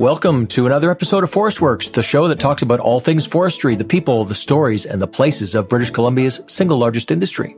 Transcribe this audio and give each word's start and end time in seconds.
Welcome 0.00 0.46
to 0.46 0.64
another 0.64 0.90
episode 0.90 1.24
of 1.24 1.30
Forest 1.30 1.60
Works, 1.60 1.90
the 1.90 2.02
show 2.02 2.26
that 2.28 2.40
talks 2.40 2.62
about 2.62 2.80
all 2.80 3.00
things 3.00 3.26
forestry, 3.26 3.74
the 3.74 3.84
people, 3.84 4.24
the 4.24 4.34
stories, 4.34 4.86
and 4.86 5.02
the 5.02 5.06
places 5.06 5.54
of 5.54 5.68
British 5.68 5.90
Columbia's 5.90 6.40
single 6.46 6.78
largest 6.78 7.10
industry. 7.10 7.54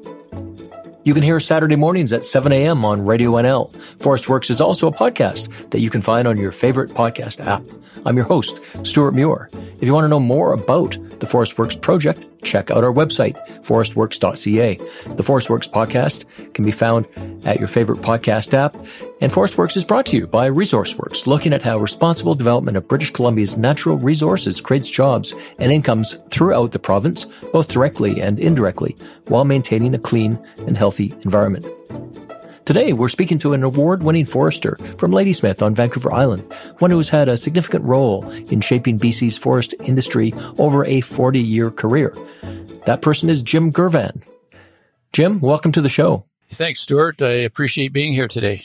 You 1.04 1.14
can 1.14 1.22
hear 1.22 1.38
Saturday 1.38 1.76
mornings 1.76 2.12
at 2.12 2.24
7 2.24 2.50
a.m. 2.50 2.84
on 2.84 3.06
Radio 3.06 3.30
NL. 3.34 3.80
Forest 4.00 4.28
Works 4.28 4.50
is 4.50 4.60
also 4.60 4.88
a 4.88 4.92
podcast 4.92 5.70
that 5.70 5.78
you 5.78 5.88
can 5.88 6.02
find 6.02 6.26
on 6.26 6.36
your 6.36 6.50
favorite 6.50 6.90
podcast 6.90 7.38
app. 7.46 7.62
I'm 8.04 8.16
your 8.16 8.26
host, 8.26 8.58
Stuart 8.82 9.12
Muir. 9.12 9.48
If 9.80 9.86
you 9.86 9.94
want 9.94 10.04
to 10.04 10.08
know 10.08 10.20
more 10.20 10.52
about 10.52 10.96
the 11.20 11.26
Forest 11.26 11.56
Works 11.56 11.76
project, 11.76 12.26
check 12.42 12.70
out 12.70 12.82
our 12.82 12.92
website, 12.92 13.36
forestworks.ca. 13.64 14.80
The 15.14 15.22
Forest 15.22 15.50
Works 15.50 15.68
podcast 15.68 16.24
can 16.54 16.64
be 16.64 16.72
found 16.72 17.06
at 17.44 17.58
your 17.58 17.68
favorite 17.68 18.00
podcast 18.00 18.54
app. 18.54 18.76
And 19.20 19.32
Forest 19.32 19.56
Works 19.56 19.76
is 19.76 19.84
brought 19.84 20.06
to 20.06 20.16
you 20.16 20.26
by 20.26 20.48
ResourceWorks, 20.48 21.26
looking 21.28 21.52
at 21.52 21.62
how 21.62 21.78
responsible 21.78 22.34
development 22.34 22.76
of 22.76 22.88
British 22.88 23.12
Columbia's 23.12 23.56
natural 23.56 23.96
resources 23.96 24.60
creates 24.60 24.90
jobs 24.90 25.32
and 25.58 25.70
incomes 25.70 26.16
throughout 26.30 26.72
the 26.72 26.78
province, 26.80 27.26
both 27.52 27.68
directly 27.68 28.20
and 28.20 28.40
indirectly, 28.40 28.96
while 29.26 29.44
maintaining 29.44 29.94
a 29.94 29.98
clean 29.98 30.38
and 30.66 30.76
healthy 30.76 31.14
environment. 31.22 31.66
Today, 32.64 32.92
we're 32.92 33.08
speaking 33.08 33.38
to 33.38 33.54
an 33.54 33.64
award-winning 33.64 34.24
forester 34.24 34.76
from 34.96 35.10
Ladysmith 35.10 35.62
on 35.62 35.74
Vancouver 35.74 36.12
Island, 36.12 36.44
one 36.78 36.92
who 36.92 36.96
has 36.96 37.08
had 37.08 37.28
a 37.28 37.36
significant 37.36 37.84
role 37.84 38.30
in 38.30 38.60
shaping 38.60 39.00
BC's 39.00 39.36
forest 39.36 39.74
industry 39.80 40.32
over 40.58 40.84
a 40.84 41.00
40-year 41.00 41.72
career. 41.72 42.16
That 42.86 43.02
person 43.02 43.28
is 43.28 43.42
Jim 43.42 43.72
Girvan. 43.72 44.22
Jim, 45.12 45.40
welcome 45.40 45.72
to 45.72 45.80
the 45.80 45.88
show. 45.88 46.24
Thanks, 46.50 46.78
Stuart. 46.78 47.20
I 47.20 47.30
appreciate 47.30 47.92
being 47.92 48.12
here 48.12 48.28
today. 48.28 48.62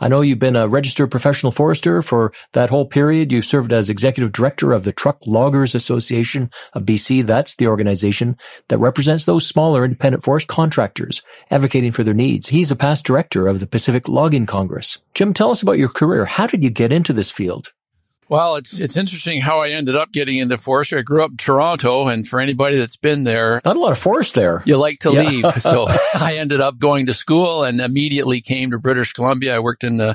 I 0.00 0.08
know 0.08 0.22
you've 0.22 0.38
been 0.38 0.56
a 0.56 0.66
registered 0.66 1.10
professional 1.10 1.52
forester 1.52 2.00
for 2.00 2.32
that 2.54 2.70
whole 2.70 2.86
period. 2.86 3.30
You've 3.30 3.44
served 3.44 3.72
as 3.72 3.90
executive 3.90 4.32
director 4.32 4.72
of 4.72 4.84
the 4.84 4.92
Truck 4.92 5.18
Loggers 5.26 5.74
Association 5.74 6.50
of 6.72 6.84
BC. 6.84 7.26
That's 7.26 7.56
the 7.56 7.68
organization 7.68 8.36
that 8.68 8.78
represents 8.78 9.26
those 9.26 9.46
smaller 9.46 9.84
independent 9.84 10.22
forest 10.22 10.48
contractors 10.48 11.20
advocating 11.50 11.92
for 11.92 12.02
their 12.02 12.14
needs. 12.14 12.48
He's 12.48 12.70
a 12.70 12.76
past 12.76 13.04
director 13.04 13.46
of 13.46 13.60
the 13.60 13.66
Pacific 13.66 14.08
Logging 14.08 14.46
Congress. 14.46 14.98
Jim, 15.12 15.34
tell 15.34 15.50
us 15.50 15.60
about 15.60 15.78
your 15.78 15.90
career. 15.90 16.24
How 16.24 16.46
did 16.46 16.64
you 16.64 16.70
get 16.70 16.92
into 16.92 17.12
this 17.12 17.30
field? 17.30 17.72
Well, 18.30 18.54
it's 18.54 18.78
it's 18.78 18.96
interesting 18.96 19.40
how 19.40 19.60
I 19.60 19.70
ended 19.70 19.96
up 19.96 20.12
getting 20.12 20.36
into 20.36 20.56
forestry. 20.56 21.00
I 21.00 21.02
grew 21.02 21.24
up 21.24 21.32
in 21.32 21.36
Toronto, 21.36 22.06
and 22.06 22.26
for 22.26 22.38
anybody 22.38 22.78
that's 22.78 22.96
been 22.96 23.24
there, 23.24 23.60
not 23.64 23.76
a 23.76 23.80
lot 23.80 23.90
of 23.90 23.98
forest 23.98 24.36
there. 24.36 24.62
You 24.64 24.76
like 24.76 25.00
to 25.00 25.12
yeah. 25.12 25.22
leave, 25.22 25.52
so 25.54 25.86
I 26.14 26.36
ended 26.36 26.60
up 26.60 26.78
going 26.78 27.06
to 27.06 27.12
school 27.12 27.64
and 27.64 27.80
immediately 27.80 28.40
came 28.40 28.70
to 28.70 28.78
British 28.78 29.14
Columbia. 29.14 29.56
I 29.56 29.58
worked 29.58 29.82
in 29.82 29.96
the 29.96 30.14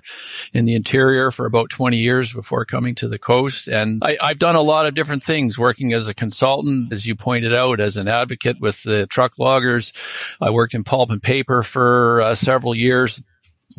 in 0.54 0.64
the 0.64 0.76
interior 0.76 1.30
for 1.30 1.46
about 1.46 1.70
twenty 1.70 1.98
years 1.98 2.32
before 2.32 2.64
coming 2.64 2.96
to 2.96 3.10
the 3.10 3.20
coast, 3.20 3.68
and 3.68 4.02
I, 4.02 4.18
I've 4.22 4.40
done 4.40 4.56
a 4.56 4.62
lot 4.62 4.86
of 4.86 4.94
different 4.94 5.22
things. 5.22 5.60
Working 5.60 5.92
as 5.92 6.08
a 6.08 6.14
consultant, 6.14 6.94
as 6.94 7.06
you 7.06 7.16
pointed 7.16 7.54
out, 7.54 7.82
as 7.82 7.98
an 7.98 8.08
advocate 8.08 8.62
with 8.62 8.82
the 8.84 9.08
truck 9.08 9.38
loggers. 9.38 9.92
I 10.40 10.52
worked 10.52 10.74
in 10.74 10.86
pulp 10.86 11.10
and 11.10 11.22
paper 11.22 11.64
for 11.64 12.22
uh, 12.22 12.34
several 12.34 12.76
years 12.76 13.22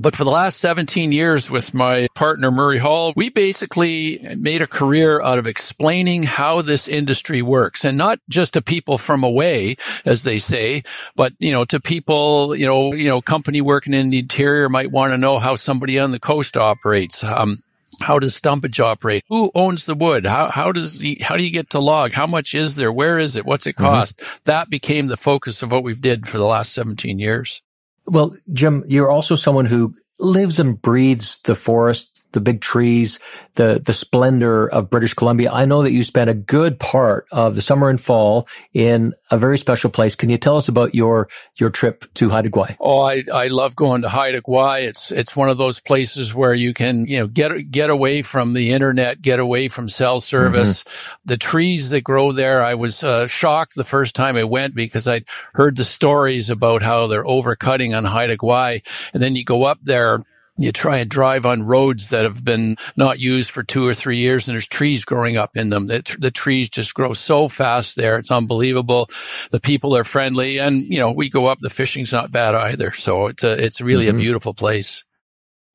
but 0.01 0.15
for 0.15 0.25
the 0.25 0.31
last 0.31 0.59
17 0.59 1.13
years 1.13 1.51
with 1.51 1.73
my 1.73 2.09
partner, 2.15 2.51
Murray 2.51 2.79
Hall, 2.79 3.13
we 3.17 3.31
basically 3.31 4.21
made 4.37 4.61
a 4.61 4.67
career 4.67 5.21
out 5.23 5.39
of 5.39 5.47
explaining 5.47 6.25
how 6.25 6.61
this 6.61 6.89
industry 6.89 7.41
works 7.43 7.85
and 7.85 7.97
not 7.97 8.19
just 8.29 8.55
to 8.55 8.63
people 8.63 8.99
from 8.99 9.25
away, 9.25 9.77
as 10.05 10.23
they 10.23 10.39
say, 10.39 10.83
but, 11.15 11.33
you 11.39 11.53
know, 11.53 11.65
to 11.65 11.81
people, 11.81 12.55
you 12.55 12.67
know, 12.67 12.93
you 12.93 13.09
know, 13.09 13.21
company 13.21 13.61
working 13.61 13.95
in 13.95 14.11
the 14.11 14.19
interior 14.19 14.69
might 14.69 14.91
want 14.91 15.13
to 15.13 15.19
know 15.19 15.39
how 15.39 15.55
somebody 15.55 15.99
on 15.99 16.11
the 16.11 16.21
coast 16.21 16.57
operates. 16.57 17.25
Um, 17.25 17.63
how 18.01 18.19
does 18.19 18.39
stumpage 18.39 18.81
operate? 18.81 19.23
Who 19.29 19.51
owns 19.55 19.87
the 19.87 19.95
wood? 19.95 20.27
How, 20.27 20.51
how 20.51 20.73
does 20.73 21.01
he, 21.01 21.19
how 21.23 21.37
do 21.37 21.43
you 21.43 21.51
get 21.51 21.71
to 21.71 21.79
log? 21.79 22.13
How 22.13 22.27
much 22.27 22.55
is 22.55 22.77
there? 22.77 22.93
Where 22.93 23.19
is 23.19 23.37
it? 23.37 23.47
What's 23.47 23.67
it 23.67 23.77
mm-hmm. 23.77 23.85
cost? 23.85 24.19
Mm-hmm. 24.19 24.39
That 24.45 24.69
became 24.69 25.07
the 25.07 25.17
focus 25.17 25.63
of 25.63 25.73
what 25.73 25.85
we've 25.85 26.01
did 26.01 26.29
for 26.29 26.39
the 26.39 26.45
last 26.45 26.73
17 26.73 27.19
years. 27.19 27.63
Well, 28.07 28.37
Jim, 28.53 28.85
you're 28.89 29.11
also 29.11 29.35
someone 29.35 29.67
who 29.67 29.95
lives 30.19 30.59
and 30.59 30.81
breathes 30.81 31.39
the 31.45 31.55
forest 31.55 32.16
the 32.37 32.41
big 32.43 32.61
trees, 32.61 33.19
the, 33.55 33.81
the 33.83 33.95
splendor 33.95 34.69
of 34.69 34.91
British 34.91 35.15
Columbia. 35.15 35.51
I 35.51 35.65
know 35.65 35.83
that 35.83 35.93
you 35.93 36.03
spent 36.03 36.29
a 36.29 36.35
good 36.35 36.79
part 36.79 37.27
of 37.33 37.55
the 37.55 37.63
summer 37.63 37.89
and 37.89 37.99
fall 37.99 38.47
in 38.75 39.15
a 39.31 39.39
very 39.39 39.57
special 39.57 39.89
place. 39.89 40.15
Can 40.15 40.29
you 40.29 40.37
tell 40.37 40.59
us 40.59 40.69
about 40.69 40.95
your, 40.95 41.29
your 41.57 41.71
trip 41.71 42.05
to 42.15 42.29
Haida 42.29 42.51
Gwaii? 42.51 42.77
Oh, 42.79 43.01
I, 43.01 43.23
I 43.33 43.49
love 43.49 43.75
going 43.75 44.03
to 44.03 44.11
Haida 44.11 44.43
Gwaii. 44.43 44.83
It's, 44.83 45.11
it's 45.11 45.35
one 45.35 45.49
of 45.49 45.57
those 45.57 45.81
places 45.81 46.35
where 46.35 46.53
you 46.53 46.75
can, 46.75 47.07
you 47.07 47.21
know, 47.21 47.27
get, 47.27 47.71
get 47.71 47.89
away 47.89 48.21
from 48.21 48.53
the 48.53 48.73
internet, 48.73 49.23
get 49.23 49.41
away 49.41 49.69
from 49.69 49.89
cell 49.89 50.21
service. 50.21 50.83
Mm-hmm. 50.83 51.21
The 51.25 51.39
trees 51.39 51.91
that 51.91 52.05
grow 52.05 52.33
there, 52.33 52.63
I 52.63 52.75
was 52.75 53.03
uh, 53.03 53.27
shocked 53.29 53.77
the 53.77 53.85
first 53.85 54.15
time 54.15 54.37
I 54.37 54.45
went 54.45 54.75
because 54.75 55.09
I'd 55.09 55.25
heard 55.55 55.77
the 55.77 55.85
stories 55.85 56.51
about 56.51 56.83
how 56.83 57.07
they're 57.07 57.25
overcutting 57.25 57.97
on 57.97 58.05
Haida 58.05 58.37
Gwaii. 58.37 58.87
And 59.15 59.23
then 59.23 59.37
you 59.37 59.43
go 59.43 59.65
up 59.65 59.79
there 59.83 60.21
you 60.59 60.73
try 60.73 60.99
and 60.99 61.11
drive 61.11 61.47
on 61.47 61.63
roads 61.63 62.11
that 62.11 62.25
have 62.25 62.45
been 62.45 62.77
not 62.97 63.19
used 63.19 63.51
for 63.51 63.63
two 63.63 63.87
or 63.87 63.95
three 63.95 64.19
years 64.19 64.47
and 64.47 64.55
there's 64.55 64.69
trees 64.69 65.05
growing 65.05 65.37
up 65.39 65.57
in 65.57 65.71
them. 65.71 65.87
The, 65.87 66.17
the, 66.19 66.31
trees 66.31 66.69
just 66.69 66.95
grow 66.95 67.15
so 67.15 67.49
fast 67.49 67.97
there. 67.97 68.19
It's 68.19 68.31
unbelievable. 68.31 69.09
The 69.51 69.61
people 69.61 69.97
are 69.97 70.05
friendly 70.05 70.59
and, 70.59 70.83
you 70.85 70.99
know, 70.99 71.13
we 71.13 71.31
go 71.31 71.47
up, 71.47 71.61
the 71.61 71.71
fishing's 71.71 72.13
not 72.13 72.31
bad 72.31 72.55
either. 72.55 72.93
So 72.93 73.27
it's 73.27 73.43
a, 73.43 73.53
it's 73.53 73.81
really 73.81 74.07
mm-hmm. 74.07 74.17
a 74.17 74.21
beautiful 74.21 74.55
place. 74.55 75.06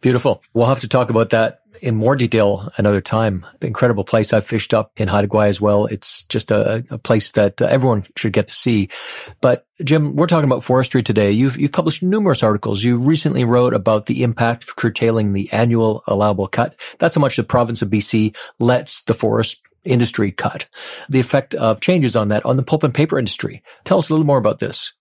Beautiful. 0.02 0.44
We'll 0.54 0.66
have 0.66 0.80
to 0.80 0.88
talk 0.88 1.12
about 1.12 1.30
that 1.30 1.62
in 1.82 1.96
more 1.96 2.16
detail 2.16 2.72
another 2.78 3.02
time. 3.02 3.46
Incredible 3.62 4.04
place. 4.04 4.34
I've 4.34 4.46
fished 4.46 4.74
up 4.74 4.92
in 4.98 5.08
Haida 5.08 5.28
Gwaii 5.28 5.48
as 5.48 5.62
well. 5.62 5.86
It's 5.86 6.24
just 6.24 6.52
a, 6.52 6.84
a 6.90 6.98
place 6.98 7.32
that 7.34 7.62
uh, 7.62 7.66
everyone 7.66 8.06
should 8.18 8.34
get 8.34 8.48
to 8.48 8.54
see. 8.54 8.90
But 9.42 9.68
Jim, 9.84 10.16
we're 10.16 10.28
talking 10.28 10.50
about 10.50 10.64
forestry 10.64 11.04
today. 11.04 11.32
You've, 11.32 11.58
you've 11.60 11.72
published 11.72 12.02
numerous 12.02 12.42
articles. 12.42 12.84
You 12.84 12.98
recently 12.98 13.46
wrote 13.46 13.76
about 13.76 14.08
the 14.08 14.24
impact 14.24 14.64
of 14.64 14.76
curtailing 14.76 15.34
the 15.34 15.52
annual 15.52 16.04
allowable 16.08 16.48
cut. 16.48 16.76
That's 16.98 17.14
how 17.14 17.22
much 17.22 17.36
the 17.36 17.44
province 17.44 17.84
of 17.84 17.90
BC 17.90 18.36
lets 18.60 19.04
the 19.04 19.14
forest 19.14 19.62
industry 19.84 20.32
cut. 20.32 20.68
The 21.10 21.20
effect 21.20 21.54
of 21.56 21.80
changes 21.80 22.16
on 22.16 22.30
that 22.30 22.46
on 22.46 22.58
the 22.58 22.64
pulp 22.64 22.84
and 22.84 22.94
paper 22.94 23.20
industry. 23.20 23.64
Tell 23.84 24.00
us 24.00 24.10
a 24.10 24.14
little 24.14 24.26
more 24.26 24.38
about 24.38 24.60
this. 24.60 24.94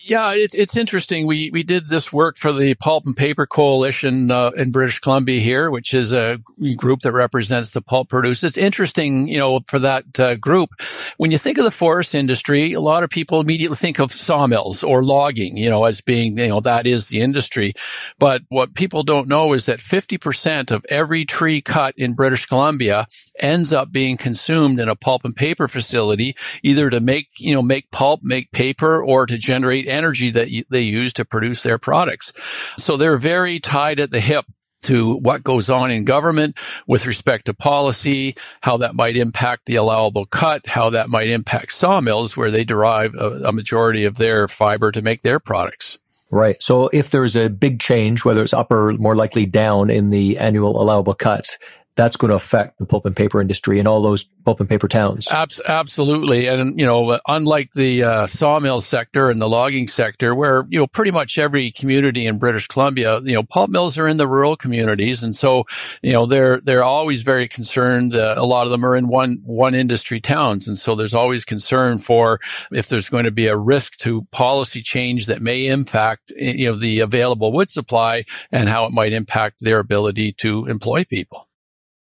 Yeah, 0.00 0.32
it's 0.32 0.54
it's 0.54 0.76
interesting. 0.76 1.26
We 1.26 1.50
we 1.50 1.64
did 1.64 1.88
this 1.88 2.12
work 2.12 2.36
for 2.36 2.52
the 2.52 2.76
Pulp 2.76 3.04
and 3.06 3.16
Paper 3.16 3.46
Coalition 3.46 4.30
uh, 4.30 4.50
in 4.50 4.70
British 4.70 5.00
Columbia 5.00 5.40
here, 5.40 5.72
which 5.72 5.92
is 5.92 6.12
a 6.12 6.38
group 6.76 7.00
that 7.00 7.12
represents 7.12 7.72
the 7.72 7.82
pulp 7.82 8.08
producers. 8.08 8.44
It's 8.44 8.56
interesting, 8.56 9.26
you 9.26 9.38
know, 9.38 9.60
for 9.66 9.80
that 9.80 10.20
uh, 10.20 10.36
group. 10.36 10.70
When 11.16 11.32
you 11.32 11.38
think 11.38 11.58
of 11.58 11.64
the 11.64 11.72
forest 11.72 12.14
industry, 12.14 12.74
a 12.74 12.80
lot 12.80 13.02
of 13.02 13.10
people 13.10 13.40
immediately 13.40 13.76
think 13.76 13.98
of 13.98 14.12
sawmills 14.12 14.84
or 14.84 15.02
logging, 15.02 15.56
you 15.56 15.68
know, 15.68 15.84
as 15.84 16.00
being, 16.00 16.38
you 16.38 16.46
know, 16.46 16.60
that 16.60 16.86
is 16.86 17.08
the 17.08 17.20
industry. 17.20 17.72
But 18.20 18.42
what 18.50 18.74
people 18.74 19.02
don't 19.02 19.26
know 19.26 19.52
is 19.52 19.66
that 19.66 19.80
50% 19.80 20.70
of 20.70 20.86
every 20.88 21.24
tree 21.24 21.60
cut 21.60 21.94
in 21.96 22.14
British 22.14 22.46
Columbia 22.46 23.08
ends 23.40 23.72
up 23.72 23.90
being 23.90 24.16
consumed 24.16 24.78
in 24.78 24.88
a 24.88 24.94
pulp 24.94 25.24
and 25.24 25.34
paper 25.34 25.66
facility, 25.66 26.36
either 26.62 26.88
to 26.88 27.00
make, 27.00 27.26
you 27.40 27.52
know, 27.52 27.62
make 27.62 27.90
pulp, 27.90 28.20
make 28.22 28.52
paper, 28.52 29.02
or 29.02 29.26
to 29.26 29.36
generate 29.36 29.87
energy 29.88 30.30
that 30.30 30.48
they 30.70 30.82
use 30.82 31.12
to 31.14 31.24
produce 31.24 31.62
their 31.62 31.78
products. 31.78 32.32
So 32.78 32.96
they're 32.96 33.16
very 33.16 33.60
tied 33.60 34.00
at 34.00 34.10
the 34.10 34.20
hip 34.20 34.44
to 34.82 35.16
what 35.18 35.42
goes 35.42 35.68
on 35.68 35.90
in 35.90 36.04
government 36.04 36.56
with 36.86 37.06
respect 37.06 37.46
to 37.46 37.54
policy, 37.54 38.34
how 38.62 38.76
that 38.78 38.94
might 38.94 39.16
impact 39.16 39.66
the 39.66 39.76
allowable 39.76 40.26
cut, 40.26 40.66
how 40.66 40.90
that 40.90 41.08
might 41.08 41.28
impact 41.28 41.72
sawmills 41.72 42.36
where 42.36 42.50
they 42.50 42.64
derive 42.64 43.14
a, 43.14 43.48
a 43.48 43.52
majority 43.52 44.04
of 44.04 44.16
their 44.16 44.46
fiber 44.46 44.92
to 44.92 45.02
make 45.02 45.22
their 45.22 45.40
products. 45.40 45.98
Right. 46.30 46.62
So 46.62 46.88
if 46.88 47.10
there's 47.10 47.36
a 47.36 47.48
big 47.48 47.80
change, 47.80 48.24
whether 48.24 48.42
it's 48.42 48.52
up 48.52 48.70
or 48.70 48.92
more 48.92 49.16
likely 49.16 49.46
down 49.46 49.90
in 49.90 50.10
the 50.10 50.38
annual 50.38 50.80
allowable 50.80 51.14
cut, 51.14 51.56
that's 51.98 52.16
going 52.16 52.28
to 52.28 52.36
affect 52.36 52.78
the 52.78 52.86
pulp 52.86 53.04
and 53.06 53.16
paper 53.16 53.40
industry 53.40 53.80
and 53.80 53.88
all 53.88 54.00
those 54.00 54.22
pulp 54.44 54.60
and 54.60 54.68
paper 54.68 54.86
towns. 54.86 55.26
absolutely. 55.68 56.46
And, 56.46 56.78
you 56.78 56.86
know, 56.86 57.18
unlike 57.26 57.72
the 57.72 58.04
uh, 58.04 58.26
sawmill 58.28 58.80
sector 58.80 59.30
and 59.30 59.40
the 59.40 59.48
logging 59.48 59.88
sector, 59.88 60.32
where, 60.32 60.64
you 60.68 60.78
know, 60.78 60.86
pretty 60.86 61.10
much 61.10 61.38
every 61.38 61.72
community 61.72 62.24
in 62.24 62.38
British 62.38 62.68
Columbia, 62.68 63.18
you 63.24 63.34
know, 63.34 63.42
pulp 63.42 63.68
mills 63.68 63.98
are 63.98 64.06
in 64.06 64.16
the 64.16 64.28
rural 64.28 64.54
communities. 64.54 65.24
And 65.24 65.36
so, 65.36 65.64
you 66.00 66.12
know, 66.12 66.24
they're, 66.24 66.60
they're 66.60 66.84
always 66.84 67.22
very 67.22 67.48
concerned. 67.48 68.14
Uh, 68.14 68.36
a 68.36 68.46
lot 68.46 68.66
of 68.66 68.70
them 68.70 68.86
are 68.86 68.94
in 68.94 69.08
one, 69.08 69.42
one 69.44 69.74
industry 69.74 70.20
towns. 70.20 70.68
And 70.68 70.78
so 70.78 70.94
there's 70.94 71.14
always 71.14 71.44
concern 71.44 71.98
for 71.98 72.38
if 72.70 72.86
there's 72.86 73.08
going 73.08 73.24
to 73.24 73.32
be 73.32 73.48
a 73.48 73.56
risk 73.56 73.96
to 73.98 74.22
policy 74.30 74.82
change 74.82 75.26
that 75.26 75.42
may 75.42 75.66
impact, 75.66 76.30
you 76.36 76.70
know, 76.70 76.78
the 76.78 77.00
available 77.00 77.50
wood 77.50 77.70
supply 77.70 78.22
and 78.52 78.68
how 78.68 78.84
it 78.84 78.92
might 78.92 79.12
impact 79.12 79.64
their 79.64 79.80
ability 79.80 80.32
to 80.34 80.66
employ 80.66 81.02
people. 81.04 81.47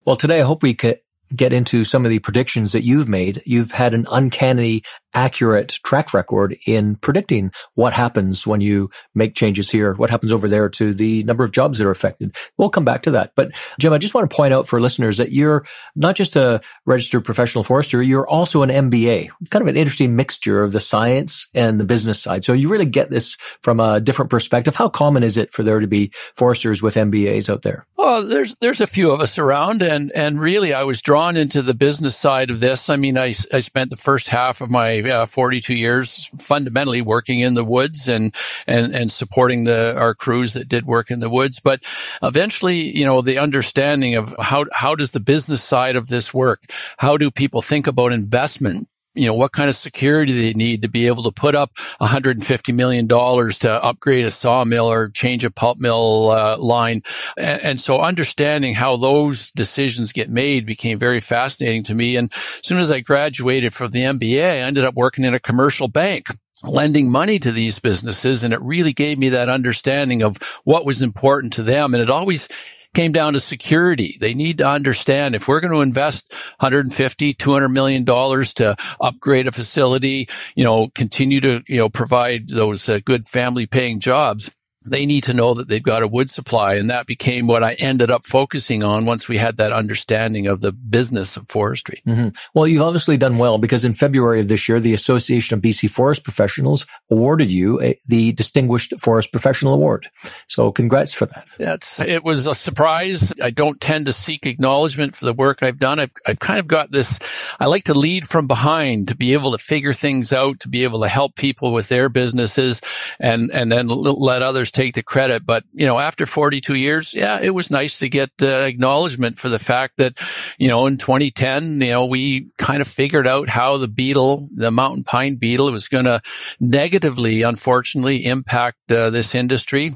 Well, 0.05 0.17
today 0.17 0.41
I 0.41 0.45
hope 0.45 0.65
we 0.65 0.75
could 0.75 0.99
get 1.35 1.53
into 1.53 1.85
some 1.85 2.05
of 2.05 2.11
the 2.11 2.19
predictions 2.19 2.73
that 2.73 2.83
you've 2.83 3.09
made. 3.09 3.41
You've 3.47 3.71
had 3.71 3.95
an 3.95 4.07
uncanny 4.11 4.83
accurate 5.15 5.79
track 5.85 6.15
record 6.15 6.57
in 6.67 6.97
predicting 6.97 7.51
what 7.75 7.93
happens 7.93 8.47
when 8.47 8.61
you 8.61 8.91
make 9.15 9.35
changes 9.35 9.71
here, 9.71 9.95
what 9.95 10.11
happens 10.11 10.33
over 10.33 10.49
there 10.49 10.69
to 10.69 10.95
the 10.95 11.23
number 11.25 11.45
of 11.45 11.53
jobs 11.53 11.79
that 11.79 11.87
are 11.87 11.91
affected. 11.91 12.35
We'll 12.59 12.71
come 12.71 12.85
back 12.85 13.03
to 13.03 13.11
that. 13.13 13.33
But 13.37 13.53
Jim, 13.79 13.93
I 13.93 13.99
just 13.99 14.15
want 14.15 14.29
to 14.29 14.37
point 14.37 14.55
out 14.55 14.67
for 14.67 14.81
listeners 14.81 15.19
that 15.19 15.33
you're 15.33 15.65
not 15.95 16.17
just 16.17 16.37
a 16.37 16.61
registered 16.87 17.25
professional 17.25 17.65
forester, 17.65 18.03
you're 18.03 18.29
also 18.29 18.63
an 18.63 18.71
MBA, 18.71 19.29
kind 19.51 19.63
of 19.63 19.69
an 19.69 19.77
interesting 19.77 20.17
mixture 20.17 20.63
of 20.63 20.73
the 20.73 20.81
science 20.81 21.49
and 21.55 21.79
the 21.79 21.85
business 21.85 22.21
side. 22.21 22.45
So 22.45 22.53
you 22.53 22.69
really 22.69 22.87
get 22.87 23.11
this 23.11 23.37
from 23.61 23.81
a 23.81 24.01
different 24.01 24.31
perspective. 24.31 24.77
How 24.77 24.89
common 24.89 25.23
is 25.23 25.37
it 25.37 25.53
for 25.53 25.63
there 25.63 25.81
to 25.81 25.87
be 25.87 26.13
foresters 26.35 26.83
with 26.83 26.95
MBAs 26.95 27.51
out 27.51 27.63
there? 27.63 27.87
Well, 27.97 28.25
there's, 28.25 28.57
there's 28.57 28.81
a 28.81 28.87
few 28.87 29.11
of 29.11 29.21
us 29.21 29.39
around 29.39 29.83
and, 29.83 30.11
and 30.15 30.41
really 30.41 30.73
I 30.73 30.85
was 30.85 31.03
drawn 31.03 31.37
into 31.37 31.63
the 31.63 31.75
business 31.75 32.17
side 32.17 32.51
of 32.51 32.61
this. 32.61 32.89
I 32.89 32.97
mean, 32.97 33.19
I, 33.19 33.35
I 33.53 33.61
spent 33.61 33.91
the 33.91 33.97
first 33.97 34.29
half 34.29 34.61
of 34.61 34.71
my 34.71 35.02
uh, 35.07 35.27
42 35.27 35.75
years 35.75 36.27
fundamentally 36.39 37.03
working 37.03 37.41
in 37.41 37.55
the 37.55 37.65
woods 37.65 38.09
and, 38.09 38.35
and, 38.67 38.95
and 38.95 39.13
supporting 39.13 39.65
the, 39.65 39.97
our 39.99 40.15
crews 40.15 40.55
that 40.55 40.69
did 40.69 40.87
work 40.87 41.11
in 41.11 41.21
the 41.21 41.31
woods. 41.31 41.61
But 41.61 41.83
eventually, 42.23 42.97
you 42.97 43.05
know, 43.05 43.23
the 43.23 43.39
understanding 43.39 44.15
of 44.15 44.35
how, 44.41 44.67
how 44.73 44.95
does 44.95 45.13
the 45.13 45.21
business 45.21 45.63
side 45.63 45.97
of 45.97 46.09
this 46.09 46.33
work? 46.33 46.63
How 46.99 47.17
do 47.17 47.31
people 47.31 47.63
think 47.63 47.87
about 47.87 48.13
investment? 48.13 48.89
You 49.15 49.27
know, 49.27 49.35
what 49.35 49.53
kind 49.53 49.69
of 49.69 49.77
security 49.77 50.33
they 50.33 50.55
need 50.55 50.83
to 50.83 50.89
be 50.89 51.07
able 51.07 51.23
to 51.23 51.33
put 51.33 51.55
up 51.55 51.75
$150 52.01 52.75
million 52.75 53.07
to 53.07 53.85
upgrade 53.85 54.25
a 54.25 54.31
sawmill 54.31 54.91
or 54.91 55.11
change 55.11 55.45
a 55.45 55.51
pulp 55.51 55.79
mill 55.79 56.31
uh, 56.31 56.57
line. 56.59 57.03
And, 57.37 57.63
and, 57.63 57.81
so 57.81 58.01
understanding 58.01 58.75
how 58.75 58.97
those 58.97 59.51
decisions 59.51 60.13
get 60.13 60.31
made 60.31 60.67
became 60.67 60.99
very 60.99 61.21
fascinating 61.21 61.83
to 61.85 61.95
me. 61.95 62.17
And 62.17 62.33
as 62.33 62.67
soon 62.67 62.81
as 62.81 62.93
I 62.93 63.01
graduated 63.01 63.75
from 63.75 63.91
the 63.91 64.03
MBA, 64.03 64.43
I 64.43 64.59
ended 64.59 64.85
up 64.85 64.95
working 64.95 65.25
in 65.25 65.35
a 65.35 65.41
commercial 65.41 65.89
bank 65.89 66.27
lending 66.65 67.11
money 67.11 67.39
to 67.41 67.51
these 67.51 67.79
businesses. 67.79 68.45
And 68.45 68.55
it 68.55 68.63
really 68.63 68.93
gave 68.93 69.19
me 69.19 69.31
that 69.31 69.49
understanding 69.49 70.23
of 70.23 70.37
what 70.65 70.87
was 70.87 71.03
important 71.03 71.53
to 71.55 71.63
them. 71.63 71.93
And 71.93 72.03
it 72.03 72.11
always 72.11 72.49
came 72.95 73.13
down 73.13 73.33
to 73.33 73.41
security. 73.41 74.17
They 74.21 74.35
need 74.35 74.59
to 74.59 74.69
understand 74.69 75.35
if 75.35 75.49
we're 75.49 75.61
going 75.61 75.73
to 75.73 75.81
invest 75.81 76.33
150, 76.59 77.35
200 77.35 77.69
million 77.69 78.05
dollars 78.05 78.55
to 78.55 78.77
upgrade 79.01 79.47
a 79.47 79.53
facility, 79.53 80.29
you 80.55 80.65
know, 80.65 80.89
continue 80.95 81.41
to, 81.41 81.63
you 81.69 81.79
know, 81.79 81.89
provide 81.89 82.49
those 82.49 82.89
uh, 82.89 83.01
good 83.05 83.27
family 83.27 83.67
paying 83.67 84.01
jobs 84.01 84.55
they 84.85 85.07
need 85.07 85.25
to 85.25 85.35
know 85.35 85.55
that 85.55 85.69
they've 85.69 85.83
got 85.83 86.03
a 86.03 86.09
wood 86.09 86.31
supply. 86.31 86.75
And 86.75 86.91
that 86.91 87.07
became 87.07 87.47
what 87.47 87.63
I 87.63 87.75
ended 87.75 88.11
up 88.11 88.25
focusing 88.25 88.83
on 88.83 89.07
once 89.07 89.29
we 89.29 89.39
had 89.39 89.57
that 89.59 89.73
understanding 89.73 90.47
of 90.47 90.61
the 90.61 90.73
business 90.73 91.37
of 91.37 91.49
forestry. 91.49 92.03
Mm-hmm. 92.07 92.29
Well, 92.55 92.67
you've 92.67 92.83
obviously 92.83 93.17
done 93.17 93.39
well 93.39 93.59
because 93.59 93.85
in 93.85 93.95
February 93.95 94.41
of 94.41 94.49
this 94.49 94.69
year, 94.69 94.81
the 94.81 94.95
Association 94.95 95.57
of 95.57 95.63
BC 95.63 95.91
Forest 95.91 96.25
Professionals 96.25 96.87
awarded 97.11 97.51
you 97.51 97.81
a, 97.81 97.99
the 98.07 98.33
Distinguished 98.33 98.99
Forest 99.01 99.31
Professional 99.31 99.75
Award. 99.75 100.11
So 100.49 100.73
congrats 100.73 101.13
for 101.13 101.27
that. 101.27 101.47
That's, 101.59 102.01
it 102.01 102.25
was 102.25 102.47
a 102.47 102.55
surprise. 102.55 103.33
I 103.43 103.51
don't 103.51 103.81
tend 103.81 104.07
to 104.07 104.13
seek 104.13 104.47
acknowledgement 104.47 105.15
for 105.15 105.25
the 105.25 105.33
work 105.33 105.63
I've 105.63 105.79
done. 105.79 106.01
I've, 106.01 106.13
I've 106.27 106.41
kind 106.41 106.59
of 106.59 106.67
got 106.67 106.91
this, 106.91 107.21
I 107.61 107.67
like 107.67 107.85
to 107.85 107.95
lead 107.95 108.27
from 108.27 108.49
behind 108.49 109.09
to 109.09 109.17
be 109.17 109.33
able 109.35 109.53
to 109.53 109.59
figure 109.59 109.93
things 109.93 110.33
out, 110.33 110.61
to 110.61 110.69
be 110.69 110.85
able 110.85 111.01
to 111.03 111.09
help 111.09 111.37
people 111.37 111.73
with 111.73 111.89
their 111.89 112.09
businesses 112.09 112.81
and, 113.21 113.51
and 113.53 113.71
then 113.71 113.87
let 113.87 114.43
others 114.43 114.72
take 114.73 114.95
the 114.95 115.03
credit, 115.03 115.45
but 115.47 115.65
you 115.73 115.87
know, 115.87 115.99
after 115.99 116.27
42 116.27 116.75
years, 116.75 117.15
yeah, 117.15 117.39
it 117.41 117.51
was 117.51 117.71
nice 117.71 117.99
to 118.01 118.09
get 118.09 118.31
uh, 118.43 118.47
acknowledgement 118.47 119.39
for 119.39 119.49
the 119.49 119.59
fact 119.59 119.99
that, 119.99 120.19
you 120.59 120.69
know, 120.69 120.87
in 120.87 120.99
2010, 120.99 121.81
you 121.81 121.93
know, 121.93 122.07
we 122.07 122.51
kind 122.59 122.81
of 122.81 122.89
figured 122.89 123.27
out 123.27 123.49
how 123.49 123.77
the 123.77 123.89
beetle, 123.89 124.49
the 124.55 124.71
mountain 124.71 125.05
pine 125.05 125.37
beetle 125.37 125.71
was 125.71 125.89
going 125.89 126.07
to 126.07 126.21
negatively, 126.61 127.43
unfortunately, 127.43 128.25
impact 128.25 128.91
uh, 128.91 129.11
this 129.11 129.35
industry. 129.35 129.93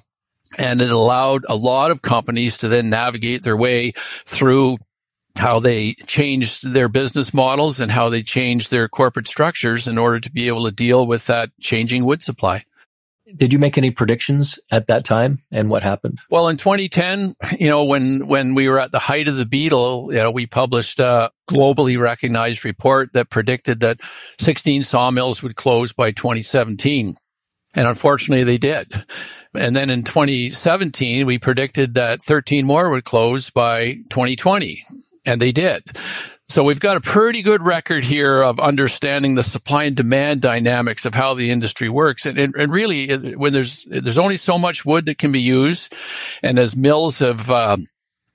And 0.59 0.81
it 0.81 0.91
allowed 0.91 1.45
a 1.49 1.57
lot 1.57 1.91
of 1.91 2.03
companies 2.03 2.59
to 2.59 2.69
then 2.69 2.89
navigate 2.89 3.43
their 3.43 3.57
way 3.57 3.93
through 4.27 4.79
how 5.39 5.61
they 5.61 5.95
changed 6.07 6.73
their 6.73 6.89
business 6.89 7.35
models 7.35 7.81
and 7.81 7.91
how 7.91 8.09
they 8.09 8.23
changed 8.23 8.71
their 8.71 8.89
corporate 8.89 9.27
structures 9.27 9.87
in 9.89 9.99
order 9.99 10.21
to 10.21 10.31
be 10.31 10.49
able 10.49 10.65
to 10.65 10.73
deal 10.73 11.07
with 11.07 11.27
that 11.27 11.51
changing 11.61 12.05
wood 12.05 12.23
supply. 12.23 12.65
Did 13.35 13.53
you 13.53 13.59
make 13.59 13.77
any 13.77 13.91
predictions 13.91 14.59
at 14.71 14.87
that 14.87 15.05
time 15.05 15.41
and 15.51 15.69
what 15.69 15.83
happened? 15.83 16.21
Well, 16.31 16.49
in 16.49 16.57
2010, 16.57 17.35
you 17.59 17.69
know, 17.69 17.85
when, 17.85 18.29
when 18.29 18.55
we 18.55 18.69
were 18.69 18.79
at 18.79 18.93
the 18.93 19.01
height 19.01 19.27
of 19.27 19.37
the 19.37 19.47
beetle, 19.47 20.13
you 20.13 20.19
know, 20.19 20.31
we 20.31 20.47
published 20.47 21.01
a 21.01 21.31
globally 21.51 21.99
recognized 21.99 22.65
report 22.65 23.13
that 23.15 23.31
predicted 23.31 23.81
that 23.81 24.01
16 24.39 24.85
sawmills 24.85 25.43
would 25.43 25.57
close 25.57 25.93
by 25.93 26.13
2017. 26.13 27.15
And 27.75 27.87
unfortunately 27.89 28.45
they 28.45 28.59
did. 28.59 28.93
And 29.55 29.75
then 29.75 29.91
in 29.91 30.05
2017, 30.05 31.27
we 31.27 31.39
predicted 31.39 31.95
that 31.95 32.23
13 32.23 32.65
more 32.65 32.91
would 32.91 33.05
close 33.05 33.51
by 33.51 33.95
2020 34.11 34.85
and 35.25 35.41
they 35.41 35.53
did. 35.53 35.83
So 36.49 36.63
we've 36.63 36.81
got 36.81 36.97
a 36.97 37.01
pretty 37.01 37.43
good 37.43 37.63
record 37.63 38.05
here 38.05 38.41
of 38.41 38.61
understanding 38.61 39.35
the 39.35 39.43
supply 39.43 39.85
and 39.85 39.97
demand 39.97 40.43
dynamics 40.43 41.05
of 41.05 41.15
how 41.15 41.35
the 41.35 41.51
industry 41.51 41.89
works. 41.89 42.25
And, 42.25 42.39
and, 42.39 42.55
and 42.55 42.73
really, 42.73 43.35
when 43.35 43.53
there's, 43.53 43.85
there's 43.91 44.19
only 44.19 44.37
so 44.37 44.57
much 44.57 44.85
wood 44.85 45.07
that 45.07 45.19
can 45.19 45.33
be 45.33 45.41
used. 45.41 45.95
And 46.43 46.59
as 46.59 46.77
mills 46.77 47.19
have, 47.19 47.51
uh, 47.51 47.77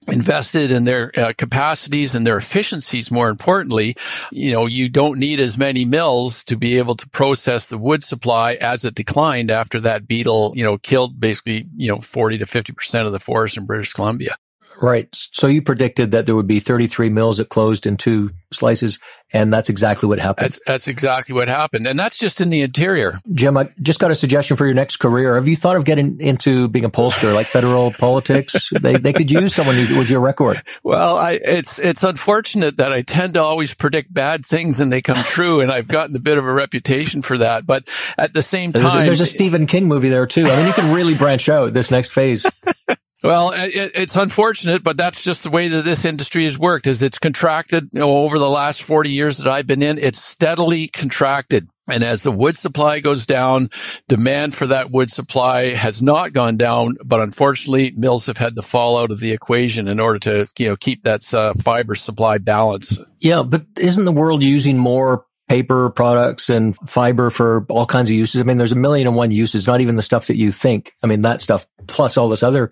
invested 0.08 0.72
in 0.72 0.84
their 0.84 1.12
uh, 1.16 1.32
capacities 1.38 2.16
and 2.16 2.26
their 2.26 2.38
efficiencies 2.38 3.12
more 3.12 3.30
importantly 3.30 3.96
you 4.32 4.52
know 4.52 4.66
you 4.66 4.90
don't 4.90 5.20
need 5.20 5.40
as 5.40 5.60
many 5.60 5.86
mills 5.86 6.44
to 6.44 6.56
be 6.56 6.80
able 6.80 6.96
to 6.96 7.08
process 7.10 7.70
the 7.70 7.78
wood 7.78 8.04
supply 8.04 8.54
as 8.56 8.84
it 8.84 8.96
declined 8.96 9.52
after 9.52 9.80
that 9.80 10.08
beetle 10.08 10.54
you 10.56 10.64
know 10.64 10.76
killed 10.80 11.20
basically 11.20 11.68
you 11.78 11.88
know 11.88 11.98
40 11.98 12.40
to 12.40 12.46
50% 12.46 13.06
of 13.06 13.12
the 13.12 13.20
forest 13.20 13.58
in 13.58 13.68
British 13.68 13.94
Columbia 13.94 14.36
Right. 14.82 15.08
So 15.14 15.46
you 15.46 15.62
predicted 15.62 16.12
that 16.12 16.26
there 16.26 16.36
would 16.36 16.48
be 16.48 16.60
33 16.60 17.10
mills 17.10 17.38
that 17.38 17.50
closed 17.50 17.86
in 17.86 17.98
two 17.98 18.32
slices, 18.52 19.00
and 19.32 19.54
that's 19.54 19.70
exactly 19.70 20.10
what 20.10 20.20
happened. 20.20 20.46
That's, 20.46 20.60
that's 20.66 20.88
exactly 20.88 21.36
what 21.36 21.48
happened. 21.48 21.86
And 21.86 21.98
that's 22.00 22.18
just 22.18 22.42
in 22.42 22.50
the 22.50 22.62
interior. 22.62 23.14
Jim, 23.32 23.58
I 23.58 23.70
just 23.82 24.00
got 24.00 24.10
a 24.10 24.16
suggestion 24.16 24.58
for 24.58 24.66
your 24.66 24.74
next 24.74 24.98
career. 24.98 25.36
Have 25.36 25.48
you 25.48 25.56
thought 25.56 25.76
of 25.76 25.86
getting 25.86 26.20
into 26.20 26.68
being 26.68 26.84
a 26.84 26.90
pollster, 26.90 27.34
like 27.34 27.46
federal 27.46 27.92
politics? 28.00 28.72
They, 28.72 28.98
they 28.98 29.14
could 29.14 29.30
use 29.30 29.54
someone 29.54 29.76
with 29.76 30.10
your 30.10 30.20
record. 30.20 30.62
Well, 30.84 31.16
I, 31.16 31.40
it's, 31.44 31.78
it's 31.78 32.04
unfortunate 32.04 32.78
that 32.78 32.92
I 32.92 33.04
tend 33.04 33.36
to 33.36 33.44
always 33.44 33.76
predict 33.76 34.12
bad 34.12 34.46
things 34.46 34.80
and 34.80 34.92
they 34.92 35.02
come 35.02 35.24
true. 35.24 35.62
And 35.62 35.72
I've 35.72 35.88
gotten 35.88 36.16
a 36.16 36.20
bit 36.20 36.40
of 36.40 36.46
a 36.46 36.52
reputation 36.52 37.22
for 37.22 37.38
that. 37.38 37.68
But 37.68 37.88
at 38.18 38.34
the 38.34 38.42
same 38.42 38.74
time, 38.74 38.84
there's 38.84 38.96
a, 38.96 39.06
there's 39.06 39.20
a 39.22 39.26
Stephen 39.28 39.68
King 39.68 39.88
movie 39.88 40.10
there 40.10 40.26
too. 40.26 40.46
I 40.46 40.58
mean, 40.58 40.66
you 40.66 40.74
can 40.74 40.94
really 40.94 41.16
branch 41.16 41.50
out 41.50 41.72
this 41.72 41.92
next 41.92 42.12
phase. 42.12 42.46
Well, 43.24 43.52
it, 43.52 43.92
it's 43.96 44.16
unfortunate, 44.16 44.84
but 44.84 44.98
that's 44.98 45.24
just 45.24 45.44
the 45.44 45.50
way 45.50 45.68
that 45.68 45.84
this 45.84 46.06
industry 46.06 46.44
has 46.46 46.58
worked. 46.58 46.88
Is 46.88 47.02
it's 47.02 47.20
contracted 47.20 47.90
you 47.92 48.00
know, 48.00 48.18
over 48.18 48.40
the 48.40 48.50
last 48.50 48.82
forty 48.82 49.12
years 49.12 49.38
that 49.38 49.52
I've 49.52 49.68
been 49.68 49.84
in. 49.84 49.98
It's 49.98 50.24
steadily 50.24 50.88
contracted, 50.88 51.68
and 51.90 52.04
as 52.04 52.24
the 52.24 52.32
wood 52.32 52.58
supply 52.58 53.00
goes 53.00 53.26
down, 53.26 53.70
demand 54.08 54.56
for 54.56 54.68
that 54.68 54.90
wood 54.90 55.12
supply 55.12 55.70
has 55.70 56.02
not 56.02 56.34
gone 56.34 56.58
down. 56.58 56.96
But 57.06 57.20
unfortunately, 57.20 57.94
mills 57.96 58.26
have 58.26 58.38
had 58.38 58.56
to 58.56 58.64
fall 58.64 58.98
out 58.98 59.12
of 59.12 59.20
the 59.20 59.32
equation 59.32 59.88
in 59.88 60.00
order 60.00 60.20
to 60.20 60.48
you 60.58 60.70
know 60.70 60.76
keep 60.76 61.04
that 61.04 61.32
uh, 61.34 61.54
fiber 61.64 61.96
supply 61.96 62.40
balance. 62.40 62.98
Yeah, 63.20 63.44
but 63.44 63.66
isn't 63.78 64.06
the 64.06 64.12
world 64.12 64.42
using 64.42 64.78
more 64.78 65.26
paper 65.48 65.90
products 65.90 66.50
and 66.50 66.78
fiber 66.90 67.30
for 67.30 67.66
all 67.68 67.86
kinds 67.86 68.10
of 68.10 68.16
uses. 68.16 68.40
I 68.40 68.46
mean, 68.46 68.58
there's 68.58 68.72
a 68.72 68.76
million 68.78 69.06
and 69.06 69.18
one 69.18 69.32
uses, 69.32 69.68
not 69.68 69.82
even 69.82 69.98
the 69.98 70.02
stuff 70.02 70.28
that 70.28 70.38
you 70.38 70.50
think. 70.50 70.94
I 71.04 71.08
mean, 71.08 71.24
that 71.24 71.42
stuff 71.42 71.68
plus 71.88 72.16
all 72.16 72.30
this 72.30 72.42
other 72.42 72.72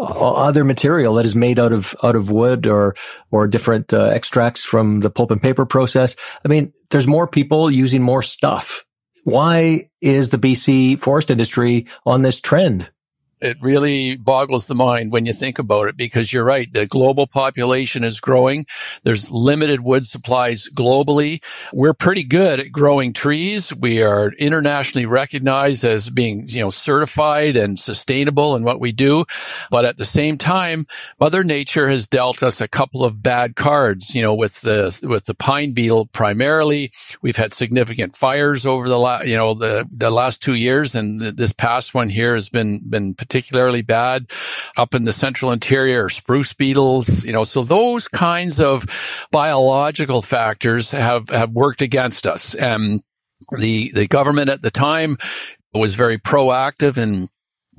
other 0.00 0.64
material 0.64 1.14
that 1.14 1.24
is 1.24 1.34
made 1.34 1.58
out 1.58 1.72
of 1.72 1.94
out 2.02 2.16
of 2.16 2.30
wood 2.30 2.66
or 2.66 2.94
or 3.30 3.46
different 3.46 3.92
uh, 3.92 4.04
extracts 4.04 4.64
from 4.64 5.00
the 5.00 5.10
pulp 5.10 5.30
and 5.30 5.42
paper 5.42 5.66
process. 5.66 6.16
I 6.44 6.48
mean, 6.48 6.72
there's 6.90 7.06
more 7.06 7.26
people 7.26 7.70
using 7.70 8.02
more 8.02 8.22
stuff. 8.22 8.84
Why 9.24 9.82
is 10.00 10.30
the 10.30 10.38
BC 10.38 10.98
forest 10.98 11.30
industry 11.30 11.86
on 12.06 12.22
this 12.22 12.40
trend? 12.40 12.90
It 13.40 13.56
really 13.60 14.16
boggles 14.16 14.66
the 14.66 14.74
mind 14.74 15.12
when 15.12 15.26
you 15.26 15.32
think 15.32 15.58
about 15.58 15.88
it 15.88 15.96
because 15.96 16.32
you're 16.32 16.44
right. 16.44 16.70
The 16.70 16.86
global 16.86 17.26
population 17.26 18.04
is 18.04 18.20
growing. 18.20 18.66
There's 19.02 19.30
limited 19.30 19.80
wood 19.80 20.06
supplies 20.06 20.68
globally. 20.68 21.42
We're 21.72 21.94
pretty 21.94 22.24
good 22.24 22.60
at 22.60 22.72
growing 22.72 23.12
trees. 23.12 23.74
We 23.74 24.02
are 24.02 24.32
internationally 24.32 25.06
recognized 25.06 25.84
as 25.84 26.10
being, 26.10 26.44
you 26.48 26.60
know, 26.60 26.70
certified 26.70 27.56
and 27.56 27.78
sustainable 27.78 28.56
in 28.56 28.64
what 28.64 28.80
we 28.80 28.92
do. 28.92 29.24
But 29.70 29.84
at 29.84 29.96
the 29.96 30.04
same 30.04 30.36
time, 30.36 30.86
Mother 31.18 31.42
Nature 31.42 31.88
has 31.88 32.06
dealt 32.06 32.42
us 32.42 32.60
a 32.60 32.68
couple 32.68 33.04
of 33.04 33.22
bad 33.22 33.56
cards, 33.56 34.14
you 34.14 34.22
know, 34.22 34.34
with 34.34 34.60
the, 34.60 34.98
with 35.08 35.24
the 35.24 35.34
pine 35.34 35.72
beetle 35.72 36.06
primarily. 36.06 36.90
We've 37.22 37.36
had 37.36 37.52
significant 37.52 38.16
fires 38.16 38.66
over 38.66 38.88
the 38.88 38.98
last, 38.98 39.26
you 39.26 39.36
know, 39.36 39.54
the, 39.54 39.88
the 39.90 40.10
last 40.10 40.42
two 40.42 40.54
years. 40.54 40.94
And 40.94 41.20
this 41.36 41.52
past 41.52 41.94
one 41.94 42.08
here 42.10 42.34
has 42.34 42.48
been, 42.48 42.80
been 42.88 43.14
particularly 43.30 43.82
bad 43.82 44.26
up 44.76 44.94
in 44.94 45.04
the 45.04 45.12
central 45.12 45.52
interior, 45.52 46.08
spruce 46.08 46.52
beetles, 46.52 47.24
you 47.24 47.32
know, 47.32 47.44
so 47.44 47.62
those 47.62 48.08
kinds 48.08 48.60
of 48.60 48.84
biological 49.30 50.20
factors 50.20 50.90
have, 50.90 51.28
have 51.30 51.52
worked 51.52 51.80
against 51.80 52.26
us. 52.26 52.54
And 52.54 53.00
The, 53.58 53.90
the 53.94 54.06
government 54.06 54.50
at 54.50 54.60
the 54.60 54.70
time 54.70 55.16
was 55.72 55.94
very 55.94 56.18
proactive 56.18 56.98
in 56.98 57.28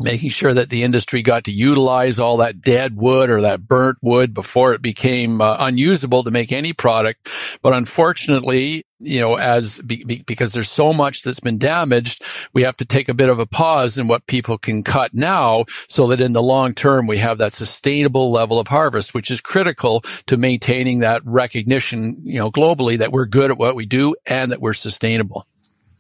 making 0.04 0.30
sure 0.30 0.54
that 0.54 0.70
the 0.70 0.84
industry 0.84 1.22
got 1.22 1.44
to 1.46 1.52
utilize 1.52 2.20
all 2.20 2.38
that 2.38 2.62
dead 2.62 2.96
wood 2.96 3.30
or 3.30 3.42
that 3.42 3.68
burnt 3.68 3.98
wood 4.02 4.34
before 4.34 4.74
it 4.74 4.82
became 4.82 5.42
uh, 5.42 5.58
unusable 5.60 6.24
to 6.24 6.32
make 6.32 6.52
any 6.52 6.74
product. 6.74 7.30
But 7.62 7.74
unfortunately, 7.74 8.86
you 9.00 9.20
know, 9.20 9.36
as 9.36 9.80
be, 9.80 10.04
be, 10.04 10.24
because 10.26 10.54
there's 10.54 10.70
so 10.70 10.94
much 10.94 11.24
that's 11.24 11.40
been 11.40 11.58
damaged, 11.58 12.24
we 12.54 12.64
have 12.64 12.78
to 12.78 12.86
take 12.86 13.10
a 13.10 13.14
bit 13.14 13.30
of 13.30 13.40
a 13.40 13.48
pause 13.48 13.98
in 13.98 14.08
what 14.08 14.28
people 14.28 14.58
can 14.58 14.84
cut 14.84 15.12
now 15.14 15.66
so 15.90 16.08
that 16.08 16.22
in 16.22 16.34
the 16.34 16.44
long 16.44 16.74
term, 16.74 17.08
we 17.08 17.18
have 17.18 17.40
that 17.40 17.52
sustainable 17.54 18.32
level 18.32 18.60
of 18.60 18.68
harvest, 18.68 19.14
which 19.14 19.32
is 19.32 19.42
critical 19.42 20.02
to 20.28 20.38
maintaining 20.38 21.00
that 21.00 21.22
recognition, 21.26 22.22
you 22.24 22.38
know, 22.38 22.52
globally 22.52 22.98
that 22.98 23.12
we're 23.12 23.26
good 23.26 23.52
at 23.52 23.58
what 23.58 23.76
we 23.76 23.86
do 23.86 24.16
and 24.26 24.52
that 24.52 24.62
we're 24.62 24.74
sustainable. 24.74 25.48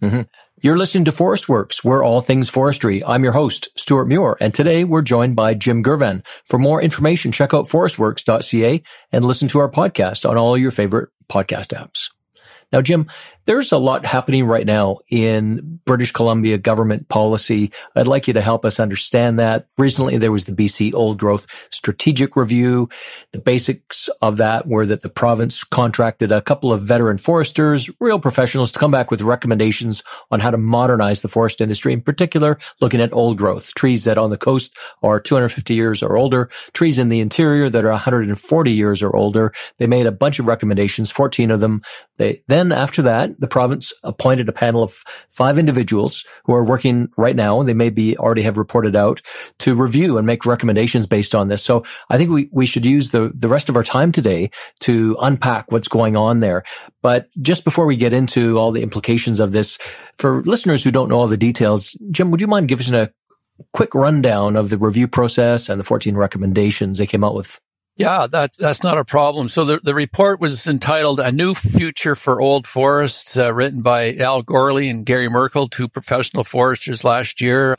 Mm-hmm. 0.01 0.21
You're 0.63 0.77
listening 0.77 1.05
to 1.05 1.11
Forest 1.11 1.49
Works. 1.49 1.83
We're 1.83 2.03
all 2.03 2.21
things 2.21 2.47
forestry. 2.47 3.03
I'm 3.03 3.23
your 3.23 3.33
host, 3.33 3.69
Stuart 3.79 4.05
Muir, 4.05 4.37
and 4.39 4.53
today 4.53 4.83
we're 4.83 5.01
joined 5.01 5.35
by 5.35 5.55
Jim 5.55 5.81
Girvan. 5.81 6.23
For 6.45 6.59
more 6.59 6.79
information, 6.79 7.31
check 7.31 7.55
out 7.55 7.65
forestworks.ca 7.65 8.83
and 9.11 9.25
listen 9.25 9.47
to 9.47 9.57
our 9.57 9.71
podcast 9.71 10.29
on 10.29 10.37
all 10.37 10.55
your 10.55 10.69
favorite 10.69 11.09
podcast 11.27 11.75
apps. 11.75 12.11
Now, 12.71 12.83
Jim, 12.83 13.07
there's 13.51 13.73
a 13.73 13.77
lot 13.77 14.05
happening 14.05 14.45
right 14.45 14.65
now 14.65 14.99
in 15.09 15.81
British 15.83 16.13
Columbia 16.13 16.57
government 16.57 17.09
policy. 17.09 17.69
I'd 17.97 18.07
like 18.07 18.25
you 18.25 18.33
to 18.35 18.39
help 18.39 18.63
us 18.63 18.79
understand 18.79 19.39
that. 19.39 19.67
Recently, 19.77 20.17
there 20.17 20.31
was 20.31 20.45
the 20.45 20.53
BC 20.53 20.93
Old 20.93 21.19
Growth 21.19 21.47
Strategic 21.69 22.37
Review. 22.37 22.87
The 23.33 23.39
basics 23.39 24.07
of 24.21 24.37
that 24.37 24.67
were 24.67 24.85
that 24.85 25.01
the 25.01 25.09
province 25.09 25.65
contracted 25.65 26.31
a 26.31 26.41
couple 26.41 26.71
of 26.71 26.81
veteran 26.81 27.17
foresters, 27.17 27.89
real 27.99 28.21
professionals, 28.21 28.71
to 28.71 28.79
come 28.79 28.89
back 28.89 29.11
with 29.11 29.21
recommendations 29.21 30.01
on 30.31 30.39
how 30.39 30.49
to 30.49 30.57
modernize 30.57 31.21
the 31.21 31.27
forest 31.27 31.59
industry, 31.59 31.91
in 31.91 31.99
particular, 31.99 32.57
looking 32.79 33.01
at 33.01 33.11
old 33.11 33.37
growth, 33.37 33.73
trees 33.73 34.05
that 34.05 34.17
on 34.17 34.29
the 34.29 34.37
coast 34.37 34.77
are 35.03 35.19
250 35.19 35.73
years 35.73 36.01
or 36.01 36.15
older, 36.15 36.49
trees 36.71 36.97
in 36.97 37.09
the 37.09 37.19
interior 37.19 37.69
that 37.69 37.83
are 37.83 37.91
140 37.91 38.71
years 38.71 39.03
or 39.03 39.13
older. 39.13 39.51
They 39.77 39.87
made 39.87 40.05
a 40.05 40.11
bunch 40.13 40.39
of 40.39 40.47
recommendations, 40.47 41.11
14 41.11 41.51
of 41.51 41.59
them. 41.59 41.81
They, 42.15 42.43
then 42.47 42.71
after 42.71 43.01
that, 43.01 43.40
the 43.41 43.47
province 43.47 43.91
appointed 44.03 44.47
a 44.47 44.53
panel 44.53 44.83
of 44.83 45.03
five 45.29 45.57
individuals 45.57 46.25
who 46.45 46.53
are 46.53 46.63
working 46.63 47.09
right 47.17 47.35
now, 47.35 47.59
and 47.59 47.67
they 47.67 47.73
may 47.73 47.89
be 47.89 48.15
already 48.15 48.43
have 48.43 48.57
reported 48.57 48.95
out 48.95 49.21
to 49.57 49.75
review 49.75 50.17
and 50.17 50.27
make 50.27 50.45
recommendations 50.45 51.07
based 51.07 51.35
on 51.35 51.47
this. 51.47 51.63
So 51.63 51.83
I 52.09 52.17
think 52.17 52.29
we, 52.29 52.49
we 52.51 52.67
should 52.67 52.85
use 52.85 53.09
the, 53.09 53.31
the 53.33 53.49
rest 53.49 53.67
of 53.67 53.75
our 53.75 53.83
time 53.83 54.11
today 54.11 54.51
to 54.81 55.17
unpack 55.19 55.71
what's 55.71 55.87
going 55.87 56.15
on 56.15 56.39
there. 56.39 56.63
But 57.01 57.29
just 57.41 57.63
before 57.63 57.87
we 57.87 57.95
get 57.95 58.13
into 58.13 58.57
all 58.57 58.71
the 58.71 58.83
implications 58.83 59.39
of 59.39 59.51
this, 59.51 59.79
for 60.17 60.43
listeners 60.43 60.83
who 60.83 60.91
don't 60.91 61.09
know 61.09 61.19
all 61.19 61.27
the 61.27 61.35
details, 61.35 61.97
Jim, 62.11 62.29
would 62.29 62.41
you 62.41 62.47
mind 62.47 62.67
giving 62.67 62.93
us 62.93 63.09
a 63.09 63.11
quick 63.73 63.95
rundown 63.95 64.55
of 64.55 64.69
the 64.69 64.77
review 64.77 65.07
process 65.07 65.67
and 65.67 65.79
the 65.79 65.83
14 65.83 66.15
recommendations 66.15 66.99
they 66.99 67.07
came 67.07 67.23
out 67.23 67.35
with? 67.35 67.59
Yeah, 68.01 68.27
that's 68.27 68.57
that's 68.57 68.83
not 68.83 68.97
a 68.97 69.05
problem. 69.05 69.49
So 69.49 69.63
the, 69.65 69.79
the 69.81 69.93
report 69.95 70.39
was 70.41 70.67
entitled 70.67 71.19
"A 71.19 71.31
New 71.31 71.53
Future 71.55 72.15
for 72.15 72.41
Old 72.41 72.67
Forests," 72.67 73.37
uh, 73.37 73.53
written 73.53 73.81
by 73.81 74.15
Al 74.15 74.41
Gorley 74.41 74.89
and 74.89 75.05
Gary 75.05 75.29
Merkel, 75.29 75.67
two 75.67 75.87
professional 75.87 76.43
foresters 76.43 77.03
last 77.03 77.41
year. 77.41 77.77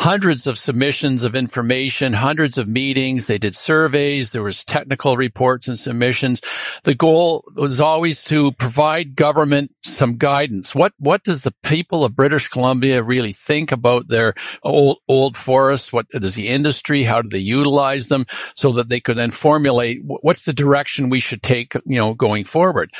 Hundreds 0.00 0.46
of 0.46 0.58
submissions 0.58 1.24
of 1.24 1.34
information, 1.34 2.12
hundreds 2.14 2.58
of 2.58 2.68
meetings. 2.68 3.26
They 3.26 3.38
did 3.38 3.54
surveys. 3.56 4.32
There 4.32 4.42
was 4.42 4.64
technical 4.64 5.16
reports 5.16 5.68
and 5.68 5.78
submissions. 5.78 6.40
The 6.84 6.94
goal 6.94 7.44
was 7.54 7.80
always 7.80 8.24
to 8.24 8.52
provide 8.52 9.16
government 9.16 9.72
some 9.86 10.16
guidance. 10.16 10.74
What 10.74 10.92
what 10.98 11.24
does 11.24 11.42
the 11.42 11.54
people 11.62 12.04
of 12.04 12.16
British 12.16 12.48
Columbia 12.48 13.02
really 13.02 13.32
think 13.32 13.72
about 13.72 14.08
their 14.08 14.34
old 14.62 14.98
old 15.08 15.36
forests? 15.36 15.92
What 15.92 16.08
does 16.08 16.34
the 16.34 16.48
industry? 16.48 17.02
How 17.02 17.22
do 17.22 17.28
they 17.28 17.38
utilize 17.38 18.08
them 18.08 18.26
so 18.54 18.72
that 18.72 18.88
they 18.88 19.00
could 19.00 19.16
then 19.16 19.30
formulate 19.30 20.00
what's 20.04 20.44
the 20.44 20.52
direction 20.52 21.10
we 21.10 21.20
should 21.20 21.42
take, 21.42 21.74
you 21.84 21.98
know, 21.98 22.14
going 22.14 22.44
forward. 22.44 22.90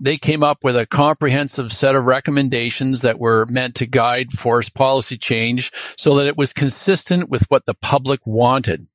They 0.00 0.16
came 0.16 0.42
up 0.42 0.64
with 0.64 0.76
a 0.76 0.86
comprehensive 0.86 1.72
set 1.72 1.94
of 1.94 2.04
recommendations 2.04 3.02
that 3.02 3.18
were 3.18 3.46
meant 3.46 3.74
to 3.76 3.86
guide 3.86 4.32
forest 4.32 4.74
policy 4.74 5.16
change 5.16 5.72
so 5.96 6.16
that 6.16 6.26
it 6.26 6.36
was 6.36 6.52
consistent 6.52 7.28
with 7.28 7.44
what 7.48 7.66
the 7.66 7.74
public 7.74 8.20
wanted 8.26 8.86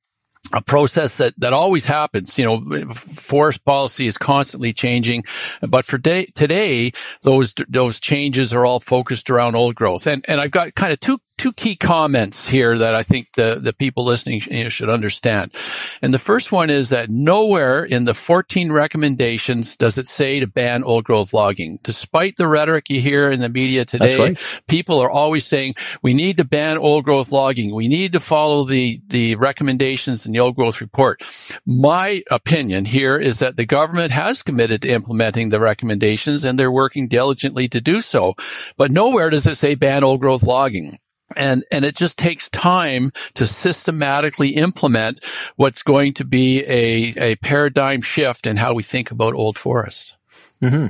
a 0.54 0.62
process 0.62 1.18
that, 1.18 1.34
that 1.40 1.54
always 1.54 1.86
happens. 1.86 2.38
You 2.38 2.46
know, 2.46 2.94
forest 2.94 3.64
policy 3.64 4.06
is 4.06 4.18
constantly 4.18 4.74
changing, 4.74 5.24
but 5.62 5.86
for 5.86 5.98
day, 5.98 6.26
today, 6.26 6.92
those, 7.22 7.54
those 7.70 8.00
changes 8.00 8.54
are 8.54 8.66
all 8.66 8.80
focused 8.80 9.30
around 9.30 9.56
old 9.56 9.76
growth. 9.76 10.08
And, 10.08 10.26
and 10.28 10.42
I've 10.42 10.52
got 10.52 10.76
kind 10.76 10.92
of 10.92 11.00
two 11.00 11.20
two 11.42 11.52
key 11.52 11.76
comments 11.76 12.48
here 12.48 12.78
that 12.78 12.94
I 12.94 13.02
think 13.02 13.32
the, 13.32 13.58
the 13.60 13.74
people 13.74 14.06
listening 14.06 14.42
should 14.70 14.90
understand. 14.90 15.52
And 16.00 16.14
the 16.14 16.20
first 16.20 16.52
one 16.52 16.70
is 16.70 16.90
that 16.90 17.10
nowhere 17.10 17.84
in 17.84 18.06
the 18.06 18.14
14 18.14 18.72
recommendations 18.72 19.76
does 19.76 19.98
it 19.98 20.08
say 20.08 20.40
to 20.40 20.46
ban 20.46 20.84
old 20.84 21.04
growth 21.04 21.34
logging. 21.34 21.80
Despite 21.82 22.36
the 22.36 22.48
rhetoric 22.48 22.92
you 22.92 23.02
hear 23.02 23.32
in 23.32 23.40
the 23.40 23.50
media 23.50 23.86
today, 23.86 24.20
right. 24.20 24.62
people 24.68 25.00
are 25.00 25.10
always 25.10 25.44
saying 25.44 25.74
we 26.04 26.14
need 26.14 26.38
to 26.38 26.46
ban 26.46 26.78
old 26.78 27.06
growth 27.06 27.32
logging. 27.32 27.74
We 27.74 27.88
need 27.88 28.14
to 28.14 28.20
follow 28.20 28.64
the, 28.64 29.02
the 29.08 29.34
recommendations 29.34 30.28
in 30.28 30.34
the 30.34 30.42
old 30.42 30.56
growth 30.56 30.80
report. 30.80 31.24
My 31.66 32.22
opinion 32.30 32.86
here 32.86 33.18
is 33.18 33.40
that 33.40 33.58
the 33.58 33.66
government 33.66 34.12
has 34.12 34.44
committed 34.44 34.84
to 34.84 34.90
implementing 34.90 35.50
the 35.50 35.60
recommendations 35.60 36.46
and 36.46 36.60
they're 36.60 36.72
working 36.72 37.08
diligently 37.08 37.68
to 37.70 37.82
do 37.82 38.02
so. 38.02 38.36
But 38.78 38.92
nowhere 38.92 39.32
does 39.32 39.48
it 39.48 39.56
say 39.56 39.74
ban 39.74 40.04
old 40.04 40.22
growth 40.22 40.44
logging. 40.44 41.00
And, 41.36 41.64
and 41.72 41.86
it 41.86 41.96
just 41.96 42.18
takes 42.18 42.50
time 42.50 43.12
to 43.36 43.46
systematically 43.46 44.50
implement 44.50 45.24
what's 45.56 45.84
going 45.84 46.14
to 46.14 46.26
be 46.26 46.64
a, 46.66 47.14
a 47.18 47.36
paradigm 47.38 48.02
shift 48.02 48.48
in 48.48 48.58
how 48.58 48.74
we 48.74 48.84
think 48.84 49.12
about 49.12 49.34
old 49.34 49.58
forests. 49.58 50.18
Mm-hmm. 50.62 50.88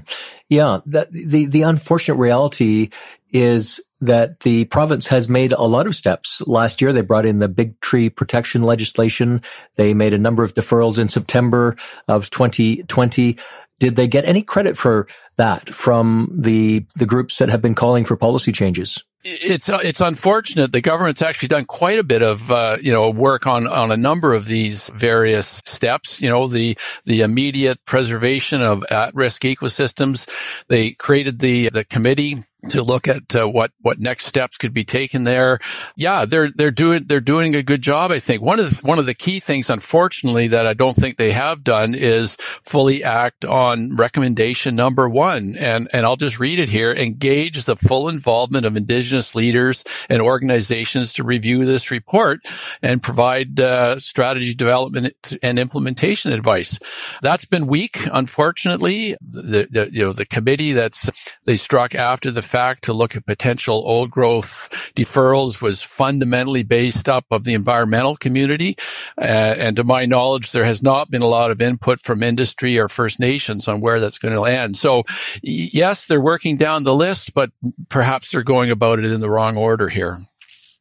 Yeah. 0.49 0.79
The, 0.85 1.07
the, 1.11 1.45
the 1.45 1.61
unfortunate 1.61 2.15
reality 2.15 2.89
is 3.31 3.79
that 4.01 4.41
the 4.41 4.65
province 4.65 5.07
has 5.07 5.29
made 5.29 5.53
a 5.53 5.61
lot 5.61 5.87
of 5.87 5.95
steps. 5.95 6.41
Last 6.47 6.81
year, 6.81 6.91
they 6.91 7.01
brought 7.01 7.25
in 7.25 7.39
the 7.39 7.47
big 7.47 7.79
tree 7.79 8.09
protection 8.09 8.63
legislation. 8.63 9.41
They 9.75 9.93
made 9.93 10.13
a 10.13 10.17
number 10.17 10.43
of 10.43 10.53
deferrals 10.53 10.99
in 10.99 11.07
September 11.07 11.77
of 12.07 12.29
2020. 12.29 13.37
Did 13.79 13.95
they 13.95 14.07
get 14.07 14.25
any 14.25 14.41
credit 14.41 14.77
for 14.77 15.07
that 15.37 15.69
from 15.69 16.29
the, 16.33 16.85
the 16.95 17.05
groups 17.05 17.37
that 17.37 17.49
have 17.49 17.61
been 17.61 17.75
calling 17.75 18.03
for 18.03 18.17
policy 18.17 18.51
changes? 18.51 19.03
It's 19.23 19.69
uh, 19.69 19.79
it's 19.83 20.01
unfortunate. 20.01 20.71
The 20.71 20.81
government's 20.81 21.21
actually 21.21 21.49
done 21.49 21.65
quite 21.65 21.99
a 21.99 22.03
bit 22.03 22.23
of 22.23 22.51
uh, 22.51 22.77
you 22.81 22.91
know 22.91 23.09
work 23.09 23.45
on 23.45 23.67
on 23.67 23.91
a 23.91 23.97
number 23.97 24.33
of 24.33 24.45
these 24.45 24.89
various 24.95 25.61
steps. 25.65 26.21
You 26.21 26.29
know 26.29 26.47
the 26.47 26.75
the 27.05 27.21
immediate 27.21 27.83
preservation 27.85 28.61
of 28.61 28.83
at 28.89 29.13
risk 29.13 29.43
ecosystems. 29.43 30.27
They 30.69 30.91
created 30.91 31.39
the 31.39 31.69
the 31.69 31.85
committee 31.85 32.37
to 32.69 32.83
look 32.83 33.07
at 33.07 33.35
uh, 33.35 33.47
what 33.47 33.71
what 33.81 33.99
next 33.99 34.25
steps 34.25 34.57
could 34.57 34.73
be 34.73 34.83
taken 34.83 35.23
there. 35.23 35.59
Yeah, 35.95 36.25
they're 36.25 36.49
they're 36.51 36.71
doing 36.71 37.05
they're 37.07 37.19
doing 37.19 37.55
a 37.55 37.63
good 37.63 37.81
job. 37.81 38.11
I 38.11 38.19
think 38.19 38.41
one 38.41 38.59
of 38.59 38.69
the, 38.69 38.87
one 38.87 38.99
of 38.99 39.05
the 39.05 39.15
key 39.15 39.39
things, 39.39 39.69
unfortunately, 39.69 40.47
that 40.47 40.67
I 40.67 40.73
don't 40.73 40.95
think 40.95 41.17
they 41.17 41.31
have 41.31 41.63
done 41.63 41.95
is 41.95 42.35
fully 42.35 43.03
act 43.03 43.45
on 43.45 43.95
recommendation 43.95 44.75
number 44.75 45.09
one. 45.09 45.55
And 45.57 45.89
and 45.91 46.05
I'll 46.05 46.17
just 46.17 46.39
read 46.39 46.59
it 46.59 46.69
here: 46.69 46.91
engage 46.91 47.63
the 47.63 47.75
full 47.75 48.07
involvement 48.07 48.65
of 48.65 48.77
Indigenous 48.77 49.33
leaders 49.33 49.83
and 50.09 50.21
organizations 50.21 51.13
to 51.13 51.23
review 51.23 51.65
this 51.65 51.89
report 51.89 52.41
and 52.83 53.01
provide 53.01 53.59
uh, 53.59 53.97
strategy 53.97 54.53
development 54.53 55.33
and 55.41 55.57
implementation 55.57 56.31
advice. 56.31 56.77
That's 57.21 57.45
been 57.45 57.65
weak, 57.65 57.97
unfortunately. 58.11 59.15
The, 59.21 59.67
the 59.69 59.89
you 59.91 60.03
know 60.03 60.13
the 60.13 60.25
committee 60.25 60.73
that's 60.73 61.37
they 61.45 61.55
struck 61.55 61.95
after 61.95 62.29
the 62.29 62.50
fact 62.51 62.83
to 62.83 62.93
look 62.93 63.15
at 63.15 63.25
potential 63.25 63.75
old 63.75 64.11
growth 64.11 64.69
deferrals 64.95 65.61
was 65.61 65.81
fundamentally 65.81 66.63
based 66.63 67.07
up 67.07 67.25
of 67.31 67.45
the 67.45 67.53
environmental 67.53 68.17
community. 68.17 68.75
Uh, 69.17 69.55
and 69.57 69.75
to 69.77 69.83
my 69.83 70.05
knowledge, 70.05 70.51
there 70.51 70.65
has 70.65 70.83
not 70.83 71.09
been 71.09 71.21
a 71.21 71.27
lot 71.27 71.51
of 71.51 71.61
input 71.61 71.99
from 71.99 72.21
industry 72.21 72.77
or 72.77 72.87
First 72.87 73.19
Nations 73.19 73.67
on 73.67 73.79
where 73.79 73.99
that's 73.99 74.19
going 74.19 74.33
to 74.33 74.41
land. 74.41 74.75
So 74.75 75.03
yes, 75.41 76.07
they're 76.07 76.21
working 76.21 76.57
down 76.57 76.83
the 76.83 76.93
list, 76.93 77.33
but 77.33 77.51
perhaps 77.89 78.31
they're 78.31 78.43
going 78.43 78.69
about 78.69 78.99
it 78.99 79.05
in 79.05 79.21
the 79.21 79.29
wrong 79.29 79.57
order 79.57 79.87
here. 79.87 80.19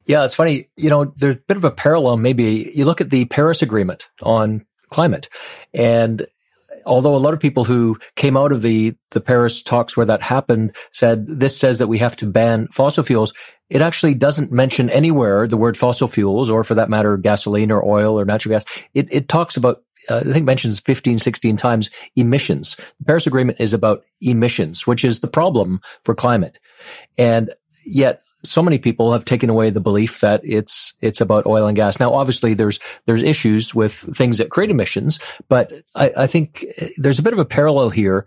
Yeah, 0.07 0.25
it's 0.25 0.35
funny. 0.35 0.67
You 0.77 0.91
know, 0.91 1.15
there's 1.17 1.37
a 1.37 1.41
bit 1.47 1.57
of 1.57 1.65
a 1.65 1.71
parallel. 1.71 2.17
Maybe 2.17 2.73
you 2.75 2.85
look 2.85 3.00
at 3.00 3.11
the 3.11 3.27
Paris 3.27 3.62
Agreement 3.62 4.11
on 4.23 4.67
climate 4.91 5.29
and 5.73 6.27
although 6.87 7.15
a 7.15 7.19
lot 7.19 7.35
of 7.35 7.41
people 7.41 7.65
who 7.65 7.99
came 8.17 8.37
out 8.37 8.53
of 8.53 8.63
the, 8.63 8.95
the 9.11 9.21
Paris 9.21 9.63
talks 9.63 9.97
where 9.97 10.07
that 10.07 10.23
happened 10.23 10.75
said 10.93 11.27
this 11.27 11.59
says 11.59 11.79
that 11.79 11.89
we 11.89 11.99
have 11.99 12.17
to 12.17 12.27
ban 12.27 12.69
fossil 12.69 13.05
fuels, 13.05 13.33
it 13.69 13.83
actually 13.83 14.15
doesn't 14.15 14.53
mention 14.53 14.91
anywhere 14.91 15.47
the 15.47 15.57
word 15.57 15.77
fossil 15.77 16.09
fuels 16.09 16.51
or 16.51 16.65
for 16.65 16.75
that 16.75 16.91
matter, 16.91 17.17
gasoline 17.17 17.71
or 17.71 17.85
oil 17.87 18.19
or 18.19 18.25
natural 18.25 18.55
gas. 18.55 18.65
It, 18.95 19.13
it 19.13 19.29
talks 19.29 19.57
about 19.57 19.83
uh, 20.09 20.19
I 20.19 20.33
think 20.33 20.47
mentions 20.47 20.81
15, 20.81 21.19
16 21.19 21.57
times 21.57 21.91
emissions. 22.17 22.77
The 22.99 23.05
Paris 23.05 23.27
Agreement 23.27 23.61
is 23.61 23.75
about 23.75 24.03
emissions, 24.21 24.87
which 24.87 25.05
is 25.05 25.21
the 25.21 25.29
problem 25.29 25.81
for 26.05 26.15
climate. 26.15 26.59
And 27.19 27.53
yet 27.85 28.23
so 28.43 28.63
many 28.63 28.79
people 28.79 29.13
have 29.13 29.25
taken 29.25 29.51
away 29.51 29.71
the 29.71 29.81
belief 29.81 30.21
that 30.21 30.41
it's 30.45 30.95
it's 31.01 31.21
about 31.21 31.47
oil 31.47 31.67
and 31.67 31.77
gas. 31.77 32.01
Now, 32.01 32.15
obviously, 32.15 32.55
there's 32.55 32.79
there's 33.07 33.23
issues 33.23 33.75
with 33.75 33.93
things 34.17 34.39
that 34.39 34.51
create 34.51 34.71
emissions, 34.71 35.21
but 35.49 35.73
I, 35.95 36.11
I 36.17 36.27
think 36.27 36.65
eh, 36.79 36.89
there's 36.97 37.19
a 37.19 37.23
bit 37.23 37.33
of 37.33 37.39
a 37.39 37.45
parallel 37.45 37.91
here 37.91 38.27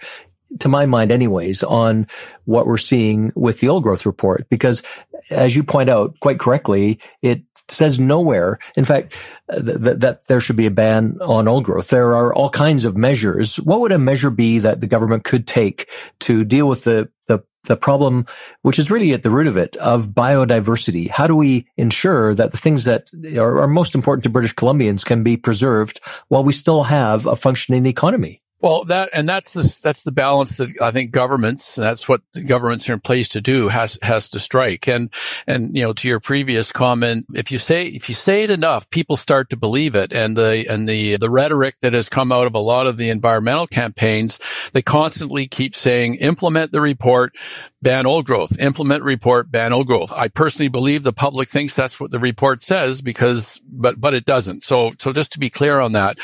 to 0.59 0.69
my 0.69 0.85
mind 0.85 1.11
anyways, 1.11 1.63
on 1.63 2.07
what 2.45 2.67
we're 2.67 2.77
seeing 2.77 3.31
with 3.35 3.59
the 3.59 3.69
old 3.69 3.83
growth 3.83 4.05
report. 4.05 4.47
Because 4.49 4.83
as 5.31 5.55
you 5.55 5.63
point 5.63 5.89
out 5.89 6.19
quite 6.19 6.39
correctly, 6.39 6.99
it 7.21 7.43
says 7.69 7.99
nowhere, 7.99 8.59
in 8.75 8.85
fact, 8.85 9.17
eh, 9.49 9.61
th- 9.61 9.99
that 9.99 10.27
there 10.27 10.39
should 10.39 10.57
be 10.57 10.65
a 10.65 10.71
ban 10.71 11.17
on 11.21 11.47
old 11.47 11.63
growth. 11.63 11.89
There 11.89 12.15
are 12.15 12.33
all 12.33 12.49
kinds 12.49 12.85
of 12.85 12.97
measures. 12.97 13.55
What 13.57 13.79
would 13.79 13.91
a 13.91 13.99
measure 13.99 14.29
be 14.29 14.59
that 14.59 14.81
the 14.81 14.87
government 14.87 15.23
could 15.23 15.47
take 15.47 15.89
to 16.21 16.43
deal 16.43 16.67
with 16.67 16.83
the, 16.83 17.09
the 17.27 17.39
the 17.63 17.77
problem, 17.77 18.25
which 18.61 18.77
is 18.77 18.91
really 18.91 19.13
at 19.13 19.23
the 19.23 19.29
root 19.29 19.47
of 19.47 19.57
it, 19.57 19.75
of 19.77 20.09
biodiversity. 20.09 21.09
How 21.09 21.27
do 21.27 21.35
we 21.35 21.67
ensure 21.77 22.35
that 22.35 22.51
the 22.51 22.57
things 22.57 22.83
that 22.83 23.09
are, 23.37 23.61
are, 23.61 23.67
most 23.67 23.95
important 23.95 24.23
to 24.25 24.29
British 24.29 24.53
Columbians 24.53 25.05
can 25.05 25.23
be 25.23 25.37
preserved 25.37 25.99
while 26.27 26.43
we 26.43 26.53
still 26.53 26.83
have 26.83 27.25
a 27.25 27.35
functioning 27.35 27.85
economy? 27.85 28.42
Well, 28.63 28.85
that 28.85 29.09
and 29.11 29.27
that's 29.27 29.51
the 29.51 29.79
that's 29.83 30.03
the 30.03 30.13
balance 30.13 30.55
that 30.55 30.69
I 30.81 30.91
think 30.91 31.11
governments 31.11 31.75
that's 31.75 32.07
what 32.07 32.21
governments 32.47 32.89
are 32.89 32.93
in 32.93 33.01
place 33.01 33.27
to 33.29 33.41
do 33.41 33.67
has 33.67 33.99
has 34.01 34.29
to 34.29 34.39
strike. 34.39 34.87
And 34.87 35.11
and 35.45 35.75
you 35.75 35.83
know 35.83 35.91
to 35.91 36.07
your 36.07 36.21
previous 36.21 36.71
comment, 36.71 37.25
if 37.33 37.51
you 37.51 37.57
say 37.57 37.87
if 37.87 38.07
you 38.07 38.15
say 38.15 38.43
it 38.43 38.49
enough, 38.49 38.89
people 38.89 39.17
start 39.17 39.49
to 39.49 39.57
believe 39.57 39.95
it. 39.95 40.13
And 40.13 40.37
the 40.37 40.65
and 40.69 40.87
the 40.87 41.17
the 41.17 41.29
rhetoric 41.29 41.79
that 41.79 41.91
has 41.91 42.07
come 42.07 42.31
out 42.31 42.47
of 42.47 42.55
a 42.55 42.59
lot 42.59 42.87
of 42.87 42.95
the 42.95 43.09
environmental 43.09 43.67
campaigns, 43.67 44.39
they 44.71 44.81
constantly 44.81 45.45
keep 45.45 45.75
saying 45.75 46.15
implement 46.15 46.71
the 46.71 46.79
report, 46.79 47.35
ban 47.83 48.05
old 48.05 48.25
growth, 48.25 48.57
implement 48.59 49.03
report, 49.03 49.51
ban 49.51 49.73
old 49.73 49.85
growth. 49.87 50.11
I 50.15 50.29
personally 50.29 50.69
believe 50.69 51.03
the 51.03 51.11
public 51.11 51.49
thinks 51.49 51.75
that's 51.75 51.99
what 51.99 52.11
the 52.11 52.19
report 52.19 52.63
says 52.63 53.01
because, 53.01 53.61
but, 53.69 53.99
but 53.99 54.13
it 54.13 54.25
doesn't. 54.25 54.63
So, 54.63 54.91
so 54.97 55.11
just 55.11 55.33
to 55.33 55.39
be 55.39 55.49
clear 55.49 55.79
on 55.79 55.91
that, 55.91 56.17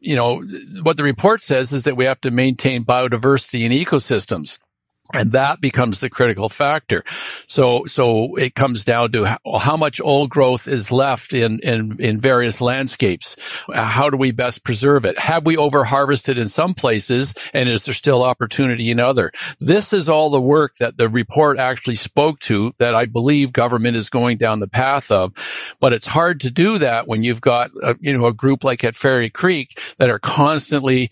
you 0.00 0.16
know, 0.16 0.42
what 0.82 0.96
the 0.96 1.04
report 1.04 1.40
says 1.40 1.72
is 1.72 1.83
that 1.84 1.96
we 1.96 2.04
have 2.04 2.20
to 2.22 2.30
maintain 2.30 2.84
biodiversity 2.84 3.64
and 3.64 3.72
ecosystems. 3.72 4.58
And 5.12 5.32
that 5.32 5.60
becomes 5.60 6.00
the 6.00 6.08
critical 6.08 6.48
factor. 6.48 7.04
So, 7.46 7.84
so 7.84 8.36
it 8.36 8.54
comes 8.54 8.84
down 8.84 9.12
to 9.12 9.24
how, 9.24 9.38
how, 9.58 9.76
much 9.76 10.00
old 10.00 10.30
growth 10.30 10.66
is 10.66 10.90
left 10.90 11.34
in, 11.34 11.60
in, 11.62 11.96
in 12.00 12.18
various 12.18 12.62
landscapes. 12.62 13.36
Uh, 13.68 13.84
how 13.84 14.08
do 14.08 14.16
we 14.16 14.32
best 14.32 14.64
preserve 14.64 15.04
it? 15.04 15.18
Have 15.18 15.44
we 15.44 15.58
over 15.58 15.84
harvested 15.84 16.38
in 16.38 16.48
some 16.48 16.72
places? 16.72 17.34
And 17.52 17.68
is 17.68 17.84
there 17.84 17.94
still 17.94 18.22
opportunity 18.22 18.90
in 18.90 18.98
other? 18.98 19.30
This 19.60 19.92
is 19.92 20.08
all 20.08 20.30
the 20.30 20.40
work 20.40 20.76
that 20.76 20.96
the 20.96 21.10
report 21.10 21.58
actually 21.58 21.96
spoke 21.96 22.38
to 22.40 22.72
that 22.78 22.94
I 22.94 23.04
believe 23.04 23.52
government 23.52 23.96
is 23.96 24.08
going 24.08 24.38
down 24.38 24.60
the 24.60 24.68
path 24.68 25.10
of. 25.10 25.34
But 25.80 25.92
it's 25.92 26.06
hard 26.06 26.40
to 26.40 26.50
do 26.50 26.78
that 26.78 27.06
when 27.06 27.22
you've 27.22 27.42
got, 27.42 27.70
a, 27.82 27.94
you 28.00 28.16
know, 28.16 28.26
a 28.26 28.32
group 28.32 28.64
like 28.64 28.82
at 28.84 28.94
Fairy 28.94 29.28
Creek 29.28 29.78
that 29.98 30.08
are 30.08 30.18
constantly 30.18 31.10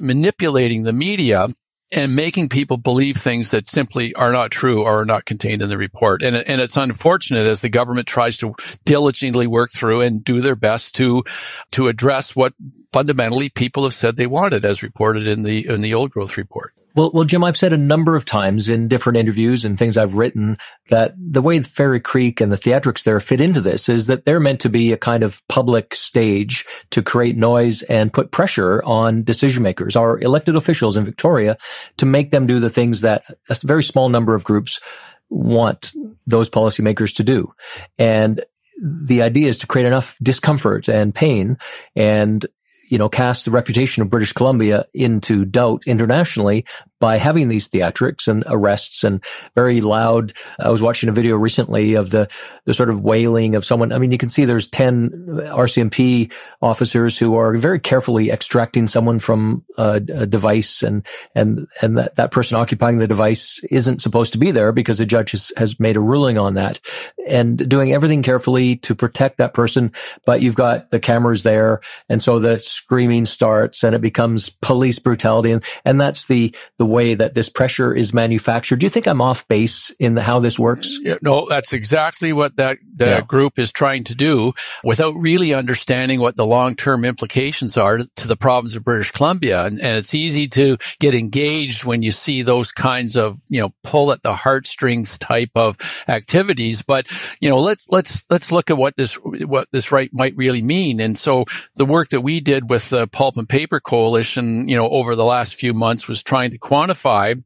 manipulating 0.00 0.82
the 0.82 0.92
media 0.92 1.46
and 1.92 2.14
making 2.14 2.48
people 2.48 2.76
believe 2.76 3.16
things 3.16 3.50
that 3.50 3.68
simply 3.68 4.14
are 4.14 4.32
not 4.32 4.50
true 4.50 4.82
or 4.82 5.00
are 5.00 5.04
not 5.04 5.24
contained 5.24 5.62
in 5.62 5.68
the 5.68 5.78
report. 5.78 6.22
And, 6.22 6.36
and 6.36 6.60
it's 6.60 6.76
unfortunate 6.76 7.46
as 7.46 7.60
the 7.60 7.68
government 7.68 8.06
tries 8.06 8.36
to 8.38 8.54
diligently 8.84 9.46
work 9.46 9.70
through 9.70 10.02
and 10.02 10.24
do 10.24 10.40
their 10.40 10.56
best 10.56 10.94
to, 10.96 11.24
to 11.72 11.88
address 11.88 12.36
what 12.36 12.54
fundamentally 12.92 13.48
people 13.48 13.84
have 13.84 13.94
said 13.94 14.16
they 14.16 14.26
wanted 14.26 14.64
as 14.64 14.82
reported 14.82 15.26
in 15.26 15.42
the, 15.42 15.66
in 15.66 15.80
the 15.80 15.94
old 15.94 16.10
growth 16.10 16.36
report. 16.36 16.74
Well, 16.96 17.10
well, 17.14 17.24
Jim, 17.24 17.44
I've 17.44 17.56
said 17.56 17.72
a 17.72 17.78
number 17.78 18.16
of 18.16 18.24
times 18.24 18.68
in 18.68 18.88
different 18.88 19.16
interviews 19.16 19.64
and 19.64 19.78
things 19.78 19.96
I've 19.96 20.14
written 20.14 20.58
that 20.88 21.14
the 21.16 21.42
way 21.42 21.60
Fairy 21.62 22.00
Creek 22.00 22.40
and 22.40 22.50
the 22.50 22.56
theatrics 22.56 23.04
there 23.04 23.20
fit 23.20 23.40
into 23.40 23.60
this 23.60 23.88
is 23.88 24.06
that 24.08 24.24
they're 24.24 24.40
meant 24.40 24.60
to 24.60 24.68
be 24.68 24.92
a 24.92 24.96
kind 24.96 25.22
of 25.22 25.46
public 25.48 25.94
stage 25.94 26.66
to 26.90 27.02
create 27.02 27.36
noise 27.36 27.82
and 27.82 28.12
put 28.12 28.32
pressure 28.32 28.82
on 28.84 29.22
decision 29.22 29.62
makers, 29.62 29.94
our 29.94 30.18
elected 30.20 30.56
officials 30.56 30.96
in 30.96 31.04
Victoria, 31.04 31.56
to 31.96 32.06
make 32.06 32.32
them 32.32 32.46
do 32.46 32.58
the 32.58 32.70
things 32.70 33.02
that 33.02 33.24
a 33.48 33.56
very 33.64 33.82
small 33.82 34.08
number 34.08 34.34
of 34.34 34.44
groups 34.44 34.80
want 35.28 35.92
those 36.26 36.50
policymakers 36.50 37.14
to 37.14 37.22
do. 37.22 37.52
And 37.98 38.42
the 38.82 39.22
idea 39.22 39.48
is 39.48 39.58
to 39.58 39.66
create 39.66 39.86
enough 39.86 40.16
discomfort 40.22 40.88
and 40.88 41.14
pain 41.14 41.58
and 41.94 42.44
you 42.90 42.98
know, 42.98 43.08
cast 43.08 43.44
the 43.44 43.50
reputation 43.50 44.02
of 44.02 44.10
British 44.10 44.32
Columbia 44.32 44.84
into 44.92 45.44
doubt 45.44 45.84
internationally 45.86 46.66
by 47.00 47.16
having 47.16 47.48
these 47.48 47.68
theatrics 47.68 48.28
and 48.28 48.44
arrests 48.46 49.02
and 49.02 49.24
very 49.54 49.80
loud. 49.80 50.34
I 50.58 50.68
was 50.68 50.82
watching 50.82 51.08
a 51.08 51.12
video 51.12 51.36
recently 51.36 51.94
of 51.94 52.10
the, 52.10 52.28
the 52.66 52.74
sort 52.74 52.90
of 52.90 53.00
wailing 53.00 53.56
of 53.56 53.64
someone. 53.64 53.92
I 53.92 53.98
mean, 53.98 54.12
you 54.12 54.18
can 54.18 54.28
see 54.28 54.44
there's 54.44 54.68
10 54.68 55.10
RCMP 55.10 56.32
officers 56.60 57.18
who 57.18 57.36
are 57.36 57.56
very 57.56 57.80
carefully 57.80 58.30
extracting 58.30 58.86
someone 58.86 59.18
from 59.18 59.64
a, 59.78 59.94
a 59.94 60.26
device 60.26 60.82
and, 60.82 61.06
and, 61.34 61.66
and 61.80 61.96
that, 61.96 62.16
that 62.16 62.30
person 62.30 62.58
occupying 62.58 62.98
the 62.98 63.08
device 63.08 63.64
isn't 63.70 64.02
supposed 64.02 64.34
to 64.34 64.38
be 64.38 64.50
there 64.50 64.70
because 64.70 64.98
the 64.98 65.06
judge 65.06 65.30
has, 65.30 65.52
has 65.56 65.80
made 65.80 65.96
a 65.96 66.00
ruling 66.00 66.36
on 66.36 66.54
that 66.54 66.80
and 67.26 67.68
doing 67.68 67.92
everything 67.92 68.22
carefully 68.22 68.76
to 68.76 68.94
protect 68.94 69.38
that 69.38 69.54
person. 69.54 69.92
But 70.26 70.42
you've 70.42 70.54
got 70.54 70.90
the 70.90 71.00
cameras 71.00 71.44
there. 71.44 71.80
And 72.10 72.22
so 72.22 72.38
the 72.38 72.60
screaming 72.60 73.24
starts 73.24 73.82
and 73.82 73.94
it 73.94 74.02
becomes 74.02 74.50
police 74.50 74.98
brutality. 74.98 75.52
And, 75.52 75.64
and 75.86 75.98
that's 75.98 76.26
the, 76.26 76.54
the 76.76 76.89
way 76.90 77.14
that 77.14 77.34
this 77.34 77.48
pressure 77.48 77.94
is 77.94 78.12
manufactured. 78.12 78.80
Do 78.80 78.86
you 78.86 78.90
think 78.90 79.06
I'm 79.06 79.22
off 79.22 79.46
base 79.48 79.90
in 79.98 80.14
the, 80.14 80.22
how 80.22 80.40
this 80.40 80.58
works? 80.58 80.98
Yeah, 81.02 81.16
no, 81.22 81.46
that's 81.48 81.72
exactly 81.72 82.32
what 82.32 82.56
that 82.56 82.78
the 82.94 83.06
yeah. 83.06 83.20
group 83.22 83.58
is 83.58 83.72
trying 83.72 84.04
to 84.04 84.14
do 84.14 84.52
without 84.84 85.14
really 85.14 85.54
understanding 85.54 86.20
what 86.20 86.36
the 86.36 86.44
long-term 86.44 87.04
implications 87.04 87.76
are 87.76 87.98
to 88.16 88.28
the 88.28 88.36
province 88.36 88.76
of 88.76 88.84
British 88.84 89.10
Columbia. 89.12 89.64
And, 89.64 89.80
and 89.80 89.96
it's 89.96 90.14
easy 90.14 90.48
to 90.48 90.76
get 90.98 91.14
engaged 91.14 91.84
when 91.84 92.02
you 92.02 92.10
see 92.10 92.42
those 92.42 92.72
kinds 92.72 93.16
of, 93.16 93.40
you 93.48 93.60
know, 93.60 93.72
pull 93.84 94.12
at 94.12 94.22
the 94.22 94.34
heartstrings 94.34 95.16
type 95.16 95.50
of 95.54 95.76
activities. 96.08 96.82
But, 96.82 97.08
you 97.40 97.48
know, 97.48 97.58
let's, 97.58 97.88
let's, 97.90 98.24
let's 98.30 98.52
look 98.52 98.70
at 98.70 98.76
what 98.76 98.96
this, 98.96 99.14
what 99.14 99.68
this 99.72 99.92
right 99.92 100.10
might 100.12 100.36
really 100.36 100.62
mean. 100.62 101.00
And 101.00 101.18
so 101.18 101.44
the 101.76 101.86
work 101.86 102.08
that 102.10 102.22
we 102.22 102.40
did 102.40 102.68
with 102.68 102.90
the 102.90 103.06
Pulp 103.06 103.36
and 103.36 103.48
Paper 103.48 103.80
Coalition, 103.80 104.68
you 104.68 104.76
know, 104.76 104.88
over 104.90 105.14
the 105.14 105.24
last 105.24 105.54
few 105.54 105.72
months 105.72 106.08
was 106.08 106.22
trying 106.22 106.50
to 106.50 106.58
quantify 106.58 106.79
quantify 106.80 107.42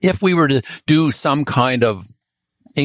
if 0.00 0.22
we 0.22 0.34
were 0.34 0.48
to 0.48 0.62
do 0.86 1.10
some 1.10 1.44
kind 1.44 1.84
of 1.84 2.06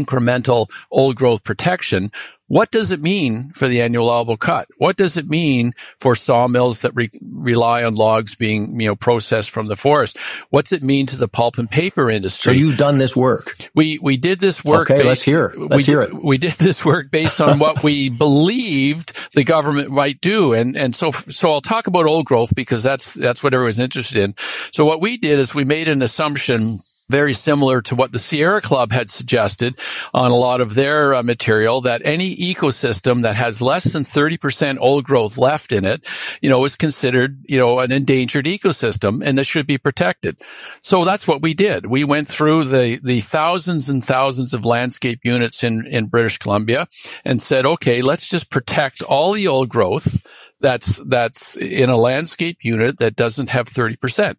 incremental 0.04 0.70
old 0.92 1.16
growth 1.16 1.44
protection, 1.44 2.12
what 2.48 2.70
does 2.70 2.92
it 2.92 3.02
mean 3.02 3.52
for 3.56 3.68
the 3.68 3.82
annual 3.82 4.06
allowable 4.06 4.38
cut? 4.38 4.68
What 4.78 4.98
does 4.98 5.18
it 5.18 5.28
mean 5.28 5.74
for 6.00 6.16
sawmills 6.16 6.82
that 6.82 6.92
re- 6.94 7.10
rely 7.22 7.84
on 7.84 7.96
logs 7.96 8.36
being, 8.36 8.80
you 8.80 8.88
know, 8.88 8.96
processed 8.96 9.50
from 9.50 9.68
the 9.68 9.76
forest? 9.76 10.20
What's 10.52 10.72
it 10.72 10.84
mean 10.84 11.08
to 11.08 11.18
the 11.18 11.28
pulp 11.28 11.58
and 11.58 11.70
paper 11.70 12.10
industry? 12.10 12.54
So 12.54 12.60
you've 12.60 12.78
done 12.78 13.00
this 13.00 13.16
work. 13.16 13.52
We 13.74 13.98
we 14.00 14.18
did 14.18 14.40
this 14.40 14.64
work. 14.64 14.92
Okay, 14.92 15.00
based, 15.00 15.08
let's 15.08 15.24
hear. 15.24 15.54
Let's 15.58 15.88
we 15.88 15.92
hear 15.92 16.02
it. 16.04 16.14
We 16.14 16.38
did 16.38 16.54
this 16.54 16.86
work 16.86 17.10
based 17.10 17.42
on 17.42 17.58
what 17.58 17.82
we 17.82 18.10
believed 18.26 19.18
the 19.34 19.44
government 19.44 19.90
might 19.90 20.22
do, 20.22 20.54
and 20.54 20.78
and 20.78 20.94
so 20.94 21.12
so 21.12 21.52
I'll 21.52 21.62
talk 21.62 21.88
about 21.88 22.06
old 22.06 22.26
growth 22.26 22.54
because 22.54 22.84
that's 22.84 23.16
that's 23.16 23.44
what 23.44 23.56
everyone's 23.56 23.80
interested 23.80 24.18
in. 24.18 24.36
So 24.72 24.86
what 24.86 25.02
we 25.02 25.18
did 25.18 25.40
is 25.40 25.56
we 25.56 25.64
made 25.64 25.88
an 25.88 26.04
assumption 26.04 26.78
very 27.10 27.34
similar 27.34 27.82
to 27.84 27.96
what 27.96 28.12
the 28.12 28.20
Sierra 28.20 28.62
Club 28.62 28.92
had 28.92 29.10
suggested 29.10 29.80
on 30.14 30.32
a 30.32 30.36
lot 30.36 30.62
of 30.62 30.74
their 30.74 31.14
uh, 31.14 31.24
material 31.24 31.82
that 31.82 32.02
any 32.04 32.36
ecosystem 32.36 33.22
that 33.24 33.36
has 33.36 33.62
less 33.62 33.94
than 33.94 34.04
30% 34.04 34.78
old 34.80 35.04
growth 35.04 35.38
left 35.38 35.72
in 35.72 35.86
it, 35.86 36.08
you 36.42 36.50
know, 36.50 36.64
is 36.66 36.76
considered, 36.76 37.44
you 37.48 37.60
know, 37.60 37.80
an 37.80 37.92
endangered 37.92 38.46
ecosystem 38.46 39.22
and 39.24 39.38
that 39.38 39.46
should 39.46 39.68
be 39.68 39.78
protected. 39.78 40.40
So 40.82 41.06
that's 41.06 41.28
what 41.28 41.42
we 41.42 41.54
did. 41.54 41.86
We 41.86 42.04
went 42.04 42.28
through 42.28 42.66
the, 42.66 43.00
the 43.04 43.20
thousands 43.20 43.90
and 43.90 44.04
thousands 44.04 44.54
of 44.54 44.66
landscape 44.66 45.20
units 45.24 45.64
in, 45.64 45.86
in 45.88 46.08
British 46.08 46.40
Columbia 46.40 46.88
and 47.24 47.42
said, 47.42 47.66
okay, 47.66 48.02
let's 48.02 48.28
just 48.28 48.50
protect 48.50 49.02
all 49.04 49.34
the 49.34 49.48
old 49.48 49.70
growth 49.70 50.32
that's, 50.60 50.98
that's 51.06 51.56
in 51.58 51.90
a 51.90 51.98
landscape 51.98 52.60
unit 52.64 52.98
that 52.98 53.16
doesn't 53.16 53.50
have 53.50 53.68
30% 53.68 54.36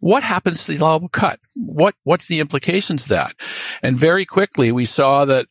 what 0.00 0.22
happens 0.22 0.64
to 0.64 0.72
the 0.72 0.78
allowable 0.78 1.08
cut? 1.08 1.40
What, 1.54 1.94
what's 2.04 2.28
the 2.28 2.40
implications 2.40 3.04
of 3.04 3.08
that? 3.08 3.34
And 3.82 3.96
very 3.96 4.24
quickly 4.24 4.72
we 4.72 4.84
saw 4.84 5.24
that 5.24 5.46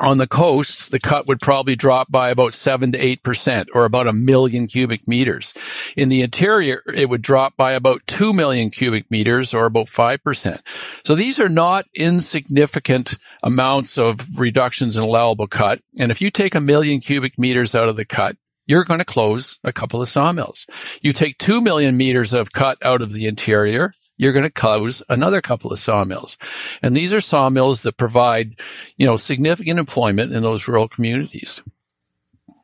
on 0.00 0.16
the 0.16 0.26
coast, 0.26 0.90
the 0.90 0.98
cut 0.98 1.26
would 1.26 1.38
probably 1.40 1.76
drop 1.76 2.10
by 2.10 2.30
about 2.30 2.54
seven 2.54 2.92
to 2.92 2.98
eight 2.98 3.22
percent 3.22 3.68
or 3.74 3.84
about 3.84 4.06
a 4.06 4.12
million 4.12 4.66
cubic 4.66 5.06
meters. 5.06 5.54
In 5.96 6.08
the 6.08 6.22
interior, 6.22 6.82
it 6.94 7.08
would 7.10 7.22
drop 7.22 7.56
by 7.56 7.72
about 7.72 8.06
two 8.06 8.32
million 8.32 8.70
cubic 8.70 9.10
meters 9.10 9.52
or 9.52 9.66
about 9.66 9.88
five 9.88 10.24
percent. 10.24 10.62
So 11.04 11.14
these 11.14 11.38
are 11.38 11.48
not 11.48 11.86
insignificant 11.94 13.18
amounts 13.42 13.98
of 13.98 14.40
reductions 14.40 14.96
in 14.96 15.04
allowable 15.04 15.46
cut. 15.46 15.80
And 16.00 16.10
if 16.10 16.20
you 16.20 16.30
take 16.30 16.54
a 16.54 16.60
million 16.60 17.00
cubic 17.00 17.38
meters 17.38 17.74
out 17.74 17.88
of 17.88 17.96
the 17.96 18.06
cut, 18.06 18.36
you're 18.66 18.84
going 18.84 19.00
to 19.00 19.04
close 19.04 19.58
a 19.64 19.72
couple 19.72 20.00
of 20.00 20.08
sawmills. 20.08 20.66
You 21.02 21.12
take 21.12 21.38
2 21.38 21.60
million 21.60 21.96
meters 21.96 22.32
of 22.32 22.52
cut 22.52 22.78
out 22.82 23.02
of 23.02 23.12
the 23.12 23.26
interior, 23.26 23.92
you're 24.16 24.32
going 24.32 24.44
to 24.44 24.52
close 24.52 25.02
another 25.08 25.40
couple 25.40 25.72
of 25.72 25.78
sawmills. 25.78 26.38
And 26.82 26.94
these 26.94 27.12
are 27.12 27.20
sawmills 27.20 27.82
that 27.82 27.96
provide, 27.96 28.60
you 28.96 29.06
know, 29.06 29.16
significant 29.16 29.78
employment 29.78 30.32
in 30.32 30.42
those 30.42 30.68
rural 30.68 30.88
communities. 30.88 31.62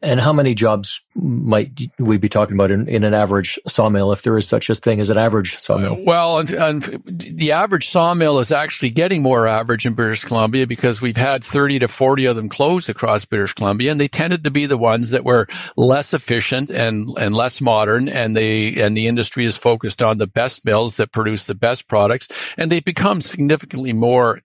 And 0.00 0.20
how 0.20 0.32
many 0.32 0.54
jobs 0.54 1.02
might 1.16 1.70
we 1.98 2.18
be 2.18 2.28
talking 2.28 2.54
about 2.54 2.70
in, 2.70 2.86
in, 2.88 3.02
an 3.02 3.14
average 3.14 3.58
sawmill, 3.66 4.12
if 4.12 4.22
there 4.22 4.38
is 4.38 4.46
such 4.46 4.70
a 4.70 4.74
thing 4.76 5.00
as 5.00 5.10
an 5.10 5.18
average 5.18 5.58
sawmill? 5.58 5.98
Well, 6.04 6.38
and, 6.38 6.50
and 6.50 7.02
the 7.04 7.50
average 7.52 7.88
sawmill 7.88 8.38
is 8.38 8.52
actually 8.52 8.90
getting 8.90 9.22
more 9.22 9.48
average 9.48 9.86
in 9.86 9.94
British 9.94 10.24
Columbia 10.24 10.68
because 10.68 11.02
we've 11.02 11.16
had 11.16 11.42
30 11.42 11.80
to 11.80 11.88
40 11.88 12.26
of 12.26 12.36
them 12.36 12.48
close 12.48 12.88
across 12.88 13.24
British 13.24 13.54
Columbia, 13.54 13.90
and 13.90 14.00
they 14.00 14.06
tended 14.06 14.44
to 14.44 14.52
be 14.52 14.66
the 14.66 14.78
ones 14.78 15.10
that 15.10 15.24
were 15.24 15.48
less 15.76 16.14
efficient 16.14 16.70
and, 16.70 17.16
and 17.18 17.34
less 17.34 17.60
modern, 17.60 18.08
and 18.08 18.36
they 18.36 18.80
and 18.80 18.96
the 18.96 19.08
industry 19.08 19.44
is 19.44 19.56
focused 19.56 20.00
on 20.00 20.18
the 20.18 20.28
best 20.28 20.64
mills 20.64 20.96
that 20.98 21.10
produce 21.10 21.46
the 21.46 21.56
best 21.56 21.88
products, 21.88 22.28
and 22.56 22.70
they 22.70 22.80
become 22.80 23.20
significantly 23.20 23.92
more 23.92 24.40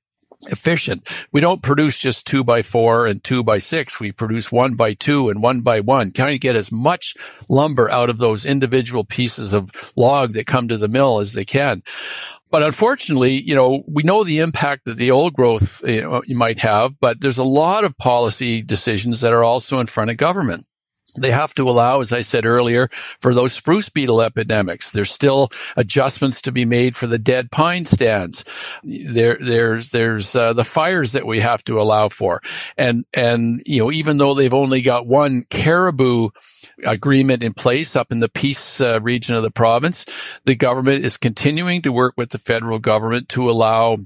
efficient. 0.48 1.08
We 1.32 1.42
don't 1.42 1.62
produce 1.62 1.98
just 1.98 2.28
two 2.28 2.44
by 2.44 2.62
four 2.62 3.06
and 3.06 3.24
two 3.24 3.44
by 3.44 3.58
six. 3.58 4.00
We 4.00 4.12
produce 4.12 4.52
one 4.52 4.76
by 4.76 4.94
two 4.94 5.30
and 5.30 5.42
one 5.42 5.62
by 5.62 5.80
one. 5.80 6.12
Trying 6.12 6.34
to 6.34 6.40
get 6.40 6.56
as 6.56 6.72
much 6.72 7.16
lumber 7.50 7.90
out 7.90 8.10
of 8.10 8.18
those 8.18 8.46
individual 8.46 9.04
pieces 9.04 9.54
of 9.54 9.94
log 9.96 10.34
that 10.34 10.48
come 10.48 10.68
to 10.68 10.78
the 10.78 10.88
mill 10.88 11.20
as 11.20 11.34
they 11.34 11.46
can. 11.46 11.84
But 12.52 12.62
unfortunately, 12.62 13.42
you 13.42 13.56
know, 13.56 13.84
we 13.88 14.04
know 14.04 14.24
the 14.24 14.38
impact 14.38 14.86
that 14.86 14.98
the 14.98 15.10
old 15.10 15.34
growth 15.34 15.82
you, 15.88 16.02
know, 16.02 16.22
you 16.28 16.36
might 16.36 16.60
have, 16.60 17.00
but 17.00 17.20
there's 17.20 17.40
a 17.40 17.44
lot 17.44 17.84
of 17.84 17.98
policy 17.98 18.62
decisions 18.62 19.22
that 19.22 19.34
are 19.34 19.44
also 19.44 19.80
in 19.80 19.88
front 19.88 20.12
of 20.12 20.18
government. 20.18 20.68
They 21.18 21.32
have 21.32 21.54
to 21.56 21.70
allow, 21.70 22.00
as 22.00 22.12
I 22.12 22.22
said 22.22 22.46
earlier, 22.46 22.88
for 23.20 23.34
those 23.34 23.54
spruce 23.54 23.90
beetle 23.90 24.22
epidemics. 24.22 24.92
There's 24.92 25.12
still 25.12 25.50
adjustments 25.76 26.42
to 26.42 26.52
be 26.52 26.66
made 26.66 26.96
for 26.96 27.08
the 27.08 27.20
dead 27.20 27.52
pine 27.52 27.86
stands. 27.86 28.44
There, 28.84 29.38
there's, 29.40 29.90
there's 29.90 30.36
uh, 30.36 30.54
the 30.54 30.64
fires 30.64 31.12
that 31.12 31.28
we 31.28 31.40
have 31.40 31.64
to 31.66 31.80
allow 31.80 32.10
for, 32.10 32.42
and 32.78 33.06
and 33.14 33.62
you 33.66 33.80
know, 33.80 33.92
even 33.92 34.18
though 34.18 34.34
they've 34.34 34.54
only 34.54 34.82
got 34.82 35.08
one 35.08 35.44
caribou 35.50 36.30
agreement 36.86 37.44
in 37.44 37.54
place 37.54 37.96
up 37.96 38.12
in 38.12 38.20
the 38.20 38.30
Peace 38.30 38.82
uh, 38.82 39.00
region 39.02 39.36
of 39.36 39.44
the 39.44 39.52
province, 39.52 40.06
the 40.46 40.56
government 40.56 41.06
is 41.06 41.18
continuing 41.18 41.82
to 41.82 41.92
work 41.92 42.16
with 42.18 42.32
the 42.32 42.40
federal 42.40 42.80
government 42.80 43.30
to 43.30 43.50
allow 43.50 43.98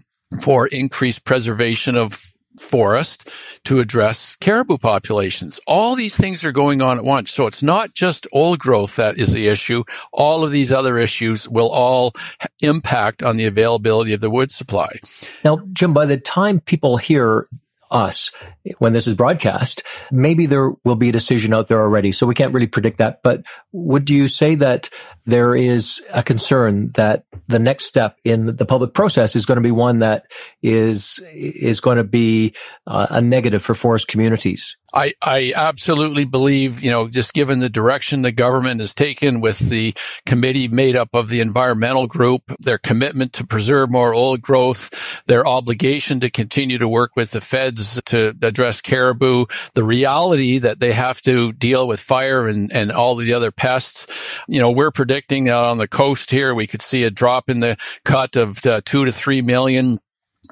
for 0.41 0.67
increased 0.67 1.25
preservation 1.25 1.95
of 1.95 2.33
forest 2.57 3.29
to 3.65 3.79
address 3.79 4.35
caribou 4.35 4.77
populations. 4.77 5.59
All 5.67 5.95
these 5.95 6.15
things 6.15 6.43
are 6.43 6.51
going 6.51 6.81
on 6.81 6.97
at 6.97 7.03
once. 7.03 7.31
So 7.31 7.47
it's 7.47 7.63
not 7.63 7.93
just 7.93 8.27
old 8.31 8.59
growth 8.59 8.95
that 8.95 9.17
is 9.17 9.33
the 9.33 9.47
issue. 9.47 9.83
All 10.11 10.43
of 10.43 10.51
these 10.51 10.71
other 10.71 10.97
issues 10.97 11.47
will 11.47 11.69
all 11.69 12.13
impact 12.61 13.23
on 13.23 13.37
the 13.37 13.45
availability 13.45 14.13
of 14.13 14.21
the 14.21 14.29
wood 14.29 14.51
supply. 14.51 14.97
Now, 15.43 15.59
Jim, 15.73 15.93
by 15.93 16.05
the 16.05 16.17
time 16.17 16.59
people 16.59 16.97
hear 16.97 17.47
us 17.91 18.31
when 18.79 18.93
this 18.93 19.07
is 19.07 19.13
broadcast, 19.13 19.83
maybe 20.11 20.45
there 20.45 20.71
will 20.83 20.95
be 20.95 21.09
a 21.09 21.13
decision 21.13 21.53
out 21.53 21.67
there 21.67 21.81
already. 21.81 22.11
So 22.11 22.27
we 22.27 22.35
can't 22.35 22.53
really 22.53 22.67
predict 22.67 22.97
that. 22.99 23.21
But 23.23 23.45
would 23.71 24.09
you 24.09 24.27
say 24.27 24.55
that 24.55 24.89
there 25.27 25.53
is 25.53 26.01
a 26.13 26.23
concern 26.23 26.91
that 26.95 27.25
the 27.47 27.59
next 27.59 27.85
step 27.85 28.17
in 28.23 28.55
the 28.55 28.65
public 28.65 28.93
process 28.93 29.35
is 29.35 29.45
going 29.45 29.57
to 29.57 29.61
be 29.61 29.71
one 29.71 29.99
that 29.99 30.25
is 30.63 31.19
is 31.33 31.81
going 31.81 31.97
to 31.97 32.03
be 32.03 32.55
uh, 32.87 33.07
a 33.09 33.21
negative 33.21 33.61
for 33.61 33.75
forest 33.75 34.07
communities. 34.07 34.77
I, 34.93 35.13
I 35.21 35.51
absolutely 35.53 36.23
believe, 36.23 36.81
you 36.81 36.89
know, 36.89 37.09
just 37.09 37.33
given 37.33 37.59
the 37.59 37.69
direction 37.69 38.21
the 38.21 38.31
government 38.31 38.79
has 38.79 38.93
taken 38.93 39.41
with 39.41 39.59
the 39.59 39.93
committee 40.25 40.69
made 40.69 40.95
up 40.95 41.09
of 41.13 41.27
the 41.27 41.41
environmental 41.41 42.07
group, 42.07 42.41
their 42.59 42.77
commitment 42.77 43.33
to 43.33 43.45
preserve 43.45 43.91
more 43.91 44.13
old 44.13 44.41
growth, 44.41 45.21
their 45.25 45.45
obligation 45.45 46.21
to 46.21 46.29
continue 46.29 46.77
to 46.77 46.87
work 46.87 47.17
with 47.17 47.31
the 47.31 47.41
feds 47.41 48.01
to 48.05 48.33
address 48.41 48.56
caribou, 48.81 49.45
the 49.73 49.83
reality 49.83 50.57
that 50.59 50.79
they 50.79 50.93
have 50.93 51.21
to 51.21 51.51
deal 51.53 51.87
with 51.87 51.99
fire 51.99 52.47
and, 52.47 52.71
and 52.71 52.91
all 52.91 53.15
the 53.15 53.33
other 53.33 53.51
pests. 53.51 54.07
You 54.47 54.59
know, 54.59 54.71
we're 54.71 54.91
predicting 54.91 55.49
on 55.49 55.77
the 55.77 55.87
coast 55.87 56.31
here, 56.31 56.53
we 56.53 56.67
could 56.67 56.81
see 56.81 57.03
a 57.03 57.11
drop 57.11 57.49
in 57.49 57.59
the 57.59 57.77
cut 58.05 58.35
of 58.35 58.65
uh, 58.65 58.81
two 58.85 59.05
to 59.05 59.11
three 59.11 59.41
million 59.41 59.99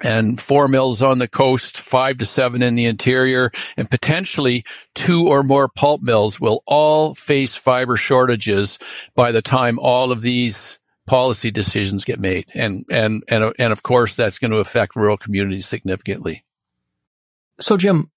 and 0.04 0.40
four 0.40 0.68
mills 0.68 1.02
on 1.02 1.20
the 1.20 1.28
coast, 1.28 1.80
five 1.80 2.18
to 2.18 2.26
seven 2.26 2.62
in 2.62 2.76
the 2.76 2.86
interior, 2.86 3.52
and 3.78 3.90
potentially 3.90 4.64
two 4.94 5.28
or 5.28 5.44
more 5.44 5.68
pulp 5.68 6.02
mills 6.02 6.40
will 6.40 6.64
all 6.66 7.14
face 7.14 7.56
fiber 7.56 7.98
shortages 7.98 8.80
by 9.16 9.32
the 9.32 9.42
time 9.42 9.80
all 9.80 10.12
of 10.12 10.22
these 10.22 10.80
policy 11.08 11.52
decisions 11.52 12.04
get 12.04 12.20
made. 12.20 12.46
And, 12.54 12.86
and, 12.90 13.24
and, 13.30 13.54
and 13.60 13.72
of 13.72 13.84
course, 13.84 14.16
that's 14.16 14.40
going 14.40 14.52
to 14.52 14.58
affect 14.58 14.96
rural 14.96 15.18
communities 15.18 15.68
significantly. 15.68 16.45
So, 17.60 17.78
Jim, 17.78 18.12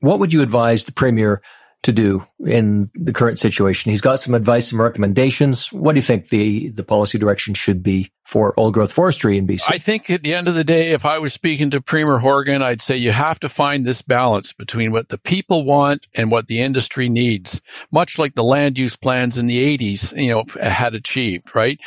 what 0.00 0.18
would 0.18 0.32
you 0.32 0.42
advise 0.42 0.84
the 0.84 0.92
premier 0.92 1.42
to 1.82 1.92
do 1.92 2.24
in 2.46 2.90
the 2.94 3.12
current 3.12 3.38
situation. 3.38 3.90
He's 3.90 4.00
got 4.00 4.20
some 4.20 4.34
advice, 4.34 4.68
some 4.68 4.80
recommendations. 4.80 5.72
What 5.72 5.94
do 5.94 5.98
you 5.98 6.02
think 6.02 6.28
the, 6.28 6.68
the 6.68 6.84
policy 6.84 7.18
direction 7.18 7.54
should 7.54 7.82
be 7.82 8.12
for 8.24 8.58
old 8.58 8.74
growth 8.74 8.92
forestry 8.92 9.36
in 9.36 9.48
BC? 9.48 9.64
I 9.68 9.78
think 9.78 10.08
at 10.08 10.22
the 10.22 10.34
end 10.34 10.46
of 10.46 10.54
the 10.54 10.62
day, 10.62 10.92
if 10.92 11.04
I 11.04 11.18
was 11.18 11.32
speaking 11.32 11.70
to 11.70 11.80
Premier 11.80 12.18
Horgan, 12.18 12.62
I'd 12.62 12.80
say 12.80 12.96
you 12.96 13.10
have 13.10 13.40
to 13.40 13.48
find 13.48 13.84
this 13.84 14.00
balance 14.00 14.52
between 14.52 14.92
what 14.92 15.08
the 15.08 15.18
people 15.18 15.64
want 15.64 16.06
and 16.14 16.30
what 16.30 16.46
the 16.46 16.60
industry 16.60 17.08
needs, 17.08 17.60
much 17.90 18.16
like 18.16 18.34
the 18.34 18.44
land 18.44 18.78
use 18.78 18.94
plans 18.94 19.36
in 19.36 19.48
the 19.48 19.76
80s, 19.76 20.16
you 20.16 20.30
know, 20.30 20.44
had 20.62 20.94
achieved, 20.94 21.54
right? 21.54 21.80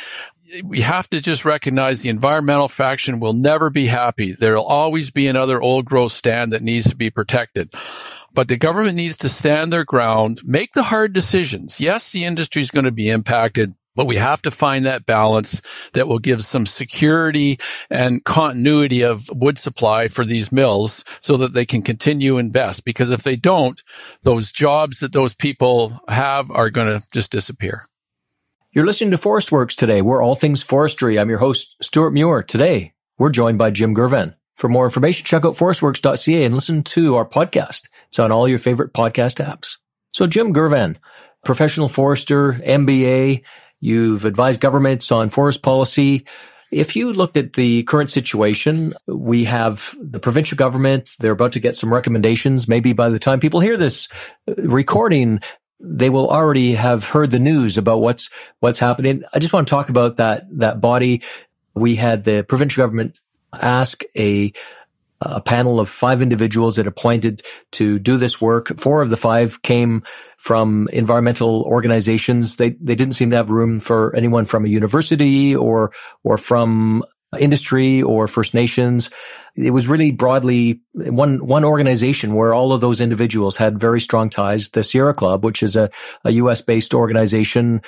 We 0.64 0.80
have 0.80 1.08
to 1.10 1.20
just 1.20 1.44
recognize 1.44 2.02
the 2.02 2.08
environmental 2.08 2.68
faction 2.68 3.20
will 3.20 3.32
never 3.32 3.70
be 3.70 3.86
happy. 3.86 4.32
There'll 4.32 4.64
always 4.64 5.10
be 5.10 5.26
another 5.26 5.60
old 5.60 5.84
growth 5.84 6.12
stand 6.12 6.52
that 6.52 6.62
needs 6.62 6.88
to 6.90 6.96
be 6.96 7.10
protected. 7.10 7.72
But 8.32 8.48
the 8.48 8.56
government 8.56 8.96
needs 8.96 9.16
to 9.18 9.28
stand 9.28 9.72
their 9.72 9.84
ground, 9.84 10.42
make 10.44 10.72
the 10.72 10.82
hard 10.82 11.12
decisions. 11.12 11.80
Yes, 11.80 12.12
the 12.12 12.24
industry 12.24 12.60
is 12.60 12.70
going 12.70 12.84
to 12.84 12.92
be 12.92 13.08
impacted. 13.08 13.74
But 13.94 14.06
we 14.06 14.16
have 14.16 14.42
to 14.42 14.50
find 14.50 14.84
that 14.84 15.06
balance 15.06 15.62
that 15.94 16.06
will 16.06 16.18
give 16.18 16.44
some 16.44 16.66
security 16.66 17.58
and 17.88 18.22
continuity 18.24 19.00
of 19.00 19.26
wood 19.32 19.56
supply 19.56 20.08
for 20.08 20.22
these 20.22 20.52
mills 20.52 21.02
so 21.22 21.38
that 21.38 21.54
they 21.54 21.64
can 21.64 21.80
continue 21.80 22.36
invest. 22.36 22.84
Because 22.84 23.10
if 23.10 23.22
they 23.22 23.36
don't, 23.36 23.82
those 24.22 24.52
jobs 24.52 25.00
that 25.00 25.14
those 25.14 25.34
people 25.34 25.98
have 26.08 26.50
are 26.50 26.68
going 26.68 26.88
to 26.88 27.06
just 27.14 27.32
disappear. 27.32 27.88
You're 28.76 28.84
listening 28.84 29.12
to 29.12 29.16
Forest 29.16 29.52
Works 29.52 29.74
today. 29.74 30.02
We're 30.02 30.22
all 30.22 30.34
things 30.34 30.62
forestry. 30.62 31.18
I'm 31.18 31.30
your 31.30 31.38
host, 31.38 31.82
Stuart 31.82 32.10
Muir. 32.10 32.42
Today, 32.42 32.92
we're 33.16 33.30
joined 33.30 33.56
by 33.56 33.70
Jim 33.70 33.94
Girvan. 33.94 34.34
For 34.54 34.68
more 34.68 34.84
information, 34.84 35.24
check 35.24 35.46
out 35.46 35.54
forestworks.ca 35.54 36.44
and 36.44 36.54
listen 36.54 36.82
to 36.82 37.16
our 37.16 37.24
podcast. 37.26 37.88
It's 38.08 38.18
on 38.18 38.32
all 38.32 38.46
your 38.46 38.58
favorite 38.58 38.92
podcast 38.92 39.42
apps. 39.42 39.78
So 40.12 40.26
Jim 40.26 40.52
Girvan, 40.52 40.98
professional 41.42 41.88
forester, 41.88 42.52
MBA, 42.52 43.44
you've 43.80 44.26
advised 44.26 44.60
governments 44.60 45.10
on 45.10 45.30
forest 45.30 45.62
policy. 45.62 46.26
If 46.70 46.96
you 46.96 47.14
looked 47.14 47.38
at 47.38 47.54
the 47.54 47.82
current 47.84 48.10
situation, 48.10 48.92
we 49.06 49.44
have 49.44 49.94
the 49.98 50.20
provincial 50.20 50.56
government. 50.56 51.12
They're 51.18 51.32
about 51.32 51.52
to 51.52 51.60
get 51.60 51.76
some 51.76 51.94
recommendations. 51.94 52.68
Maybe 52.68 52.92
by 52.92 53.08
the 53.08 53.18
time 53.18 53.40
people 53.40 53.60
hear 53.60 53.78
this 53.78 54.08
recording, 54.46 55.40
they 55.86 56.10
will 56.10 56.28
already 56.28 56.74
have 56.74 57.04
heard 57.04 57.30
the 57.30 57.38
news 57.38 57.78
about 57.78 58.00
what's, 58.00 58.30
what's 58.60 58.78
happening. 58.78 59.22
I 59.32 59.38
just 59.38 59.52
want 59.52 59.66
to 59.66 59.70
talk 59.70 59.88
about 59.88 60.16
that, 60.16 60.46
that 60.58 60.80
body. 60.80 61.22
We 61.74 61.94
had 61.94 62.24
the 62.24 62.42
provincial 62.42 62.82
government 62.82 63.18
ask 63.52 64.02
a 64.16 64.52
a 65.20 65.40
panel 65.40 65.80
of 65.80 65.88
five 65.88 66.20
individuals 66.20 66.76
that 66.76 66.86
appointed 66.86 67.42
to 67.72 67.98
do 67.98 68.16
this 68.16 68.40
work. 68.40 68.78
Four 68.78 69.00
of 69.00 69.10
the 69.10 69.16
five 69.16 69.62
came 69.62 70.02
from 70.36 70.88
environmental 70.92 71.62
organizations. 71.62 72.56
They 72.56 72.70
they 72.70 72.94
didn't 72.94 73.14
seem 73.14 73.30
to 73.30 73.36
have 73.36 73.50
room 73.50 73.80
for 73.80 74.14
anyone 74.14 74.44
from 74.44 74.66
a 74.66 74.68
university 74.68 75.56
or 75.56 75.92
or 76.22 76.36
from 76.36 77.02
industry 77.38 78.02
or 78.02 78.28
First 78.28 78.54
Nations. 78.54 79.10
It 79.56 79.70
was 79.70 79.88
really 79.88 80.10
broadly 80.12 80.80
one, 80.92 81.44
one 81.44 81.64
organization 81.64 82.34
where 82.34 82.52
all 82.52 82.72
of 82.72 82.80
those 82.80 83.00
individuals 83.00 83.56
had 83.56 83.80
very 83.80 84.00
strong 84.00 84.30
ties. 84.30 84.70
The 84.70 84.84
Sierra 84.84 85.14
Club, 85.14 85.44
which 85.44 85.62
is 85.62 85.76
a, 85.76 85.90
a 86.24 86.32
U.S. 86.32 86.60
based 86.60 86.94
organization, 86.94 87.82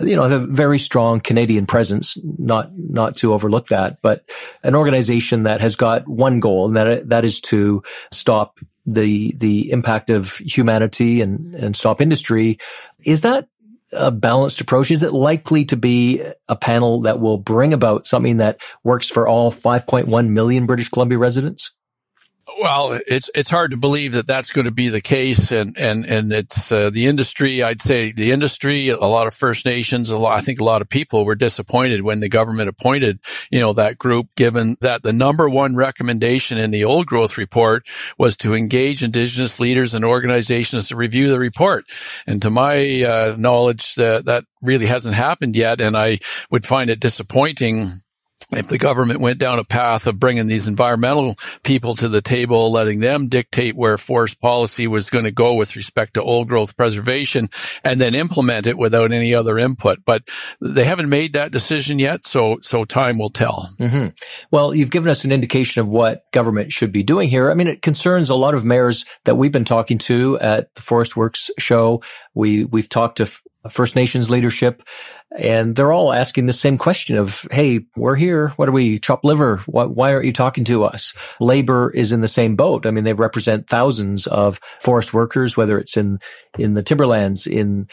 you 0.00 0.16
know, 0.16 0.24
a 0.24 0.38
very 0.38 0.78
strong 0.78 1.20
Canadian 1.20 1.66
presence, 1.66 2.18
not, 2.22 2.68
not 2.72 3.16
to 3.16 3.32
overlook 3.32 3.68
that, 3.68 3.96
but 4.02 4.28
an 4.62 4.74
organization 4.74 5.44
that 5.44 5.60
has 5.60 5.76
got 5.76 6.06
one 6.06 6.40
goal 6.40 6.66
and 6.66 6.76
that, 6.76 7.08
that 7.08 7.24
is 7.24 7.40
to 7.42 7.82
stop 8.10 8.58
the 8.86 9.34
the 9.38 9.70
impact 9.70 10.10
of 10.10 10.36
humanity 10.36 11.22
and 11.22 11.54
and 11.54 11.74
stop 11.74 12.00
industry. 12.00 12.58
Is 13.04 13.22
that 13.22 13.48
a 13.94 14.10
balanced 14.10 14.60
approach? 14.60 14.90
Is 14.90 15.02
it 15.02 15.12
likely 15.12 15.64
to 15.66 15.76
be 15.76 16.22
a 16.48 16.56
panel 16.56 17.02
that 17.02 17.20
will 17.20 17.38
bring 17.38 17.72
about 17.72 18.06
something 18.06 18.38
that 18.38 18.60
works 18.82 19.08
for 19.08 19.26
all 19.26 19.50
5.1 19.50 20.28
million 20.28 20.66
British 20.66 20.88
Columbia 20.88 21.18
residents? 21.18 21.74
Well, 22.60 22.98
it's 23.06 23.30
it's 23.34 23.48
hard 23.48 23.70
to 23.70 23.78
believe 23.78 24.12
that 24.12 24.26
that's 24.26 24.52
going 24.52 24.66
to 24.66 24.70
be 24.70 24.88
the 24.88 25.00
case, 25.00 25.50
and 25.50 25.76
and 25.78 26.04
and 26.04 26.30
it's 26.30 26.70
uh, 26.70 26.90
the 26.90 27.06
industry. 27.06 27.62
I'd 27.62 27.80
say 27.80 28.12
the 28.12 28.32
industry, 28.32 28.90
a 28.90 28.98
lot 28.98 29.26
of 29.26 29.32
First 29.32 29.64
Nations, 29.64 30.10
a 30.10 30.18
lot. 30.18 30.36
I 30.36 30.42
think 30.42 30.60
a 30.60 30.64
lot 30.64 30.82
of 30.82 30.88
people 30.88 31.24
were 31.24 31.36
disappointed 31.36 32.02
when 32.02 32.20
the 32.20 32.28
government 32.28 32.68
appointed, 32.68 33.18
you 33.50 33.60
know, 33.60 33.72
that 33.72 33.96
group. 33.96 34.28
Given 34.36 34.76
that 34.82 35.02
the 35.02 35.12
number 35.12 35.48
one 35.48 35.74
recommendation 35.74 36.58
in 36.58 36.70
the 36.70 36.84
old 36.84 37.06
growth 37.06 37.38
report 37.38 37.86
was 38.18 38.36
to 38.38 38.54
engage 38.54 39.02
Indigenous 39.02 39.58
leaders 39.58 39.94
and 39.94 40.04
organizations 40.04 40.88
to 40.88 40.96
review 40.96 41.30
the 41.30 41.38
report, 41.38 41.84
and 42.26 42.42
to 42.42 42.50
my 42.50 43.02
uh, 43.02 43.36
knowledge, 43.38 43.98
uh, 43.98 44.20
that 44.26 44.44
really 44.60 44.86
hasn't 44.86 45.14
happened 45.14 45.56
yet, 45.56 45.80
and 45.80 45.96
I 45.96 46.18
would 46.50 46.66
find 46.66 46.90
it 46.90 47.00
disappointing 47.00 48.03
if 48.52 48.68
the 48.68 48.78
government 48.78 49.20
went 49.20 49.38
down 49.38 49.58
a 49.58 49.64
path 49.64 50.06
of 50.06 50.18
bringing 50.18 50.46
these 50.46 50.68
environmental 50.68 51.36
people 51.62 51.94
to 51.96 52.08
the 52.08 52.22
table, 52.22 52.70
letting 52.70 53.00
them 53.00 53.28
dictate 53.28 53.76
where 53.76 53.98
forest 53.98 54.40
policy 54.40 54.86
was 54.86 55.10
going 55.10 55.24
to 55.24 55.30
go 55.30 55.54
with 55.54 55.76
respect 55.76 56.14
to 56.14 56.22
old 56.22 56.48
growth 56.48 56.76
preservation 56.76 57.48
and 57.82 58.00
then 58.00 58.14
implement 58.14 58.66
it 58.66 58.76
without 58.76 59.12
any 59.12 59.34
other 59.34 59.58
input. 59.58 60.04
But 60.04 60.28
they 60.60 60.84
haven't 60.84 61.08
made 61.08 61.32
that 61.32 61.52
decision 61.52 61.98
yet. 61.98 62.24
So, 62.24 62.58
so 62.60 62.84
time 62.84 63.18
will 63.18 63.30
tell. 63.30 63.68
Mm-hmm. 63.78 64.08
Well, 64.50 64.74
you've 64.74 64.90
given 64.90 65.10
us 65.10 65.24
an 65.24 65.32
indication 65.32 65.80
of 65.80 65.88
what 65.88 66.30
government 66.32 66.72
should 66.72 66.92
be 66.92 67.02
doing 67.02 67.28
here. 67.28 67.50
I 67.50 67.54
mean, 67.54 67.68
it 67.68 67.82
concerns 67.82 68.30
a 68.30 68.34
lot 68.34 68.54
of 68.54 68.64
mayors 68.64 69.04
that 69.24 69.36
we've 69.36 69.52
been 69.52 69.64
talking 69.64 69.98
to 69.98 70.38
at 70.40 70.74
the 70.74 70.82
Forest 70.82 71.16
Works 71.16 71.50
show. 71.58 72.02
We, 72.34 72.64
we've 72.64 72.88
talked 72.88 73.18
to 73.18 73.30
First 73.70 73.96
Nations 73.96 74.30
leadership, 74.30 74.82
and 75.36 75.74
they're 75.74 75.92
all 75.92 76.12
asking 76.12 76.46
the 76.46 76.52
same 76.52 76.78
question 76.78 77.16
of, 77.16 77.46
Hey, 77.50 77.86
we're 77.96 78.16
here. 78.16 78.48
What 78.50 78.68
are 78.68 78.72
we? 78.72 78.98
Chop 78.98 79.24
liver. 79.24 79.58
Why, 79.66 79.84
why 79.84 80.12
aren't 80.12 80.26
you 80.26 80.32
talking 80.32 80.64
to 80.64 80.84
us? 80.84 81.14
Labor 81.40 81.90
is 81.90 82.12
in 82.12 82.20
the 82.20 82.28
same 82.28 82.56
boat. 82.56 82.86
I 82.86 82.90
mean, 82.90 83.04
they 83.04 83.12
represent 83.12 83.68
thousands 83.68 84.26
of 84.26 84.58
forest 84.80 85.14
workers, 85.14 85.56
whether 85.56 85.78
it's 85.78 85.96
in, 85.96 86.18
in 86.58 86.74
the 86.74 86.82
timberlands, 86.82 87.46
in, 87.46 87.88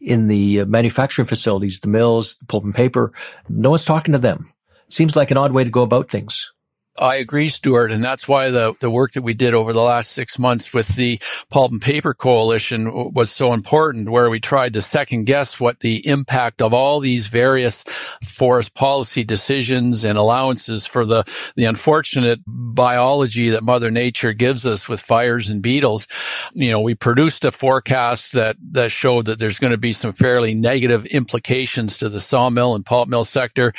in 0.00 0.28
the 0.28 0.64
manufacturing 0.64 1.26
facilities, 1.26 1.80
the 1.80 1.88
mills, 1.88 2.36
the 2.36 2.46
pulp 2.46 2.64
and 2.64 2.74
paper. 2.74 3.12
No 3.48 3.70
one's 3.70 3.84
talking 3.84 4.12
to 4.12 4.18
them. 4.18 4.46
Seems 4.88 5.16
like 5.16 5.30
an 5.30 5.36
odd 5.36 5.52
way 5.52 5.64
to 5.64 5.70
go 5.70 5.82
about 5.82 6.10
things. 6.10 6.52
I 6.96 7.16
agree, 7.16 7.48
Stuart. 7.48 7.90
And 7.90 8.04
that's 8.04 8.28
why 8.28 8.50
the, 8.50 8.72
the 8.80 8.90
work 8.90 9.12
that 9.12 9.22
we 9.22 9.34
did 9.34 9.52
over 9.52 9.72
the 9.72 9.80
last 9.80 10.12
six 10.12 10.38
months 10.38 10.72
with 10.72 10.94
the 10.94 11.20
Pulp 11.50 11.72
and 11.72 11.82
Paper 11.82 12.14
Coalition 12.14 13.12
was 13.12 13.30
so 13.30 13.52
important, 13.52 14.10
where 14.10 14.30
we 14.30 14.38
tried 14.38 14.74
to 14.74 14.80
second 14.80 15.24
guess 15.24 15.58
what 15.58 15.80
the 15.80 16.06
impact 16.06 16.62
of 16.62 16.72
all 16.72 17.00
these 17.00 17.26
various 17.26 17.82
forest 18.22 18.74
policy 18.76 19.24
decisions 19.24 20.04
and 20.04 20.16
allowances 20.16 20.86
for 20.86 21.04
the, 21.04 21.24
the 21.56 21.64
unfortunate 21.64 22.40
biology 22.46 23.50
that 23.50 23.64
Mother 23.64 23.90
Nature 23.90 24.32
gives 24.32 24.64
us 24.64 24.88
with 24.88 25.00
fires 25.00 25.48
and 25.48 25.62
beetles. 25.62 26.06
You 26.52 26.70
know, 26.70 26.80
we 26.80 26.94
produced 26.94 27.44
a 27.44 27.50
forecast 27.50 28.32
that, 28.34 28.56
that 28.70 28.92
showed 28.92 29.26
that 29.26 29.40
there's 29.40 29.58
going 29.58 29.72
to 29.72 29.78
be 29.78 29.92
some 29.92 30.12
fairly 30.12 30.54
negative 30.54 31.06
implications 31.06 31.96
to 31.98 32.08
the 32.08 32.20
sawmill 32.20 32.76
and 32.76 32.86
pulp 32.86 33.08
mill 33.08 33.24
sector. 33.24 33.72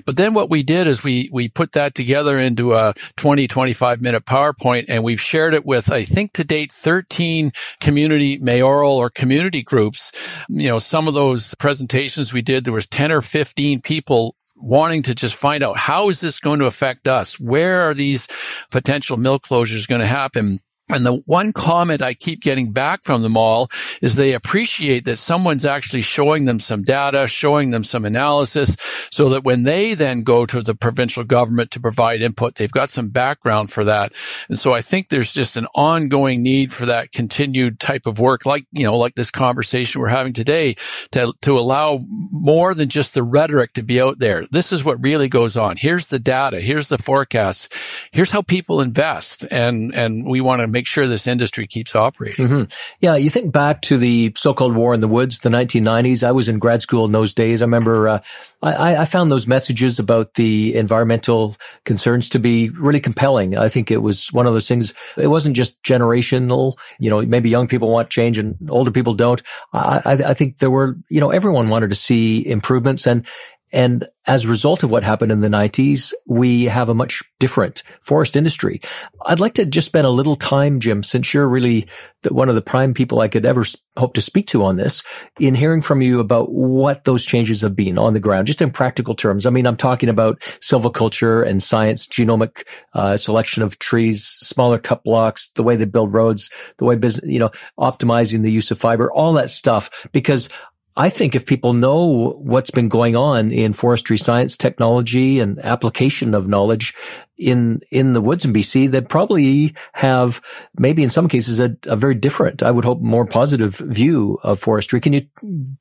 But 0.00 0.16
then 0.16 0.34
what 0.34 0.50
we 0.50 0.62
did 0.62 0.86
is 0.86 1.04
we, 1.04 1.28
we 1.32 1.48
put 1.48 1.72
that 1.72 1.94
together 1.94 2.38
into 2.38 2.74
a 2.74 2.94
20, 3.16 3.46
25 3.46 4.00
minute 4.00 4.24
PowerPoint 4.24 4.86
and 4.88 5.04
we've 5.04 5.20
shared 5.20 5.54
it 5.54 5.66
with, 5.66 5.90
I 5.90 6.04
think 6.04 6.32
to 6.34 6.44
date, 6.44 6.72
13 6.72 7.52
community 7.80 8.38
mayoral 8.38 8.96
or 8.96 9.10
community 9.10 9.62
groups. 9.62 10.12
You 10.48 10.68
know, 10.68 10.78
some 10.78 11.08
of 11.08 11.14
those 11.14 11.54
presentations 11.56 12.32
we 12.32 12.42
did, 12.42 12.64
there 12.64 12.72
was 12.72 12.86
10 12.86 13.12
or 13.12 13.20
15 13.20 13.80
people 13.82 14.36
wanting 14.56 15.02
to 15.02 15.14
just 15.14 15.34
find 15.34 15.62
out 15.62 15.76
how 15.76 16.08
is 16.08 16.20
this 16.20 16.38
going 16.38 16.60
to 16.60 16.66
affect 16.66 17.08
us? 17.08 17.38
Where 17.40 17.82
are 17.82 17.94
these 17.94 18.28
potential 18.70 19.16
mill 19.16 19.40
closures 19.40 19.88
going 19.88 20.00
to 20.00 20.06
happen? 20.06 20.60
And 20.88 21.06
the 21.06 21.22
one 21.26 21.52
comment 21.52 22.02
I 22.02 22.12
keep 22.12 22.42
getting 22.42 22.72
back 22.72 23.04
from 23.04 23.22
them 23.22 23.36
all 23.36 23.68
is 24.02 24.16
they 24.16 24.34
appreciate 24.34 25.04
that 25.04 25.16
someone's 25.16 25.64
actually 25.64 26.02
showing 26.02 26.44
them 26.44 26.58
some 26.58 26.82
data, 26.82 27.26
showing 27.28 27.70
them 27.70 27.84
some 27.84 28.04
analysis 28.04 28.76
so 29.10 29.28
that 29.30 29.44
when 29.44 29.62
they 29.62 29.94
then 29.94 30.22
go 30.22 30.44
to 30.44 30.60
the 30.60 30.74
provincial 30.74 31.24
government 31.24 31.70
to 31.70 31.80
provide 31.80 32.20
input, 32.20 32.56
they've 32.56 32.70
got 32.70 32.88
some 32.88 33.08
background 33.08 33.70
for 33.70 33.84
that. 33.84 34.12
And 34.48 34.58
so 34.58 34.74
I 34.74 34.80
think 34.80 35.08
there's 35.08 35.32
just 35.32 35.56
an 35.56 35.66
ongoing 35.74 36.42
need 36.42 36.72
for 36.72 36.86
that 36.86 37.12
continued 37.12 37.78
type 37.78 38.06
of 38.06 38.18
work, 38.18 38.44
like, 38.44 38.66
you 38.72 38.84
know, 38.84 38.98
like 38.98 39.14
this 39.14 39.30
conversation 39.30 40.00
we're 40.00 40.08
having 40.08 40.32
today 40.32 40.74
to, 41.12 41.32
to 41.42 41.58
allow 41.58 42.00
more 42.08 42.74
than 42.74 42.88
just 42.88 43.14
the 43.14 43.22
rhetoric 43.22 43.72
to 43.74 43.82
be 43.82 44.00
out 44.00 44.18
there. 44.18 44.46
This 44.50 44.72
is 44.72 44.84
what 44.84 45.02
really 45.02 45.28
goes 45.28 45.56
on. 45.56 45.76
Here's 45.76 46.08
the 46.08 46.18
data. 46.18 46.60
Here's 46.60 46.88
the 46.88 46.98
forecasts. 46.98 47.68
Here's 48.10 48.30
how 48.30 48.42
people 48.42 48.80
invest. 48.80 49.46
And, 49.50 49.94
and 49.94 50.28
we 50.28 50.40
want 50.40 50.60
to 50.60 50.71
make 50.72 50.86
sure 50.86 51.06
this 51.06 51.26
industry 51.26 51.66
keeps 51.66 51.94
operating. 51.94 52.48
Mm-hmm. 52.48 52.62
Yeah, 53.00 53.16
you 53.16 53.30
think 53.30 53.52
back 53.52 53.82
to 53.82 53.98
the 53.98 54.32
so-called 54.36 54.74
war 54.74 54.94
in 54.94 55.00
the 55.00 55.08
woods, 55.08 55.40
the 55.40 55.50
1990s. 55.50 56.22
I 56.22 56.32
was 56.32 56.48
in 56.48 56.58
grad 56.58 56.82
school 56.82 57.04
in 57.04 57.12
those 57.12 57.34
days. 57.34 57.62
I 57.62 57.66
remember 57.66 58.08
uh, 58.08 58.18
I, 58.62 58.96
I, 58.96 59.04
found 59.04 59.30
those 59.30 59.46
messages 59.46 59.98
about 59.98 60.34
the 60.34 60.74
environmental 60.74 61.56
concerns 61.84 62.28
to 62.30 62.38
be 62.38 62.70
really 62.70 63.00
compelling. 63.00 63.56
I 63.56 63.68
think 63.68 63.90
it 63.90 63.98
was 63.98 64.32
one 64.32 64.46
of 64.46 64.52
those 64.52 64.68
things. 64.68 64.94
It 65.16 65.26
wasn't 65.26 65.56
just 65.56 65.82
generational. 65.82 66.76
You 66.98 67.10
know, 67.10 67.22
maybe 67.22 67.50
young 67.50 67.68
people 67.68 67.90
want 67.90 68.10
change 68.10 68.38
and 68.38 68.56
older 68.70 68.90
people 68.90 69.14
don't. 69.14 69.42
I, 69.72 70.00
I, 70.04 70.12
I 70.12 70.34
think 70.34 70.58
there 70.58 70.70
were, 70.70 70.96
you 71.08 71.20
know, 71.20 71.30
everyone 71.30 71.68
wanted 71.68 71.90
to 71.90 71.96
see 71.96 72.46
improvements 72.46 73.06
and 73.06 73.26
and 73.72 74.06
as 74.26 74.44
a 74.44 74.48
result 74.48 74.82
of 74.82 74.90
what 74.90 75.02
happened 75.02 75.32
in 75.32 75.40
the 75.40 75.48
90s, 75.48 76.12
we 76.26 76.66
have 76.66 76.88
a 76.88 76.94
much 76.94 77.22
different 77.40 77.82
forest 78.02 78.36
industry. 78.36 78.80
I'd 79.26 79.40
like 79.40 79.54
to 79.54 79.66
just 79.66 79.86
spend 79.86 80.06
a 80.06 80.10
little 80.10 80.36
time, 80.36 80.78
Jim, 80.78 81.02
since 81.02 81.34
you're 81.34 81.48
really 81.48 81.88
the, 82.22 82.32
one 82.32 82.48
of 82.48 82.54
the 82.54 82.62
prime 82.62 82.94
people 82.94 83.20
I 83.20 83.28
could 83.28 83.44
ever 83.44 83.64
hope 83.96 84.14
to 84.14 84.20
speak 84.20 84.46
to 84.48 84.62
on 84.64 84.76
this, 84.76 85.02
in 85.40 85.54
hearing 85.54 85.82
from 85.82 86.02
you 86.02 86.20
about 86.20 86.52
what 86.52 87.04
those 87.04 87.24
changes 87.24 87.62
have 87.62 87.74
been 87.74 87.98
on 87.98 88.14
the 88.14 88.20
ground, 88.20 88.46
just 88.46 88.62
in 88.62 88.70
practical 88.70 89.14
terms. 89.14 89.44
I 89.44 89.50
mean, 89.50 89.66
I'm 89.66 89.76
talking 89.76 90.08
about 90.08 90.40
silviculture 90.40 91.44
and 91.44 91.62
science, 91.62 92.06
genomic 92.06 92.64
uh, 92.94 93.16
selection 93.16 93.62
of 93.62 93.78
trees, 93.80 94.24
smaller 94.24 94.78
cut 94.78 95.02
blocks, 95.02 95.50
the 95.56 95.62
way 95.64 95.76
they 95.76 95.84
build 95.84 96.12
roads, 96.12 96.50
the 96.78 96.84
way 96.84 96.96
business, 96.96 97.28
you 97.30 97.40
know, 97.40 97.50
optimizing 97.78 98.42
the 98.42 98.52
use 98.52 98.70
of 98.70 98.78
fiber, 98.78 99.10
all 99.12 99.32
that 99.32 99.50
stuff, 99.50 100.06
because 100.12 100.48
I 100.96 101.08
think 101.08 101.34
if 101.34 101.46
people 101.46 101.72
know 101.72 102.34
what's 102.38 102.70
been 102.70 102.88
going 102.88 103.16
on 103.16 103.50
in 103.50 103.72
forestry 103.72 104.18
science, 104.18 104.56
technology, 104.56 105.40
and 105.40 105.58
application 105.64 106.34
of 106.34 106.48
knowledge 106.48 106.94
in 107.38 107.80
in 107.90 108.12
the 108.12 108.20
woods 108.20 108.44
in 108.44 108.52
BC, 108.52 108.90
they'd 108.90 109.08
probably 109.08 109.74
have 109.94 110.42
maybe 110.78 111.02
in 111.02 111.08
some 111.08 111.28
cases 111.28 111.60
a, 111.60 111.76
a 111.86 111.96
very 111.96 112.14
different, 112.14 112.62
I 112.62 112.70
would 112.70 112.84
hope, 112.84 113.00
more 113.00 113.26
positive 113.26 113.76
view 113.76 114.38
of 114.42 114.60
forestry. 114.60 115.00
Can 115.00 115.14
you 115.14 115.26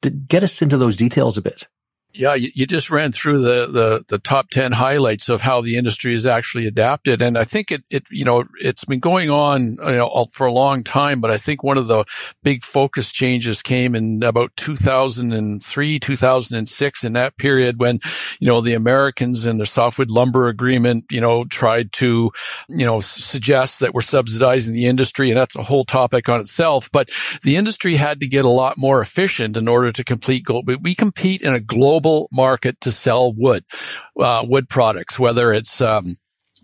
d- 0.01 0.09
get 0.09 0.43
us 0.43 0.61
into 0.61 0.77
those 0.77 0.95
details 0.95 1.37
a 1.37 1.41
bit? 1.41 1.67
Yeah, 2.13 2.33
you, 2.35 2.49
you, 2.53 2.67
just 2.67 2.91
ran 2.91 3.13
through 3.13 3.39
the, 3.39 3.67
the, 3.67 4.05
the 4.09 4.19
top 4.19 4.49
10 4.49 4.73
highlights 4.73 5.29
of 5.29 5.41
how 5.41 5.61
the 5.61 5.77
industry 5.77 6.11
has 6.11 6.25
actually 6.25 6.67
adapted. 6.67 7.21
And 7.21 7.37
I 7.37 7.45
think 7.45 7.71
it, 7.71 7.83
it, 7.89 8.03
you 8.11 8.25
know, 8.25 8.43
it's 8.59 8.83
been 8.83 8.99
going 8.99 9.29
on, 9.29 9.77
you 9.79 9.97
know, 9.97 10.25
for 10.33 10.45
a 10.45 10.51
long 10.51 10.83
time, 10.83 11.21
but 11.21 11.31
I 11.31 11.37
think 11.37 11.63
one 11.63 11.77
of 11.77 11.87
the 11.87 12.03
big 12.43 12.63
focus 12.63 13.13
changes 13.13 13.61
came 13.61 13.95
in 13.95 14.23
about 14.23 14.51
2003, 14.57 15.99
2006 15.99 17.03
in 17.05 17.13
that 17.13 17.37
period 17.37 17.79
when, 17.79 17.99
you 18.41 18.47
know, 18.47 18.59
the 18.59 18.73
Americans 18.73 19.45
and 19.45 19.59
the 19.59 19.65
softwood 19.65 20.11
lumber 20.11 20.49
agreement, 20.49 21.05
you 21.11 21.21
know, 21.21 21.45
tried 21.45 21.93
to, 21.93 22.31
you 22.67 22.85
know, 22.85 22.99
suggest 22.99 23.79
that 23.79 23.93
we're 23.93 24.01
subsidizing 24.01 24.73
the 24.73 24.87
industry. 24.87 25.29
And 25.29 25.37
that's 25.37 25.55
a 25.55 25.63
whole 25.63 25.85
topic 25.85 26.27
on 26.27 26.41
itself. 26.41 26.91
But 26.91 27.09
the 27.43 27.55
industry 27.55 27.95
had 27.95 28.19
to 28.19 28.27
get 28.27 28.43
a 28.43 28.49
lot 28.49 28.77
more 28.77 28.99
efficient 28.99 29.55
in 29.55 29.69
order 29.69 29.93
to 29.93 30.03
complete, 30.03 30.45
we 30.81 30.93
compete 30.93 31.41
in 31.41 31.53
a 31.53 31.61
global 31.61 32.00
global 32.01 32.27
market 32.31 32.79
to 32.81 32.91
sell 32.91 33.33
wood, 33.33 33.63
uh, 34.19 34.45
wood 34.47 34.69
products, 34.69 35.19
whether 35.19 35.53
it's, 35.53 35.81
um, 35.81 36.15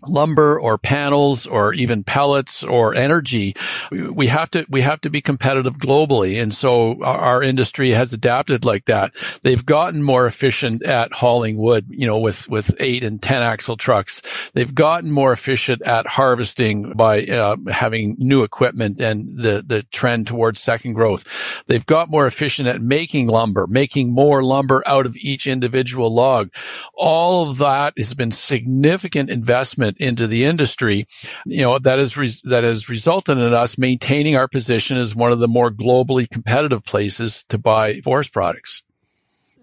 lumber 0.06 0.60
or 0.60 0.78
panels 0.78 1.46
or 1.46 1.74
even 1.74 2.04
pellets 2.04 2.62
or 2.62 2.94
energy. 2.94 3.54
We 3.90 4.28
have 4.28 4.50
to 4.52 4.66
we 4.68 4.82
have 4.82 5.00
to 5.02 5.10
be 5.10 5.20
competitive 5.20 5.78
globally. 5.78 6.40
And 6.40 6.52
so 6.52 7.02
our 7.02 7.42
industry 7.42 7.90
has 7.90 8.12
adapted 8.12 8.64
like 8.64 8.86
that. 8.86 9.12
They've 9.42 9.64
gotten 9.64 10.02
more 10.02 10.26
efficient 10.26 10.82
at 10.82 11.12
hauling 11.12 11.56
wood 11.56 11.86
you 11.88 12.06
know 12.06 12.18
with 12.18 12.48
with 12.48 12.74
8 12.80 13.04
and 13.04 13.20
10 13.20 13.42
axle 13.42 13.76
trucks. 13.76 14.50
They've 14.52 14.74
gotten 14.74 15.10
more 15.10 15.32
efficient 15.32 15.82
at 15.82 16.06
harvesting 16.06 16.92
by 16.92 17.24
uh, 17.24 17.56
having 17.70 18.16
new 18.18 18.42
equipment 18.42 19.00
and 19.00 19.36
the 19.36 19.64
the 19.66 19.82
trend 19.84 20.26
towards 20.26 20.60
second 20.60 20.94
growth. 20.94 21.64
They've 21.66 21.86
got 21.86 22.10
more 22.10 22.26
efficient 22.26 22.68
at 22.68 22.80
making 22.80 23.28
lumber 23.28 23.66
making 23.66 24.12
more 24.12 24.42
lumber 24.42 24.82
out 24.86 25.06
of 25.06 25.16
each 25.16 25.46
individual 25.46 26.14
log. 26.14 26.52
All 26.94 27.48
of 27.48 27.58
that 27.58 27.94
has 27.96 28.14
been 28.14 28.30
significant 28.30 29.30
investment 29.30 29.87
investment 29.88 29.98
into 29.98 30.26
the 30.26 30.44
industry, 30.44 31.04
you 31.46 31.62
know, 31.62 31.78
that 31.78 31.98
is, 31.98 32.16
res- 32.16 32.42
that 32.42 32.64
has 32.64 32.88
resulted 32.88 33.38
in 33.38 33.54
us 33.54 33.78
maintaining 33.78 34.36
our 34.36 34.48
position 34.48 34.96
as 34.96 35.14
one 35.14 35.32
of 35.32 35.40
the 35.40 35.48
more 35.48 35.70
globally 35.70 36.28
competitive 36.28 36.84
places 36.84 37.44
to 37.44 37.58
buy 37.58 38.00
forest 38.00 38.32
products. 38.32 38.82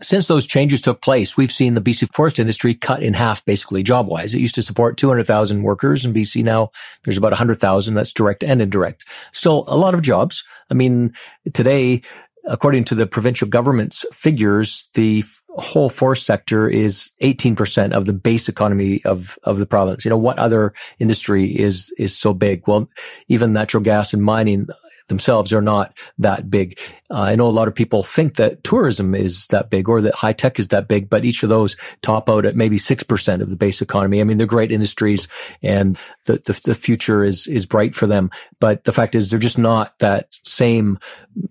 Since 0.01 0.27
those 0.27 0.45
changes 0.45 0.81
took 0.81 1.01
place, 1.01 1.37
we've 1.37 1.51
seen 1.51 1.73
the 1.73 1.81
BC 1.81 2.13
forest 2.13 2.37
industry 2.37 2.73
cut 2.73 3.01
in 3.01 3.13
half, 3.13 3.45
basically 3.45 3.81
job 3.81 4.07
wise. 4.07 4.33
It 4.33 4.41
used 4.41 4.55
to 4.55 4.61
support 4.61 4.97
200,000 4.97 5.63
workers 5.63 6.03
in 6.03 6.13
BC. 6.13 6.43
Now 6.43 6.71
there's 7.03 7.17
about 7.17 7.31
100,000. 7.31 7.93
That's 7.93 8.11
direct 8.11 8.43
and 8.43 8.61
indirect. 8.61 9.05
Still 9.31 9.63
a 9.67 9.77
lot 9.77 9.93
of 9.93 10.01
jobs. 10.01 10.43
I 10.69 10.73
mean, 10.73 11.13
today, 11.53 12.01
according 12.47 12.85
to 12.85 12.95
the 12.95 13.07
provincial 13.07 13.47
government's 13.47 14.05
figures, 14.13 14.89
the 14.93 15.23
whole 15.57 15.89
forest 15.89 16.25
sector 16.25 16.69
is 16.69 17.11
18% 17.21 17.93
of 17.93 18.05
the 18.05 18.13
base 18.13 18.49
economy 18.49 19.03
of, 19.05 19.39
of 19.43 19.57
the 19.57 19.65
province. 19.65 20.03
You 20.03 20.09
know, 20.09 20.17
what 20.17 20.37
other 20.37 20.73
industry 20.99 21.45
is, 21.57 21.93
is 21.97 22.17
so 22.17 22.33
big? 22.33 22.67
Well, 22.67 22.89
even 23.27 23.53
natural 23.53 23.81
gas 23.81 24.13
and 24.13 24.23
mining, 24.23 24.67
themselves 25.07 25.53
are 25.53 25.61
not 25.61 25.97
that 26.17 26.49
big. 26.49 26.79
Uh, 27.11 27.21
I 27.21 27.35
know 27.35 27.47
a 27.47 27.49
lot 27.49 27.67
of 27.67 27.75
people 27.75 28.01
think 28.01 28.35
that 28.35 28.63
tourism 28.63 29.13
is 29.13 29.47
that 29.47 29.69
big 29.69 29.87
or 29.87 30.01
that 30.01 30.15
high 30.15 30.33
tech 30.33 30.57
is 30.59 30.69
that 30.69 30.87
big, 30.87 31.09
but 31.09 31.25
each 31.25 31.43
of 31.43 31.49
those 31.49 31.75
top 32.01 32.29
out 32.29 32.45
at 32.45 32.55
maybe 32.55 32.77
6% 32.77 33.41
of 33.41 33.49
the 33.49 33.55
base 33.55 33.81
economy. 33.81 34.21
I 34.21 34.23
mean, 34.23 34.37
they're 34.37 34.47
great 34.47 34.71
industries 34.71 35.27
and 35.61 35.97
the, 36.25 36.33
the, 36.45 36.59
the 36.65 36.75
future 36.75 37.23
is, 37.23 37.47
is 37.47 37.65
bright 37.65 37.93
for 37.93 38.07
them. 38.07 38.31
But 38.59 38.85
the 38.85 38.91
fact 38.91 39.13
is 39.15 39.29
they're 39.29 39.39
just 39.39 39.59
not 39.59 39.97
that 39.99 40.33
same 40.43 40.97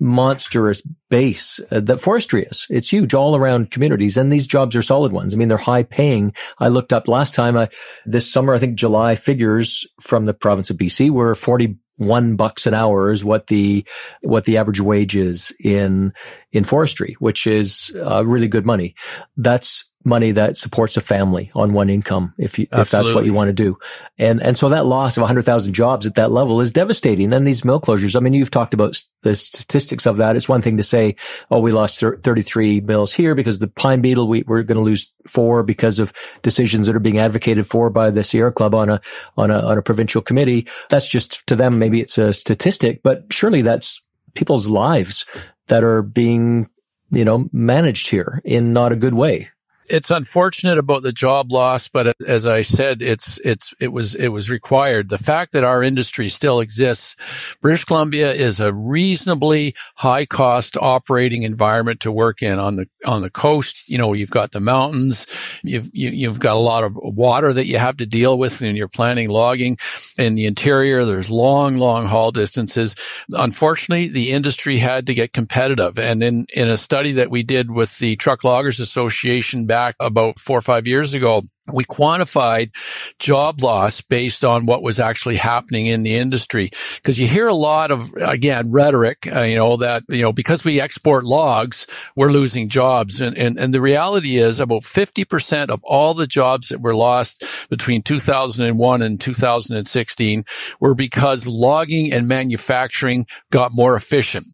monstrous 0.01 0.83
base 1.09 1.61
uh, 1.71 1.81
that 1.81 2.01
forestry 2.01 2.45
is. 2.45 2.67
It's 2.71 2.89
huge 2.89 3.15
all 3.15 3.37
around 3.37 3.71
communities 3.71 4.17
and 4.17 4.33
these 4.33 4.49
jobs 4.49 4.75
are 4.75 4.83
solid 4.83 5.13
ones. 5.13 5.33
I 5.33 5.37
mean, 5.37 5.49
they're 5.49 5.59
high 5.59 5.85
paying. 5.85 6.35
I 6.59 6.69
looked 6.69 6.93
up 6.93 7.07
last 7.07 7.35
time, 7.35 7.57
uh, 7.57 7.67
this 8.05 8.31
summer, 8.31 8.55
I 8.55 8.59
think 8.59 8.75
July 8.75 9.15
figures 9.15 9.87
from 10.01 10.27
the 10.27 10.35
province 10.35 10.71
of 10.71 10.77
BC 10.77 11.11
were 11.11 11.37
40 11.37 11.77
one 11.97 12.37
bucks 12.37 12.67
an 12.67 12.75
hour 12.75 13.11
is 13.11 13.25
what 13.25 13.47
the 13.47 13.87
what 14.23 14.45
the 14.45 14.57
average 14.57 14.81
wage 14.81 15.17
is 15.17 15.55
in 15.63 16.13
in 16.53 16.65
forestry, 16.65 17.17
which 17.19 17.47
is 17.47 17.97
uh, 18.05 18.25
really 18.25 18.49
good 18.49 18.67
money. 18.67 18.95
That's 19.37 19.94
money 20.05 20.31
that 20.33 20.57
supports 20.57 20.97
a 20.97 21.01
family 21.01 21.51
on 21.55 21.73
one 21.73 21.89
income 21.89 22.35
if 22.37 22.59
you, 22.59 22.67
if 22.73 22.91
that's 22.91 23.13
what 23.13 23.25
you 23.25 23.33
want 23.33 23.49
to 23.49 23.53
do. 23.53 23.79
And, 24.19 24.43
and 24.43 24.57
so 24.57 24.69
that 24.69 24.85
loss 24.85 25.17
of 25.17 25.23
100,000 25.23 25.73
jobs 25.73 26.07
at 26.07 26.15
that 26.17 26.31
level 26.31 26.61
is 26.61 26.73
devastating. 26.73 27.33
And 27.33 27.47
these 27.47 27.65
mill 27.65 27.81
closures, 27.81 28.15
I 28.15 28.21
mean, 28.21 28.35
you've 28.35 28.51
talked 28.51 28.75
about 28.75 29.03
the 29.23 29.35
statistics 29.35 30.07
of 30.07 30.19
that. 30.19 30.37
It's 30.37 30.49
one 30.49 30.61
thing 30.61 30.77
to 30.77 30.83
say, 30.83 31.17
oh, 31.51 31.61
we 31.61 31.73
lost 31.73 32.01
33 32.01 32.81
mills 32.81 33.15
here 33.15 33.35
because 33.35 33.59
the 33.59 33.67
pine 33.67 34.03
beetle, 34.03 34.29
we, 34.29 34.43
we're 34.47 34.63
going 34.63 34.77
to 34.77 34.85
lose 34.85 35.11
four 35.27 35.63
because 35.63 35.99
of 35.99 36.13
decisions 36.43 36.87
that 36.87 36.97
are 36.97 37.01
being 37.01 37.19
advocated 37.19 37.67
for 37.67 37.89
by 37.89 38.11
the 38.11 38.23
Sierra 38.23 38.53
Club 38.53 38.75
on 38.75 38.91
a, 38.91 39.01
on 39.37 39.51
a, 39.51 39.59
on 39.61 39.79
a 39.79 39.83
provincial 39.83 40.21
committee. 40.21 40.67
That's 40.91 41.09
just 41.09 41.47
to 41.47 41.57
them, 41.57 41.79
maybe 41.79 42.01
it's 42.01 42.19
a 42.19 42.33
statistic, 42.33 43.03
but 43.03 43.25
surely 43.33 43.63
that's 43.63 44.05
people's 44.35 44.69
lives 44.69 45.25
that 45.69 45.83
are 45.83 46.03
being, 46.03 46.69
you 47.11 47.25
know, 47.25 47.49
managed 47.53 48.09
here 48.09 48.43
in 48.45 48.75
not 48.75 48.93
a 48.93 48.97
good 48.97 49.15
way 49.15 49.49
it's 49.91 50.11
unfortunate 50.11 50.79
about 50.79 51.03
the 51.03 51.13
job 51.13 51.53
loss, 51.53 51.89
but 51.89 52.15
as 52.27 52.47
I 52.47 52.63
said, 52.63 53.03
it's 53.03 53.39
it's 53.45 53.75
it 53.81 53.89
was 53.89 54.15
it 54.15 54.29
was 54.29 54.51
required. 54.51 55.09
The 55.11 55.19
fact 55.19 55.53
that 55.53 55.65
our 55.65 55.83
industry 55.83 56.29
still 56.29 56.61
exists, 56.61 57.17
British 57.61 57.85
Columbia 57.85 58.33
is 58.33 58.61
a 58.61 58.73
reasonably 58.73 59.75
high 59.97 60.25
cost 60.25 60.77
operating 60.81 61.43
environment 61.43 62.01
to 62.01 62.13
work 62.13 62.43
in 62.43 62.59
on 62.59 62.77
the 62.77 62.89
on 63.05 63.21
the 63.21 63.31
coast. 63.31 63.89
You 63.89 63.99
know, 63.99 64.15
you've 64.15 64.31
got 64.31 64.53
the 64.53 64.61
mountains, 64.61 65.27
you've 65.63 65.91
you, 65.93 66.07
have 66.07 66.15
you 66.15 66.29
have 66.29 66.41
got 66.41 66.57
a 66.57 66.61
lot 66.61 66.85
of 66.85 66.97
water 66.97 67.53
that 67.53 67.67
you 67.67 67.79
have 67.79 67.99
to 67.99 68.07
deal 68.07 68.39
with 68.39 68.61
when 68.61 68.77
you're 68.77 68.89
planning 68.89 69.29
logging. 69.29 69.77
In 70.17 70.35
the 70.35 70.47
interior, 70.47 71.05
there's 71.05 71.31
long, 71.31 71.77
long 71.77 72.07
haul 72.07 72.31
distances. 72.31 72.97
Unfortunately, 73.33 74.09
the 74.09 74.33
industry 74.33 74.79
had 74.79 75.07
to 75.09 75.15
get 75.15 75.33
competitive, 75.33 75.99
and 75.99 76.23
in 76.23 76.47
in 76.55 76.69
a 76.69 76.77
study 76.79 77.13
that 77.13 77.31
we 77.31 77.43
did 77.43 77.71
with 77.71 77.99
the 77.99 78.17
Truck 78.17 78.45
Loggers 78.45 78.81
Association 78.81 79.67
back 79.75 79.97
about 79.99 80.39
four 80.39 80.57
or 80.57 80.61
five 80.61 80.87
years 80.87 81.15
ago, 81.15 81.43
we 81.73 81.83
quantified 81.85 82.71
job 83.19 83.61
loss 83.61 84.01
based 84.01 84.45
on 84.45 84.67
what 84.67 84.85
was 84.85 85.01
actually 85.01 85.35
happening 85.35 85.87
in 85.87 86.05
the 86.05 86.15
industry. 86.15 86.71
Because 86.95 87.19
you 87.19 87.27
hear 87.27 87.49
a 87.49 87.55
lot 87.55 87.91
of, 87.91 88.13
again, 88.21 88.71
rhetoric, 88.71 89.27
uh, 89.35 89.41
you 89.41 89.57
know, 89.57 89.77
that, 89.79 90.05
you 90.09 90.23
know, 90.23 90.33
because 90.33 90.65
we 90.65 90.81
export 90.81 91.25
logs, 91.25 91.89
we're 92.15 92.31
losing 92.31 92.69
jobs. 92.69 93.21
And, 93.21 93.37
and, 93.37 93.59
and 93.59 93.75
the 93.75 93.81
reality 93.81 94.37
is 94.37 94.61
about 94.61 94.83
50% 94.83 95.71
of 95.71 95.83
all 95.83 96.15
the 96.15 96.29
jobs 96.29 96.69
that 96.69 96.81
were 96.81 96.95
lost 96.95 97.45
between 97.69 98.03
2001 98.03 99.03
and 99.03 99.21
2016 99.21 100.45
were 100.79 100.95
because 100.95 101.49
logging 101.49 102.13
and 102.13 102.29
manufacturing 102.29 103.27
got 103.51 103.73
more 103.73 103.97
efficient. 103.97 104.47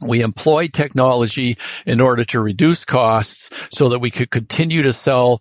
We 0.00 0.22
employed 0.22 0.72
technology 0.72 1.56
in 1.84 2.00
order 2.00 2.24
to 2.26 2.40
reduce 2.40 2.84
costs 2.84 3.68
so 3.76 3.88
that 3.88 3.98
we 3.98 4.10
could 4.10 4.30
continue 4.30 4.82
to 4.82 4.92
sell 4.92 5.40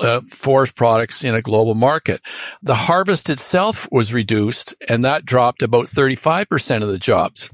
uh, 0.00 0.20
forest 0.20 0.76
products 0.76 1.24
in 1.24 1.34
a 1.34 1.42
global 1.42 1.74
market. 1.74 2.20
The 2.62 2.74
harvest 2.74 3.28
itself 3.28 3.88
was 3.90 4.14
reduced 4.14 4.74
and 4.88 5.04
that 5.04 5.24
dropped 5.24 5.62
about 5.62 5.86
35% 5.86 6.82
of 6.82 6.88
the 6.88 6.98
jobs. 6.98 7.52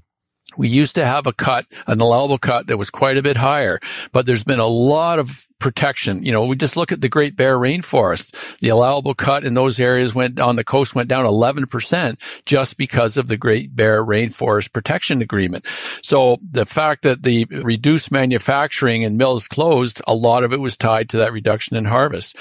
We 0.56 0.68
used 0.68 0.94
to 0.96 1.04
have 1.04 1.26
a 1.26 1.32
cut, 1.32 1.66
an 1.86 2.00
allowable 2.00 2.38
cut 2.38 2.66
that 2.66 2.78
was 2.78 2.90
quite 2.90 3.16
a 3.16 3.22
bit 3.22 3.36
higher, 3.36 3.78
but 4.12 4.26
there's 4.26 4.44
been 4.44 4.60
a 4.60 4.66
lot 4.66 5.18
of 5.18 5.46
protection. 5.64 6.22
You 6.22 6.30
know, 6.30 6.44
we 6.44 6.56
just 6.56 6.76
look 6.76 6.92
at 6.92 7.00
the 7.00 7.08
Great 7.08 7.36
Bear 7.36 7.56
Rainforest. 7.56 8.58
The 8.58 8.68
allowable 8.68 9.14
cut 9.14 9.44
in 9.44 9.54
those 9.54 9.80
areas 9.80 10.14
went 10.14 10.38
on 10.38 10.56
the 10.56 10.62
coast 10.62 10.94
went 10.94 11.08
down 11.08 11.24
11% 11.24 12.44
just 12.44 12.76
because 12.76 13.16
of 13.16 13.28
the 13.28 13.38
Great 13.38 13.74
Bear 13.74 14.04
Rainforest 14.04 14.74
Protection 14.74 15.22
Agreement. 15.22 15.64
So 16.02 16.36
the 16.42 16.66
fact 16.66 17.02
that 17.04 17.22
the 17.22 17.46
reduced 17.46 18.12
manufacturing 18.12 19.04
and 19.04 19.16
mills 19.16 19.48
closed, 19.48 20.02
a 20.06 20.14
lot 20.14 20.44
of 20.44 20.52
it 20.52 20.60
was 20.60 20.76
tied 20.76 21.08
to 21.10 21.16
that 21.16 21.32
reduction 21.32 21.78
in 21.78 21.86
harvest. 21.86 22.36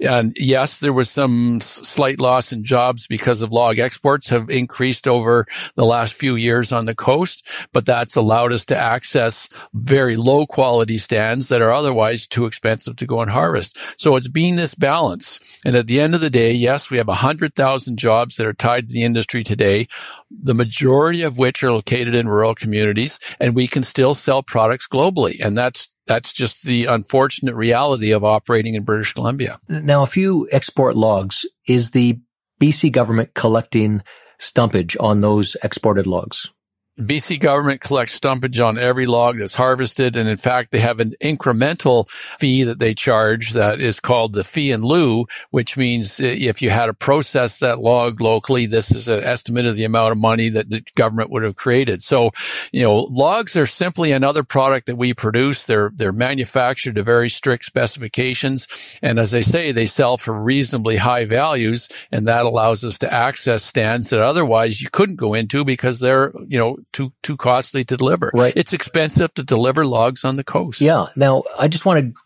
And 0.00 0.36
yes, 0.38 0.78
there 0.78 0.92
was 0.92 1.10
some 1.10 1.58
slight 1.60 2.20
loss 2.20 2.52
in 2.52 2.62
jobs 2.62 3.08
because 3.08 3.42
of 3.42 3.50
log 3.50 3.80
exports 3.80 4.28
have 4.28 4.50
increased 4.50 5.08
over 5.08 5.46
the 5.74 5.84
last 5.84 6.14
few 6.14 6.36
years 6.36 6.70
on 6.70 6.86
the 6.86 6.94
coast, 6.94 7.44
but 7.72 7.86
that's 7.86 8.16
allowed 8.16 8.52
us 8.52 8.64
to 8.66 8.76
access 8.76 9.48
very 9.74 10.16
low 10.16 10.46
quality 10.46 10.98
stands 10.98 11.48
that 11.48 11.62
are 11.62 11.72
otherwise 11.72 12.26
too 12.26 12.46
expensive 12.46 12.96
to 12.96 13.06
go 13.06 13.20
and 13.20 13.30
harvest. 13.30 13.78
So 13.98 14.16
it's 14.16 14.28
being 14.28 14.56
this 14.56 14.74
balance. 14.74 15.60
And 15.64 15.76
at 15.76 15.86
the 15.86 16.00
end 16.00 16.14
of 16.14 16.20
the 16.20 16.30
day, 16.30 16.52
yes, 16.52 16.90
we 16.90 16.98
have 16.98 17.08
100,000 17.08 17.98
jobs 17.98 18.36
that 18.36 18.46
are 18.46 18.52
tied 18.52 18.88
to 18.88 18.92
the 18.92 19.04
industry 19.04 19.42
today, 19.42 19.88
the 20.30 20.54
majority 20.54 21.22
of 21.22 21.38
which 21.38 21.62
are 21.62 21.72
located 21.72 22.14
in 22.14 22.28
rural 22.28 22.54
communities, 22.54 23.18
and 23.40 23.54
we 23.54 23.66
can 23.66 23.82
still 23.82 24.14
sell 24.14 24.42
products 24.42 24.86
globally. 24.88 25.40
And 25.40 25.56
that's 25.56 25.94
that's 26.06 26.32
just 26.32 26.64
the 26.64 26.86
unfortunate 26.86 27.54
reality 27.54 28.12
of 28.12 28.24
operating 28.24 28.74
in 28.74 28.82
British 28.82 29.12
Columbia. 29.12 29.60
Now, 29.68 30.02
if 30.02 30.16
you 30.16 30.48
export 30.50 30.96
logs, 30.96 31.44
is 31.66 31.90
the 31.90 32.18
BC 32.60 32.90
government 32.90 33.34
collecting 33.34 34.02
stumpage 34.40 34.96
on 34.98 35.20
those 35.20 35.56
exported 35.62 36.06
logs? 36.06 36.50
BC 36.98 37.38
government 37.38 37.80
collects 37.80 38.18
stumpage 38.18 38.64
on 38.64 38.76
every 38.76 39.06
log 39.06 39.38
that's 39.38 39.54
harvested. 39.54 40.16
And 40.16 40.28
in 40.28 40.36
fact, 40.36 40.72
they 40.72 40.80
have 40.80 40.98
an 40.98 41.14
incremental 41.22 42.10
fee 42.38 42.64
that 42.64 42.80
they 42.80 42.92
charge 42.92 43.52
that 43.52 43.80
is 43.80 44.00
called 44.00 44.32
the 44.32 44.42
fee 44.42 44.72
in 44.72 44.82
lieu, 44.82 45.26
which 45.50 45.76
means 45.76 46.18
if 46.18 46.60
you 46.60 46.70
had 46.70 46.86
to 46.86 46.94
process 46.94 47.60
that 47.60 47.78
log 47.78 48.20
locally, 48.20 48.66
this 48.66 48.90
is 48.90 49.08
an 49.08 49.22
estimate 49.22 49.64
of 49.64 49.76
the 49.76 49.84
amount 49.84 50.12
of 50.12 50.18
money 50.18 50.48
that 50.48 50.70
the 50.70 50.82
government 50.96 51.30
would 51.30 51.44
have 51.44 51.56
created. 51.56 52.02
So, 52.02 52.30
you 52.72 52.82
know, 52.82 53.02
logs 53.10 53.56
are 53.56 53.66
simply 53.66 54.10
another 54.10 54.42
product 54.42 54.86
that 54.86 54.96
we 54.96 55.14
produce. 55.14 55.66
They're, 55.66 55.92
they're 55.94 56.12
manufactured 56.12 56.96
to 56.96 57.04
very 57.04 57.28
strict 57.28 57.64
specifications. 57.64 58.98
And 59.02 59.20
as 59.20 59.34
I 59.34 59.42
say, 59.42 59.70
they 59.70 59.86
sell 59.86 60.18
for 60.18 60.34
reasonably 60.34 60.96
high 60.96 61.26
values. 61.26 61.88
And 62.10 62.26
that 62.26 62.44
allows 62.44 62.82
us 62.82 62.98
to 62.98 63.12
access 63.12 63.62
stands 63.62 64.10
that 64.10 64.20
otherwise 64.20 64.80
you 64.80 64.88
couldn't 64.90 65.16
go 65.16 65.34
into 65.34 65.64
because 65.64 66.00
they're, 66.00 66.32
you 66.48 66.58
know, 66.58 66.76
too 66.92 67.10
too 67.22 67.36
costly 67.36 67.84
to 67.84 67.96
deliver. 67.96 68.30
Right. 68.34 68.52
It's 68.56 68.72
expensive 68.72 69.32
to 69.34 69.42
deliver 69.42 69.84
logs 69.84 70.24
on 70.24 70.36
the 70.36 70.44
coast. 70.44 70.80
Yeah. 70.80 71.06
Now, 71.16 71.44
I 71.58 71.68
just 71.68 71.84
want 71.84 72.14
to 72.14 72.20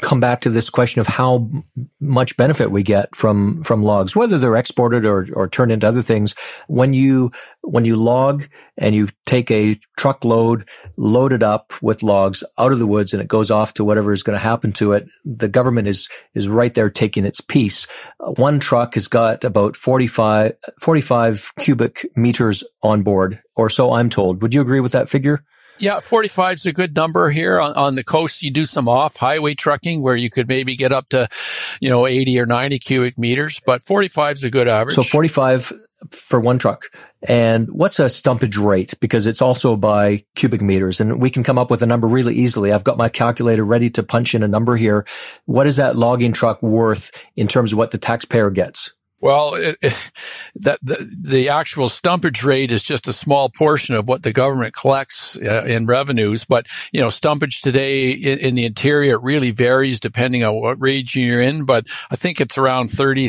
come 0.00 0.20
back 0.20 0.40
to 0.42 0.50
this 0.50 0.70
question 0.70 1.00
of 1.00 1.06
how 1.06 1.50
much 2.00 2.36
benefit 2.36 2.70
we 2.70 2.82
get 2.82 3.14
from 3.14 3.62
from 3.62 3.82
logs, 3.82 4.14
whether 4.14 4.38
they're 4.38 4.56
exported 4.56 5.04
or 5.04 5.28
or 5.32 5.48
turned 5.48 5.72
into 5.72 5.86
other 5.86 6.02
things. 6.02 6.34
When 6.68 6.94
you 6.94 7.32
when 7.62 7.84
you 7.84 7.96
log 7.96 8.48
and 8.76 8.94
you 8.94 9.08
take 9.26 9.50
a 9.50 9.78
truckload 9.96 10.68
loaded 10.96 11.42
up 11.42 11.72
with 11.82 12.02
logs 12.02 12.44
out 12.58 12.72
of 12.72 12.78
the 12.78 12.86
woods 12.86 13.12
and 13.12 13.20
it 13.20 13.28
goes 13.28 13.50
off 13.50 13.74
to 13.74 13.84
whatever 13.84 14.12
is 14.12 14.22
going 14.22 14.38
to 14.38 14.42
happen 14.42 14.72
to 14.72 14.92
it, 14.92 15.06
the 15.24 15.48
government 15.48 15.88
is 15.88 16.08
is 16.34 16.48
right 16.48 16.74
there 16.74 16.90
taking 16.90 17.24
its 17.24 17.40
piece. 17.40 17.86
one 18.36 18.60
truck 18.60 18.94
has 18.94 19.08
got 19.08 19.44
about 19.44 19.76
45, 19.76 20.52
45 20.80 21.52
cubic 21.58 22.06
meters 22.16 22.62
on 22.82 23.02
board, 23.02 23.42
or 23.56 23.68
so 23.68 23.92
I'm 23.92 24.10
told. 24.10 24.42
Would 24.42 24.54
you 24.54 24.60
agree 24.60 24.80
with 24.80 24.92
that 24.92 25.08
figure? 25.08 25.44
Yeah, 25.80 26.00
45 26.00 26.54
is 26.56 26.66
a 26.66 26.72
good 26.72 26.94
number 26.94 27.30
here. 27.30 27.60
On, 27.60 27.72
on 27.74 27.94
the 27.94 28.04
coast, 28.04 28.42
you 28.42 28.50
do 28.50 28.64
some 28.64 28.88
off 28.88 29.16
highway 29.16 29.54
trucking 29.54 30.02
where 30.02 30.16
you 30.16 30.30
could 30.30 30.48
maybe 30.48 30.76
get 30.76 30.92
up 30.92 31.08
to, 31.10 31.28
you 31.80 31.88
know, 31.88 32.06
80 32.06 32.40
or 32.40 32.46
90 32.46 32.78
cubic 32.78 33.18
meters, 33.18 33.60
but 33.64 33.82
45 33.82 34.36
is 34.36 34.44
a 34.44 34.50
good 34.50 34.68
average. 34.68 34.96
So 34.96 35.02
45 35.02 35.72
for 36.10 36.40
one 36.40 36.58
truck. 36.58 36.84
And 37.22 37.68
what's 37.70 37.98
a 37.98 38.04
stumpage 38.04 38.62
rate? 38.62 38.94
Because 39.00 39.26
it's 39.26 39.42
also 39.42 39.76
by 39.76 40.24
cubic 40.36 40.62
meters 40.62 41.00
and 41.00 41.20
we 41.20 41.30
can 41.30 41.42
come 41.42 41.58
up 41.58 41.70
with 41.70 41.82
a 41.82 41.86
number 41.86 42.06
really 42.06 42.34
easily. 42.34 42.72
I've 42.72 42.84
got 42.84 42.96
my 42.96 43.08
calculator 43.08 43.64
ready 43.64 43.90
to 43.90 44.02
punch 44.02 44.34
in 44.34 44.42
a 44.42 44.48
number 44.48 44.76
here. 44.76 45.06
What 45.46 45.66
is 45.66 45.76
that 45.76 45.96
logging 45.96 46.32
truck 46.32 46.62
worth 46.62 47.10
in 47.36 47.48
terms 47.48 47.72
of 47.72 47.78
what 47.78 47.90
the 47.90 47.98
taxpayer 47.98 48.50
gets? 48.50 48.92
Well, 49.20 49.54
it, 49.54 49.76
it, 49.82 50.12
that 50.56 50.78
the, 50.82 51.08
the 51.20 51.48
actual 51.48 51.88
stumpage 51.88 52.44
rate 52.44 52.70
is 52.70 52.82
just 52.82 53.08
a 53.08 53.12
small 53.12 53.48
portion 53.48 53.94
of 53.94 54.08
what 54.08 54.22
the 54.22 54.32
government 54.32 54.74
collects 54.74 55.36
uh, 55.36 55.64
in 55.66 55.86
revenues. 55.86 56.44
But 56.44 56.66
you 56.92 57.00
know, 57.00 57.08
stumpage 57.08 57.60
today 57.60 58.10
in, 58.10 58.38
in, 58.38 58.54
the 58.54 58.64
interior 58.64 59.18
really 59.18 59.50
varies 59.50 60.00
depending 60.00 60.44
on 60.44 60.54
what 60.54 60.80
region 60.80 61.22
you're 61.22 61.40
in. 61.40 61.64
But 61.64 61.86
I 62.10 62.16
think 62.16 62.40
it's 62.40 62.58
around 62.58 62.88
30 62.88 63.28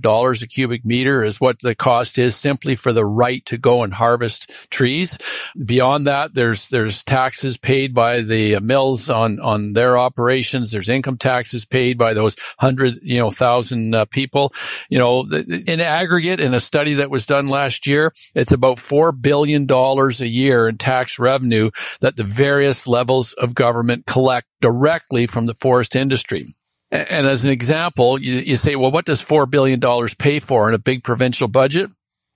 dollars 0.00 0.42
a 0.42 0.46
cubic 0.46 0.84
meter 0.84 1.24
is 1.24 1.40
what 1.40 1.60
the 1.60 1.74
cost 1.74 2.18
is 2.18 2.36
simply 2.36 2.74
for 2.76 2.92
the 2.92 3.04
right 3.04 3.44
to 3.46 3.58
go 3.58 3.82
and 3.82 3.92
harvest 3.92 4.70
trees. 4.70 5.18
Beyond 5.66 6.06
that, 6.06 6.34
there's 6.34 6.68
there's 6.68 7.02
taxes 7.02 7.56
paid 7.56 7.94
by 7.94 8.20
the 8.20 8.60
mills 8.60 9.08
on 9.10 9.40
on 9.40 9.72
their 9.72 9.98
operations. 9.98 10.70
There's 10.70 10.88
income 10.88 11.16
taxes 11.16 11.64
paid 11.64 11.98
by 11.98 12.14
those 12.14 12.36
hundred 12.58 12.96
you 13.02 13.18
know 13.18 13.30
thousand 13.30 13.94
uh, 13.94 14.04
people. 14.06 14.52
You 14.88 14.98
know 14.98 15.25
in 15.32 15.80
aggregate, 15.80 16.40
in 16.40 16.54
a 16.54 16.60
study 16.60 16.94
that 16.94 17.10
was 17.10 17.26
done 17.26 17.48
last 17.48 17.86
year, 17.86 18.12
it's 18.34 18.52
about 18.52 18.78
$4 18.78 19.20
billion 19.20 19.66
a 19.70 20.24
year 20.24 20.68
in 20.68 20.78
tax 20.78 21.18
revenue 21.18 21.70
that 22.00 22.16
the 22.16 22.24
various 22.24 22.86
levels 22.86 23.32
of 23.34 23.54
government 23.54 24.06
collect 24.06 24.46
directly 24.60 25.26
from 25.26 25.46
the 25.46 25.54
forest 25.54 25.96
industry. 25.96 26.46
And 26.90 27.26
as 27.26 27.44
an 27.44 27.50
example, 27.50 28.20
you, 28.20 28.34
you 28.34 28.56
say, 28.56 28.76
well, 28.76 28.92
what 28.92 29.06
does 29.06 29.22
$4 29.22 29.50
billion 29.50 29.80
pay 30.18 30.38
for 30.38 30.68
in 30.68 30.74
a 30.74 30.78
big 30.78 31.02
provincial 31.02 31.48
budget? 31.48 31.90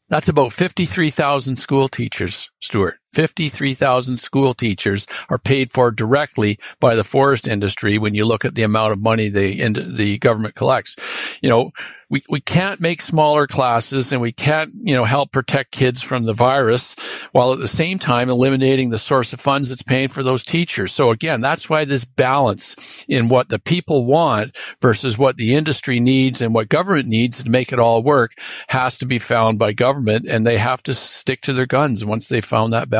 That's 0.08 0.28
about 0.28 0.52
53,000 0.52 1.56
school 1.56 1.88
teachers, 1.88 2.50
Stewart. 2.60 2.96
53,000 3.12 4.18
school 4.18 4.54
teachers 4.54 5.06
are 5.28 5.38
paid 5.38 5.70
for 5.72 5.90
directly 5.90 6.58
by 6.78 6.94
the 6.94 7.04
forest 7.04 7.48
industry 7.48 7.98
when 7.98 8.14
you 8.14 8.24
look 8.24 8.44
at 8.44 8.54
the 8.54 8.62
amount 8.62 8.92
of 8.92 9.00
money 9.00 9.28
the, 9.28 9.68
the 9.94 10.18
government 10.18 10.54
collects. 10.54 10.96
You 11.42 11.50
know, 11.50 11.72
we, 12.10 12.20
we 12.28 12.40
can't 12.40 12.80
make 12.80 13.00
smaller 13.00 13.46
classes 13.46 14.12
and 14.12 14.20
we 14.20 14.32
can't, 14.32 14.72
you 14.74 14.94
know, 14.94 15.04
help 15.04 15.30
protect 15.30 15.70
kids 15.70 16.02
from 16.02 16.24
the 16.24 16.32
virus 16.32 16.96
while 17.30 17.52
at 17.52 17.60
the 17.60 17.68
same 17.68 18.00
time 18.00 18.28
eliminating 18.28 18.90
the 18.90 18.98
source 18.98 19.32
of 19.32 19.40
funds 19.40 19.68
that's 19.68 19.82
paying 19.82 20.08
for 20.08 20.24
those 20.24 20.42
teachers. 20.42 20.92
So 20.92 21.12
again, 21.12 21.40
that's 21.40 21.70
why 21.70 21.84
this 21.84 22.04
balance 22.04 23.06
in 23.08 23.28
what 23.28 23.48
the 23.48 23.60
people 23.60 24.04
want 24.04 24.56
versus 24.82 25.16
what 25.16 25.36
the 25.36 25.54
industry 25.54 26.00
needs 26.00 26.40
and 26.40 26.52
what 26.52 26.68
government 26.68 27.06
needs 27.06 27.44
to 27.44 27.50
make 27.50 27.72
it 27.72 27.78
all 27.78 28.02
work 28.02 28.32
has 28.68 28.98
to 28.98 29.06
be 29.06 29.20
found 29.20 29.60
by 29.60 29.72
government 29.72 30.26
and 30.28 30.44
they 30.44 30.58
have 30.58 30.82
to 30.82 30.94
stick 30.94 31.40
to 31.42 31.52
their 31.52 31.66
guns 31.66 32.04
once 32.04 32.28
they 32.28 32.40
found 32.40 32.72
that 32.72 32.90
balance. 32.90 32.99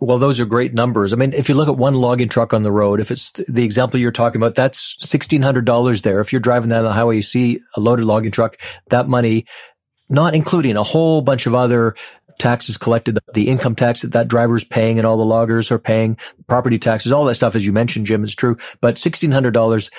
Well, 0.00 0.18
those 0.18 0.40
are 0.40 0.44
great 0.44 0.74
numbers. 0.74 1.12
I 1.12 1.16
mean, 1.16 1.32
if 1.32 1.48
you 1.48 1.54
look 1.54 1.68
at 1.68 1.76
one 1.76 1.94
logging 1.94 2.28
truck 2.28 2.52
on 2.52 2.62
the 2.62 2.72
road, 2.72 3.00
if 3.00 3.10
it's 3.10 3.30
the 3.48 3.64
example 3.64 3.98
you're 3.98 4.12
talking 4.12 4.40
about, 4.40 4.54
that's 4.54 4.96
$1,600 4.98 6.02
there. 6.02 6.20
If 6.20 6.32
you're 6.32 6.40
driving 6.40 6.70
down 6.70 6.84
the 6.84 6.92
highway, 6.92 7.16
you 7.16 7.22
see 7.22 7.60
a 7.76 7.80
loaded 7.80 8.04
logging 8.04 8.32
truck, 8.32 8.58
that 8.90 9.08
money, 9.08 9.46
not 10.10 10.34
including 10.34 10.76
a 10.76 10.82
whole 10.82 11.22
bunch 11.22 11.46
of 11.46 11.54
other 11.54 11.94
taxes 12.38 12.76
collected, 12.76 13.18
the 13.32 13.48
income 13.48 13.76
tax 13.76 14.02
that 14.02 14.12
that 14.12 14.28
driver's 14.28 14.64
paying 14.64 14.98
and 14.98 15.06
all 15.06 15.16
the 15.16 15.24
loggers 15.24 15.70
are 15.70 15.78
paying, 15.78 16.18
property 16.48 16.78
taxes, 16.78 17.12
all 17.12 17.24
that 17.24 17.36
stuff, 17.36 17.54
as 17.54 17.64
you 17.64 17.72
mentioned, 17.72 18.06
Jim, 18.06 18.24
is 18.24 18.34
true. 18.34 18.58
But 18.80 18.96
$1,600 18.96 19.90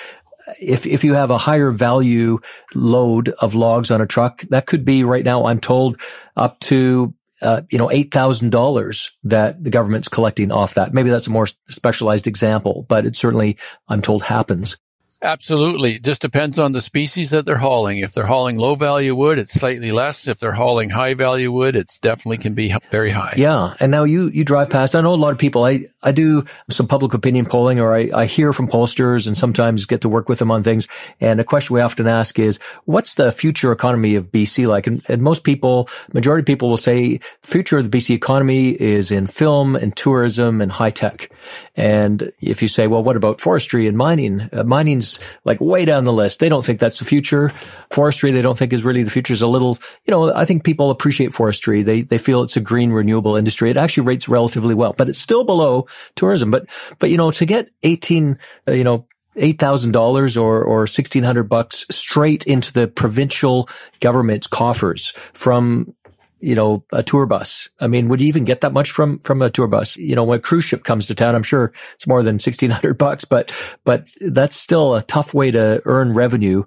if 0.60 0.86
if 0.86 1.02
you 1.02 1.14
have 1.14 1.30
a 1.30 1.38
higher 1.38 1.72
value 1.72 2.38
load 2.74 3.30
of 3.40 3.56
logs 3.56 3.90
on 3.90 4.00
a 4.00 4.06
truck, 4.06 4.42
that 4.42 4.66
could 4.66 4.84
be 4.84 5.02
right 5.02 5.24
now, 5.24 5.46
I'm 5.46 5.58
told, 5.58 6.00
up 6.36 6.60
to 6.60 7.12
uh, 7.42 7.62
you 7.70 7.78
know, 7.78 7.88
$8,000 7.88 9.10
that 9.24 9.62
the 9.62 9.70
government's 9.70 10.08
collecting 10.08 10.50
off 10.50 10.74
that. 10.74 10.94
Maybe 10.94 11.10
that's 11.10 11.26
a 11.26 11.30
more 11.30 11.46
specialized 11.68 12.26
example, 12.26 12.86
but 12.88 13.06
it 13.06 13.16
certainly, 13.16 13.58
I'm 13.88 14.02
told, 14.02 14.22
happens. 14.22 14.76
Absolutely. 15.22 15.94
It 15.94 16.04
just 16.04 16.20
depends 16.20 16.58
on 16.58 16.72
the 16.72 16.80
species 16.80 17.30
that 17.30 17.46
they're 17.46 17.56
hauling. 17.56 17.98
If 17.98 18.12
they're 18.12 18.26
hauling 18.26 18.58
low 18.58 18.74
value 18.74 19.14
wood, 19.14 19.38
it's 19.38 19.52
slightly 19.52 19.90
less. 19.90 20.28
If 20.28 20.38
they're 20.38 20.52
hauling 20.52 20.90
high 20.90 21.14
value 21.14 21.50
wood, 21.50 21.74
it's 21.74 21.98
definitely 21.98 22.38
can 22.38 22.54
be 22.54 22.74
very 22.90 23.10
high. 23.10 23.34
Yeah. 23.36 23.74
And 23.80 23.90
now 23.90 24.04
you, 24.04 24.28
you 24.28 24.44
drive 24.44 24.68
past, 24.68 24.94
I 24.94 25.00
know 25.00 25.14
a 25.14 25.16
lot 25.16 25.32
of 25.32 25.38
people, 25.38 25.64
I, 25.64 25.80
I 26.06 26.12
do 26.12 26.44
some 26.70 26.86
public 26.86 27.14
opinion 27.14 27.46
polling 27.46 27.80
or 27.80 27.92
I, 27.92 28.08
I 28.14 28.26
hear 28.26 28.52
from 28.52 28.68
pollsters 28.68 29.26
and 29.26 29.36
sometimes 29.36 29.86
get 29.86 30.02
to 30.02 30.08
work 30.08 30.28
with 30.28 30.38
them 30.38 30.52
on 30.52 30.62
things. 30.62 30.86
And 31.20 31.40
a 31.40 31.44
question 31.44 31.74
we 31.74 31.80
often 31.80 32.06
ask 32.06 32.38
is, 32.38 32.60
what's 32.84 33.14
the 33.14 33.32
future 33.32 33.72
economy 33.72 34.14
of 34.14 34.30
BC 34.30 34.68
like? 34.68 34.86
And, 34.86 35.02
and 35.08 35.20
most 35.20 35.42
people, 35.42 35.88
majority 36.14 36.42
of 36.42 36.46
people 36.46 36.68
will 36.68 36.76
say 36.76 37.18
future 37.42 37.78
of 37.78 37.90
the 37.90 37.98
BC 37.98 38.14
economy 38.14 38.70
is 38.70 39.10
in 39.10 39.26
film 39.26 39.74
and 39.74 39.96
tourism 39.96 40.60
and 40.60 40.70
high 40.70 40.92
tech. 40.92 41.28
And 41.74 42.30
if 42.40 42.62
you 42.62 42.68
say, 42.68 42.86
well, 42.86 43.02
what 43.02 43.16
about 43.16 43.40
forestry 43.40 43.88
and 43.88 43.96
mining? 43.96 44.48
Uh, 44.52 44.62
mining's 44.62 45.18
like 45.44 45.60
way 45.60 45.84
down 45.84 46.04
the 46.04 46.12
list. 46.12 46.38
They 46.38 46.48
don't 46.48 46.64
think 46.64 46.78
that's 46.78 47.00
the 47.00 47.04
future. 47.04 47.52
Forestry, 47.90 48.30
they 48.30 48.42
don't 48.42 48.56
think 48.56 48.72
is 48.72 48.84
really 48.84 49.02
the 49.02 49.10
future 49.10 49.32
is 49.32 49.42
a 49.42 49.48
little, 49.48 49.76
you 50.04 50.12
know, 50.12 50.32
I 50.32 50.44
think 50.44 50.62
people 50.62 50.90
appreciate 50.90 51.34
forestry. 51.34 51.82
They, 51.82 52.02
they 52.02 52.18
feel 52.18 52.42
it's 52.42 52.56
a 52.56 52.60
green 52.60 52.92
renewable 52.92 53.34
industry. 53.34 53.70
It 53.70 53.76
actually 53.76 54.06
rates 54.06 54.28
relatively 54.28 54.74
well, 54.74 54.94
but 54.96 55.08
it's 55.08 55.18
still 55.18 55.42
below 55.42 55.86
tourism. 56.14 56.50
But, 56.50 56.66
but, 56.98 57.10
you 57.10 57.16
know, 57.16 57.30
to 57.30 57.46
get 57.46 57.68
18, 57.82 58.38
uh, 58.68 58.72
you 58.72 58.84
know, 58.84 59.06
$8,000 59.36 60.40
or, 60.40 60.62
or 60.64 60.78
1600 60.80 61.44
bucks 61.44 61.84
straight 61.90 62.46
into 62.46 62.72
the 62.72 62.88
provincial 62.88 63.68
government's 64.00 64.46
coffers 64.46 65.12
from 65.34 65.94
you 66.38 66.54
know, 66.54 66.84
a 66.92 67.02
tour 67.02 67.26
bus. 67.26 67.70
I 67.80 67.86
mean, 67.86 68.08
would 68.08 68.20
you 68.20 68.28
even 68.28 68.44
get 68.44 68.60
that 68.60 68.72
much 68.72 68.90
from, 68.90 69.18
from 69.20 69.40
a 69.40 69.50
tour 69.50 69.68
bus? 69.68 69.96
You 69.96 70.14
know, 70.14 70.24
when 70.24 70.38
a 70.38 70.42
cruise 70.42 70.64
ship 70.64 70.84
comes 70.84 71.06
to 71.06 71.14
town, 71.14 71.34
I'm 71.34 71.42
sure 71.42 71.72
it's 71.94 72.06
more 72.06 72.22
than 72.22 72.34
1600 72.34 72.98
bucks, 72.98 73.24
but, 73.24 73.54
but 73.84 74.08
that's 74.20 74.54
still 74.54 74.94
a 74.94 75.02
tough 75.02 75.32
way 75.32 75.50
to 75.50 75.80
earn 75.86 76.12
revenue. 76.12 76.64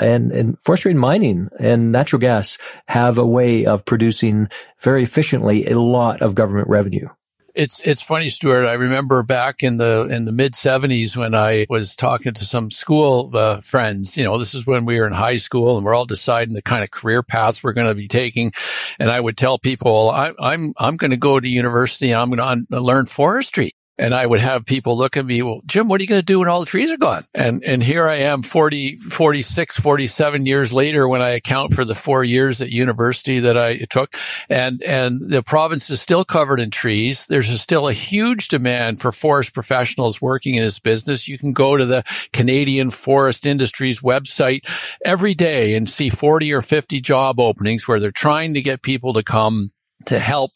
And, 0.00 0.32
and 0.32 0.58
forestry 0.62 0.92
and 0.92 1.00
mining 1.00 1.50
and 1.58 1.92
natural 1.92 2.20
gas 2.20 2.58
have 2.86 3.18
a 3.18 3.26
way 3.26 3.66
of 3.66 3.84
producing 3.84 4.48
very 4.80 5.02
efficiently 5.02 5.66
a 5.66 5.78
lot 5.78 6.22
of 6.22 6.34
government 6.34 6.68
revenue. 6.68 7.08
It's 7.60 7.78
it's 7.80 8.00
funny, 8.00 8.30
Stewart. 8.30 8.64
I 8.64 8.72
remember 8.72 9.22
back 9.22 9.62
in 9.62 9.76
the 9.76 10.08
in 10.10 10.24
the 10.24 10.32
mid 10.32 10.54
'70s 10.54 11.14
when 11.14 11.34
I 11.34 11.66
was 11.68 11.94
talking 11.94 12.32
to 12.32 12.44
some 12.46 12.70
school 12.70 13.30
uh, 13.34 13.60
friends. 13.60 14.16
You 14.16 14.24
know, 14.24 14.38
this 14.38 14.54
is 14.54 14.66
when 14.66 14.86
we 14.86 14.98
were 14.98 15.06
in 15.06 15.12
high 15.12 15.36
school 15.36 15.76
and 15.76 15.84
we're 15.84 15.94
all 15.94 16.06
deciding 16.06 16.54
the 16.54 16.62
kind 16.62 16.82
of 16.82 16.90
career 16.90 17.22
paths 17.22 17.62
we're 17.62 17.74
going 17.74 17.88
to 17.88 17.94
be 17.94 18.08
taking. 18.08 18.52
And 18.98 19.10
I 19.10 19.20
would 19.20 19.36
tell 19.36 19.58
people, 19.58 20.08
I, 20.08 20.28
am 20.28 20.34
I'm 20.40 20.74
I'm 20.78 20.96
going 20.96 21.10
to 21.10 21.18
go 21.18 21.38
to 21.38 21.46
university 21.46 22.12
and 22.12 22.22
I'm 22.22 22.30
going 22.30 22.66
to 22.70 22.80
learn 22.80 23.04
forestry. 23.04 23.72
And 24.00 24.14
I 24.14 24.24
would 24.24 24.40
have 24.40 24.64
people 24.64 24.96
look 24.96 25.18
at 25.18 25.26
me, 25.26 25.42
well, 25.42 25.60
Jim, 25.66 25.86
what 25.86 26.00
are 26.00 26.02
you 26.02 26.08
going 26.08 26.22
to 26.22 26.24
do 26.24 26.38
when 26.38 26.48
all 26.48 26.60
the 26.60 26.66
trees 26.66 26.90
are 26.90 26.96
gone? 26.96 27.24
And, 27.34 27.62
and 27.66 27.82
here 27.82 28.08
I 28.08 28.16
am 28.16 28.40
40, 28.40 28.96
46, 28.96 29.76
47 29.78 30.46
years 30.46 30.72
later 30.72 31.06
when 31.06 31.20
I 31.20 31.28
account 31.30 31.74
for 31.74 31.84
the 31.84 31.94
four 31.94 32.24
years 32.24 32.62
at 32.62 32.70
university 32.70 33.40
that 33.40 33.58
I 33.58 33.76
took. 33.90 34.14
And, 34.48 34.82
and 34.84 35.20
the 35.30 35.42
province 35.42 35.90
is 35.90 36.00
still 36.00 36.24
covered 36.24 36.60
in 36.60 36.70
trees. 36.70 37.26
There's 37.26 37.60
still 37.60 37.88
a 37.88 37.92
huge 37.92 38.48
demand 38.48 39.02
for 39.02 39.12
forest 39.12 39.52
professionals 39.52 40.22
working 40.22 40.54
in 40.54 40.62
this 40.62 40.78
business. 40.78 41.28
You 41.28 41.36
can 41.36 41.52
go 41.52 41.76
to 41.76 41.84
the 41.84 42.02
Canadian 42.32 42.90
Forest 42.90 43.44
Industries 43.44 44.00
website 44.00 44.64
every 45.04 45.34
day 45.34 45.74
and 45.74 45.86
see 45.86 46.08
40 46.08 46.54
or 46.54 46.62
50 46.62 47.02
job 47.02 47.38
openings 47.38 47.86
where 47.86 48.00
they're 48.00 48.10
trying 48.10 48.54
to 48.54 48.62
get 48.62 48.80
people 48.80 49.12
to 49.12 49.22
come 49.22 49.72
to 50.06 50.18
help 50.18 50.52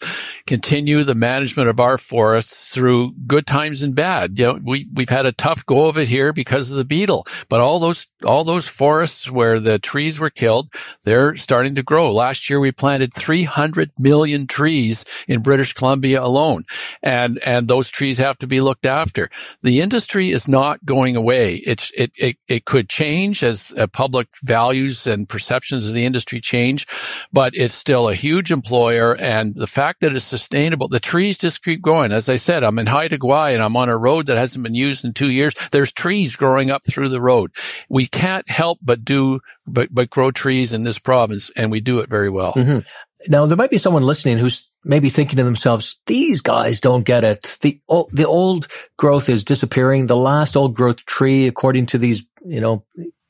continue 0.46 1.02
the 1.02 1.14
management 1.14 1.68
of 1.68 1.80
our 1.80 1.98
forests 1.98 2.72
through 2.72 3.12
good 3.26 3.46
times 3.46 3.82
and 3.82 3.94
bad. 3.94 4.38
You 4.38 4.46
know, 4.46 4.60
we, 4.62 4.88
we've 4.94 5.08
had 5.08 5.26
a 5.26 5.32
tough 5.32 5.64
go 5.66 5.86
of 5.86 5.98
it 5.98 6.08
here 6.08 6.32
because 6.32 6.70
of 6.70 6.76
the 6.76 6.84
beetle, 6.84 7.24
but 7.48 7.60
all 7.60 7.78
those, 7.78 8.06
all 8.24 8.44
those 8.44 8.68
forests 8.68 9.30
where 9.30 9.60
the 9.60 9.78
trees 9.78 10.18
were 10.18 10.30
killed, 10.30 10.72
they're 11.04 11.36
starting 11.36 11.74
to 11.74 11.82
grow. 11.82 12.12
Last 12.12 12.48
year 12.48 12.60
we 12.60 12.72
planted 12.72 13.12
300 13.12 13.92
million 13.98 14.46
trees 14.46 15.04
in 15.28 15.42
British 15.42 15.72
Columbia 15.72 16.22
alone. 16.22 16.64
And, 17.02 17.38
and 17.46 17.68
those 17.68 17.90
trees 17.90 18.18
have 18.18 18.38
to 18.38 18.46
be 18.46 18.60
looked 18.60 18.86
after. 18.86 19.30
The 19.62 19.80
industry 19.80 20.30
is 20.30 20.48
not 20.48 20.84
going 20.84 21.16
away. 21.16 21.56
It's, 21.56 21.90
it, 21.96 22.12
it, 22.18 22.36
it 22.48 22.64
could 22.64 22.88
change 22.88 23.42
as 23.42 23.72
uh, 23.76 23.86
public 23.88 24.28
values 24.42 25.06
and 25.06 25.28
perceptions 25.28 25.86
of 25.86 25.94
the 25.94 26.04
industry 26.04 26.40
change, 26.40 26.86
but 27.32 27.54
it's 27.54 27.74
still 27.74 28.08
a 28.08 28.14
huge 28.14 28.50
employer. 28.50 29.16
And 29.16 29.33
the 29.56 29.66
fact 29.66 30.00
that 30.00 30.14
it's 30.14 30.24
sustainable. 30.24 30.88
The 30.88 31.00
trees 31.00 31.38
just 31.38 31.62
keep 31.62 31.82
growing. 31.82 32.12
As 32.12 32.28
I 32.28 32.36
said, 32.36 32.64
I'm 32.64 32.78
in 32.78 32.86
Haida 32.86 33.18
Gwaii 33.18 33.54
and 33.54 33.62
I'm 33.62 33.76
on 33.76 33.88
a 33.88 33.96
road 33.96 34.26
that 34.26 34.36
hasn't 34.36 34.62
been 34.62 34.74
used 34.74 35.04
in 35.04 35.12
two 35.12 35.30
years. 35.30 35.54
There's 35.72 35.92
trees 35.92 36.36
growing 36.36 36.70
up 36.70 36.82
through 36.88 37.08
the 37.08 37.20
road. 37.20 37.52
We 37.90 38.06
can't 38.06 38.48
help 38.48 38.78
but 38.82 39.04
do, 39.04 39.40
but, 39.66 39.88
but 39.92 40.10
grow 40.10 40.30
trees 40.30 40.72
in 40.72 40.84
this 40.84 40.98
province 40.98 41.50
and 41.56 41.70
we 41.70 41.80
do 41.80 42.00
it 42.00 42.08
very 42.08 42.30
well. 42.30 42.52
Mm-hmm. 42.54 42.80
Now, 43.28 43.46
there 43.46 43.56
might 43.56 43.70
be 43.70 43.78
someone 43.78 44.02
listening 44.02 44.38
who's 44.38 44.70
maybe 44.84 45.08
thinking 45.08 45.38
to 45.38 45.44
themselves, 45.44 45.98
these 46.06 46.40
guys 46.42 46.80
don't 46.80 47.04
get 47.04 47.24
it. 47.24 47.56
The, 47.62 47.80
the 48.12 48.26
old 48.26 48.68
growth 48.98 49.28
is 49.28 49.44
disappearing. 49.44 50.06
The 50.06 50.16
last 50.16 50.56
old 50.56 50.74
growth 50.74 51.06
tree, 51.06 51.46
according 51.46 51.86
to 51.86 51.98
these, 51.98 52.24
you 52.44 52.60
know, 52.60 52.84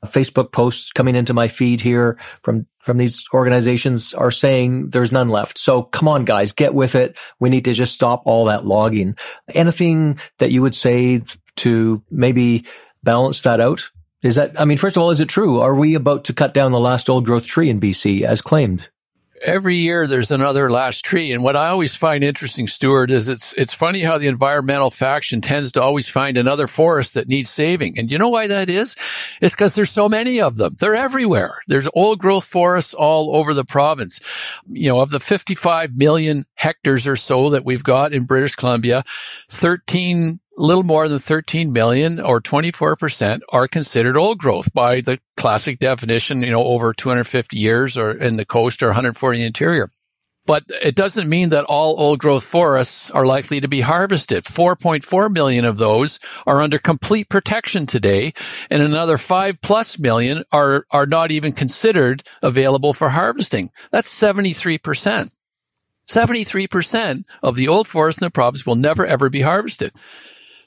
Facebook 0.04 0.52
posts 0.52 0.92
coming 0.92 1.16
into 1.16 1.34
my 1.34 1.48
feed 1.48 1.80
here 1.80 2.18
from, 2.42 2.66
from 2.80 2.98
these 2.98 3.24
organizations 3.32 4.14
are 4.14 4.30
saying 4.30 4.90
there's 4.90 5.12
none 5.12 5.28
left. 5.28 5.58
So 5.58 5.82
come 5.82 6.08
on, 6.08 6.24
guys, 6.24 6.52
get 6.52 6.74
with 6.74 6.94
it. 6.94 7.18
We 7.40 7.50
need 7.50 7.64
to 7.66 7.72
just 7.72 7.94
stop 7.94 8.22
all 8.24 8.46
that 8.46 8.66
logging. 8.66 9.16
Anything 9.52 10.18
that 10.38 10.50
you 10.50 10.62
would 10.62 10.74
say 10.74 11.22
to 11.56 12.02
maybe 12.10 12.66
balance 13.02 13.42
that 13.42 13.60
out? 13.60 13.90
Is 14.22 14.36
that, 14.36 14.58
I 14.58 14.64
mean, 14.64 14.78
first 14.78 14.96
of 14.96 15.02
all, 15.02 15.10
is 15.10 15.20
it 15.20 15.28
true? 15.28 15.60
Are 15.60 15.74
we 15.74 15.94
about 15.94 16.24
to 16.24 16.32
cut 16.32 16.54
down 16.54 16.72
the 16.72 16.80
last 16.80 17.10
old 17.10 17.26
growth 17.26 17.46
tree 17.46 17.68
in 17.68 17.80
BC 17.80 18.22
as 18.22 18.40
claimed? 18.40 18.88
Every 19.42 19.76
year 19.76 20.06
there's 20.06 20.30
another 20.30 20.70
last 20.70 21.04
tree. 21.04 21.32
And 21.32 21.42
what 21.42 21.56
I 21.56 21.68
always 21.68 21.94
find 21.94 22.22
interesting, 22.22 22.66
Stewart, 22.66 23.10
is 23.10 23.28
it's 23.28 23.52
it's 23.54 23.74
funny 23.74 24.00
how 24.00 24.16
the 24.18 24.28
environmental 24.28 24.90
faction 24.90 25.40
tends 25.40 25.72
to 25.72 25.82
always 25.82 26.08
find 26.08 26.36
another 26.36 26.66
forest 26.66 27.14
that 27.14 27.28
needs 27.28 27.50
saving. 27.50 27.98
And 27.98 28.10
you 28.10 28.18
know 28.18 28.28
why 28.28 28.46
that 28.46 28.70
is? 28.70 28.96
It's 29.40 29.54
because 29.54 29.74
there's 29.74 29.90
so 29.90 30.08
many 30.08 30.40
of 30.40 30.56
them. 30.56 30.76
They're 30.78 30.94
everywhere. 30.94 31.58
There's 31.66 31.88
old 31.94 32.20
growth 32.20 32.44
forests 32.44 32.94
all 32.94 33.34
over 33.34 33.54
the 33.54 33.64
province. 33.64 34.20
You 34.68 34.90
know, 34.90 35.00
of 35.00 35.10
the 35.10 35.20
55 35.20 35.96
million 35.96 36.44
hectares 36.54 37.06
or 37.06 37.16
so 37.16 37.50
that 37.50 37.64
we've 37.64 37.84
got 37.84 38.12
in 38.12 38.24
British 38.24 38.54
Columbia, 38.54 39.04
13 39.50 40.40
little 40.56 40.82
more 40.82 41.08
than 41.08 41.18
13 41.18 41.72
million 41.72 42.20
or 42.20 42.40
24% 42.40 43.40
are 43.50 43.68
considered 43.68 44.16
old 44.16 44.38
growth 44.38 44.72
by 44.72 45.00
the 45.00 45.18
classic 45.36 45.78
definition, 45.78 46.42
you 46.42 46.50
know, 46.50 46.64
over 46.64 46.92
250 46.92 47.58
years 47.58 47.96
or 47.96 48.12
in 48.12 48.36
the 48.36 48.44
coast 48.44 48.82
or 48.82 48.88
140 48.88 49.38
in 49.38 49.40
the 49.40 49.46
interior. 49.46 49.90
But 50.46 50.64
it 50.82 50.94
doesn't 50.94 51.28
mean 51.28 51.48
that 51.50 51.64
all 51.64 51.98
old 51.98 52.18
growth 52.18 52.44
forests 52.44 53.10
are 53.10 53.24
likely 53.24 53.60
to 53.60 53.68
be 53.68 53.80
harvested. 53.80 54.44
4.4 54.44 55.32
million 55.32 55.64
of 55.64 55.78
those 55.78 56.20
are 56.46 56.60
under 56.60 56.78
complete 56.78 57.30
protection 57.30 57.86
today, 57.86 58.34
and 58.70 58.82
another 58.82 59.16
5 59.16 59.62
plus 59.62 59.98
million 59.98 60.44
are, 60.52 60.84
are 60.90 61.06
not 61.06 61.30
even 61.30 61.52
considered 61.52 62.22
available 62.42 62.92
for 62.92 63.08
harvesting. 63.08 63.70
That's 63.90 64.12
73%. 64.12 65.30
73% 66.10 67.24
of 67.42 67.56
the 67.56 67.68
old 67.68 67.88
forest 67.88 68.20
in 68.20 68.26
the 68.26 68.30
province 68.30 68.66
will 68.66 68.74
never 68.74 69.06
ever 69.06 69.30
be 69.30 69.40
harvested. 69.40 69.92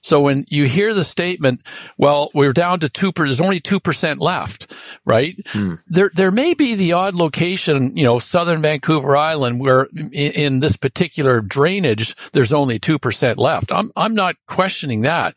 So 0.07 0.21
when 0.21 0.45
you 0.47 0.69
hear 0.69 0.93
the 0.93 1.03
statement, 1.03 1.61
well, 1.97 2.29
we're 2.33 2.53
down 2.53 2.79
to 2.79 2.87
2%, 2.87 3.13
there's 3.17 3.41
only 3.41 3.59
2% 3.59 4.21
left, 4.21 4.73
right? 5.03 5.35
Hmm. 5.47 5.75
There, 5.85 6.09
there 6.13 6.31
may 6.31 6.53
be 6.53 6.75
the 6.75 6.93
odd 6.93 7.13
location, 7.13 7.97
you 7.97 8.05
know, 8.05 8.17
southern 8.17 8.61
Vancouver 8.61 9.17
Island 9.17 9.59
where 9.59 9.89
in, 9.93 10.13
in 10.13 10.59
this 10.61 10.77
particular 10.77 11.41
drainage, 11.41 12.15
there's 12.31 12.53
only 12.53 12.79
2% 12.79 13.35
left. 13.35 13.69
I'm, 13.69 13.91
I'm 13.97 14.15
not 14.15 14.37
questioning 14.47 15.01
that. 15.01 15.35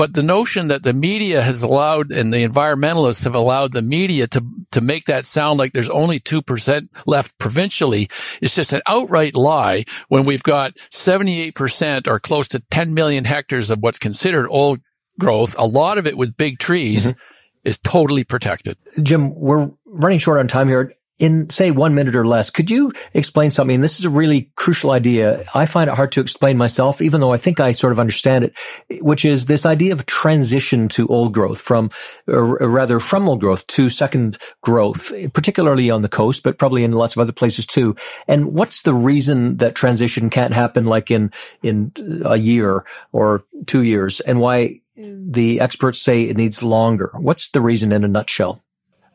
But 0.00 0.14
the 0.14 0.22
notion 0.22 0.68
that 0.68 0.82
the 0.82 0.94
media 0.94 1.42
has 1.42 1.62
allowed 1.62 2.10
and 2.10 2.32
the 2.32 2.42
environmentalists 2.42 3.24
have 3.24 3.34
allowed 3.34 3.72
the 3.72 3.82
media 3.82 4.26
to, 4.28 4.42
to 4.70 4.80
make 4.80 5.04
that 5.04 5.26
sound 5.26 5.58
like 5.58 5.74
there's 5.74 5.90
only 5.90 6.18
2% 6.18 6.88
left 7.04 7.36
provincially 7.36 8.08
is 8.40 8.54
just 8.54 8.72
an 8.72 8.80
outright 8.86 9.34
lie 9.34 9.84
when 10.08 10.24
we've 10.24 10.42
got 10.42 10.74
78% 10.76 12.08
or 12.08 12.18
close 12.18 12.48
to 12.48 12.60
10 12.70 12.94
million 12.94 13.26
hectares 13.26 13.70
of 13.70 13.80
what's 13.80 13.98
considered 13.98 14.48
old 14.48 14.80
growth, 15.18 15.54
a 15.58 15.66
lot 15.66 15.98
of 15.98 16.06
it 16.06 16.16
with 16.16 16.34
big 16.34 16.58
trees. 16.58 17.08
Mm-hmm 17.08 17.20
is 17.62 17.76
totally 17.76 18.24
protected. 18.24 18.78
Jim, 19.02 19.34
we're 19.34 19.70
running 19.84 20.18
short 20.18 20.38
on 20.38 20.48
time 20.48 20.66
here 20.66 20.94
in 21.20 21.50
say 21.50 21.70
one 21.70 21.94
minute 21.94 22.16
or 22.16 22.26
less, 22.26 22.48
could 22.48 22.70
you 22.70 22.90
explain 23.12 23.50
something? 23.50 23.74
And 23.76 23.84
This 23.84 23.98
is 23.98 24.06
a 24.06 24.10
really 24.10 24.50
crucial 24.56 24.90
idea. 24.90 25.44
I 25.54 25.66
find 25.66 25.88
it 25.88 25.94
hard 25.94 26.12
to 26.12 26.20
explain 26.20 26.56
myself, 26.56 27.02
even 27.02 27.20
though 27.20 27.32
I 27.32 27.36
think 27.36 27.60
I 27.60 27.72
sort 27.72 27.92
of 27.92 28.00
understand 28.00 28.44
it, 28.44 29.02
which 29.02 29.24
is 29.26 29.46
this 29.46 29.66
idea 29.66 29.92
of 29.92 30.06
transition 30.06 30.88
to 30.88 31.06
old 31.08 31.34
growth 31.34 31.60
from, 31.60 31.90
or 32.26 32.56
rather 32.56 32.98
from 32.98 33.28
old 33.28 33.40
growth 33.40 33.66
to 33.68 33.90
second 33.90 34.38
growth, 34.62 35.12
particularly 35.34 35.90
on 35.90 36.00
the 36.00 36.08
coast, 36.08 36.42
but 36.42 36.58
probably 36.58 36.84
in 36.84 36.92
lots 36.92 37.14
of 37.14 37.20
other 37.20 37.32
places 37.32 37.66
too. 37.66 37.94
And 38.26 38.54
what's 38.54 38.82
the 38.82 38.94
reason 38.94 39.58
that 39.58 39.74
transition 39.74 40.30
can't 40.30 40.54
happen 40.54 40.84
like 40.84 41.10
in, 41.10 41.32
in 41.62 41.92
a 42.24 42.38
year 42.38 42.86
or 43.12 43.44
two 43.66 43.82
years 43.82 44.20
and 44.20 44.40
why 44.40 44.80
the 44.96 45.60
experts 45.60 46.00
say 46.00 46.22
it 46.22 46.38
needs 46.38 46.62
longer? 46.62 47.10
What's 47.14 47.50
the 47.50 47.60
reason 47.60 47.92
in 47.92 48.04
a 48.04 48.08
nutshell? 48.08 48.62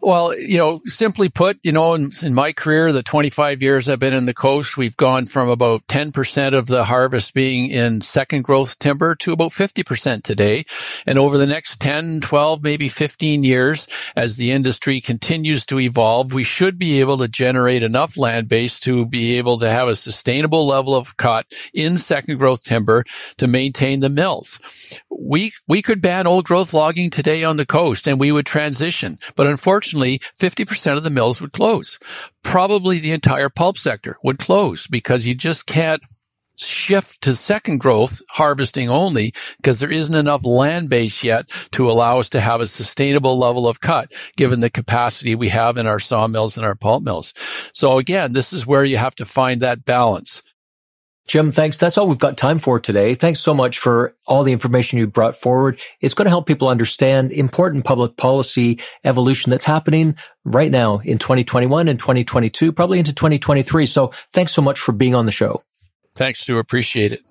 Well, 0.02 0.38
you 0.38 0.60
know, 0.60 0.82
simply 0.86 1.30
put, 1.30 1.58
you 1.64 1.72
know, 1.72 1.96
in, 1.96 2.12
in, 2.22 2.36
my 2.36 2.54
career, 2.54 2.92
the 2.92 3.02
25 3.02 3.64
years 3.64 3.90
I've 3.90 3.98
been 3.98 4.14
in 4.14 4.28
the 4.28 4.36
coast, 4.36 4.78
we've 4.78 4.96
gone 4.96 5.26
from 5.26 5.50
about 5.50 5.88
10% 5.88 6.54
of 6.54 6.68
the 6.68 6.84
harvest 6.84 7.34
being 7.34 7.72
in 7.72 8.02
second 8.02 8.44
growth 8.44 8.78
timber 8.78 9.16
to 9.16 9.34
about 9.34 9.50
50% 9.50 10.22
today. 10.22 10.66
And 11.08 11.18
over 11.18 11.40
the 11.40 11.48
next 11.48 11.82
10, 11.82 12.22
12, 12.22 12.64
maybe 12.64 12.88
15 12.88 13.44
years, 13.44 13.88
as 14.16 14.38
the 14.38 14.52
industry 14.52 15.02
continues 15.02 15.66
to 15.68 15.80
evolve, 15.80 16.36
we 16.36 16.44
should 16.44 16.78
be 16.78 17.00
able 17.00 17.18
to 17.18 17.28
generate 17.28 17.82
enough 17.82 18.16
land 18.16 18.48
base 18.48 18.80
to 18.82 19.08
be 19.08 19.40
able 19.40 19.58
to 19.58 19.70
have 19.70 19.88
a 19.88 19.96
sustainable 19.96 20.68
level 20.68 20.94
of 20.94 21.18
cut 21.18 21.48
in 21.74 21.98
second 21.98 22.38
growth 22.38 22.64
timber 22.64 23.06
to 23.38 23.48
maintain 23.48 24.02
the 24.02 24.10
mills. 24.10 24.60
We, 25.10 25.54
we 25.68 25.82
could 25.82 26.02
ban 26.02 26.28
old 26.28 26.46
growth 26.46 26.74
logging 26.74 27.10
today 27.10 27.44
on 27.44 27.58
the 27.58 27.66
coast 27.66 28.06
and 28.06 28.20
we 28.20 28.32
would 28.32 28.46
transition. 28.46 29.18
But 29.36 29.48
unfortunately, 29.48 29.95
unfortunately, 29.96 30.20
50% 30.40 30.98
of 30.98 31.04
the 31.04 31.10
mills 31.10 31.42
would 31.42 31.54
close. 31.54 32.00
Probably 32.44 33.00
the 33.00 33.12
entire 33.12 33.50
pulp 33.50 33.78
sector 33.78 34.18
would 34.24 34.40
close 34.40 34.88
because 34.88 35.26
you 35.26 35.36
just 35.36 35.66
can't 35.66 36.02
shift 36.58 37.20
to 37.22 37.34
second 37.34 37.80
growth 37.80 38.22
harvesting 38.30 38.90
only 38.90 39.34
because 39.58 39.80
there 39.80 39.92
isn't 39.92 40.16
enough 40.16 40.46
land 40.46 40.90
base 40.90 41.22
yet 41.22 41.50
to 41.72 41.90
allow 41.90 42.20
us 42.20 42.30
to 42.30 42.40
have 42.40 42.62
a 42.62 42.66
sustainable 42.66 43.38
level 43.38 43.68
of 43.68 43.82
cut 43.82 44.14
given 44.38 44.62
the 44.62 44.70
capacity 44.70 45.36
we 45.36 45.50
have 45.50 45.76
in 45.76 45.86
our 45.86 46.00
sawmills 46.00 46.56
and 46.56 46.66
our 46.66 46.76
pulp 46.76 47.04
mills. 47.04 47.34
So 47.74 47.98
again, 47.98 48.32
this 48.32 48.54
is 48.54 48.66
where 48.66 48.86
you 48.86 48.96
have 48.96 49.16
to 49.16 49.26
find 49.26 49.60
that 49.62 49.84
balance. 49.84 50.44
Jim, 51.28 51.52
thanks. 51.52 51.78
That's 51.78 51.98
all 51.98 52.08
we've 52.08 52.20
got 52.20 52.38
time 52.38 52.60
for 52.60 52.80
today. 52.80 53.16
Thanks 53.16 53.40
so 53.40 53.54
much 53.54 53.80
for 53.80 54.16
all 54.28 54.44
the 54.44 54.52
information 54.52 55.00
you 55.00 55.08
brought 55.08 55.36
forward. 55.36 55.80
It's 56.00 56.14
going 56.14 56.26
to 56.26 56.30
help 56.30 56.46
people 56.46 56.68
understand 56.68 57.32
important 57.32 57.84
public 57.84 58.16
policy 58.16 58.80
evolution 59.04 59.50
that's 59.50 59.66
happening 59.66 60.16
right 60.44 60.70
now 60.70 61.00
in 61.00 61.18
2021 61.18 61.88
and 61.88 62.00
2022, 62.00 62.72
probably 62.72 63.00
into 63.00 63.14
2023. 63.14 63.88
So 63.88 64.08
thanks 64.08 64.52
so 64.52 64.62
much 64.62 64.80
for 64.80 64.92
being 64.92 65.16
on 65.16 65.26
the 65.26 65.32
show. 65.32 65.64
Thanks, 66.14 66.40
Stu. 66.40 66.60
Appreciate 66.60 67.12
it. 67.12 67.22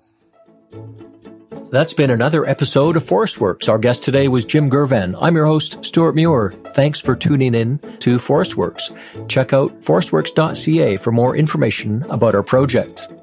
That's 1.71 1.93
been 1.93 2.11
another 2.11 2.45
episode 2.45 2.95
of 2.95 3.03
ForestWorks. 3.03 3.69
Our 3.69 3.79
guest 3.79 4.03
today 4.03 4.27
was 4.27 4.45
Jim 4.45 4.69
Girvan. 4.69 5.15
I'm 5.19 5.35
your 5.35 5.45
host, 5.45 5.83
Stewart 5.83 6.15
Muir. 6.15 6.53
Thanks 6.71 6.99
for 6.99 7.15
tuning 7.15 7.55
in 7.55 7.79
to 7.99 8.17
ForestWorks. 8.17 8.95
Check 9.27 9.53
out 9.53 9.81
forestworks.ca 9.81 10.97
for 10.97 11.11
more 11.11 11.35
information 11.35 12.03
about 12.09 12.35
our 12.35 12.43
project. 12.43 13.07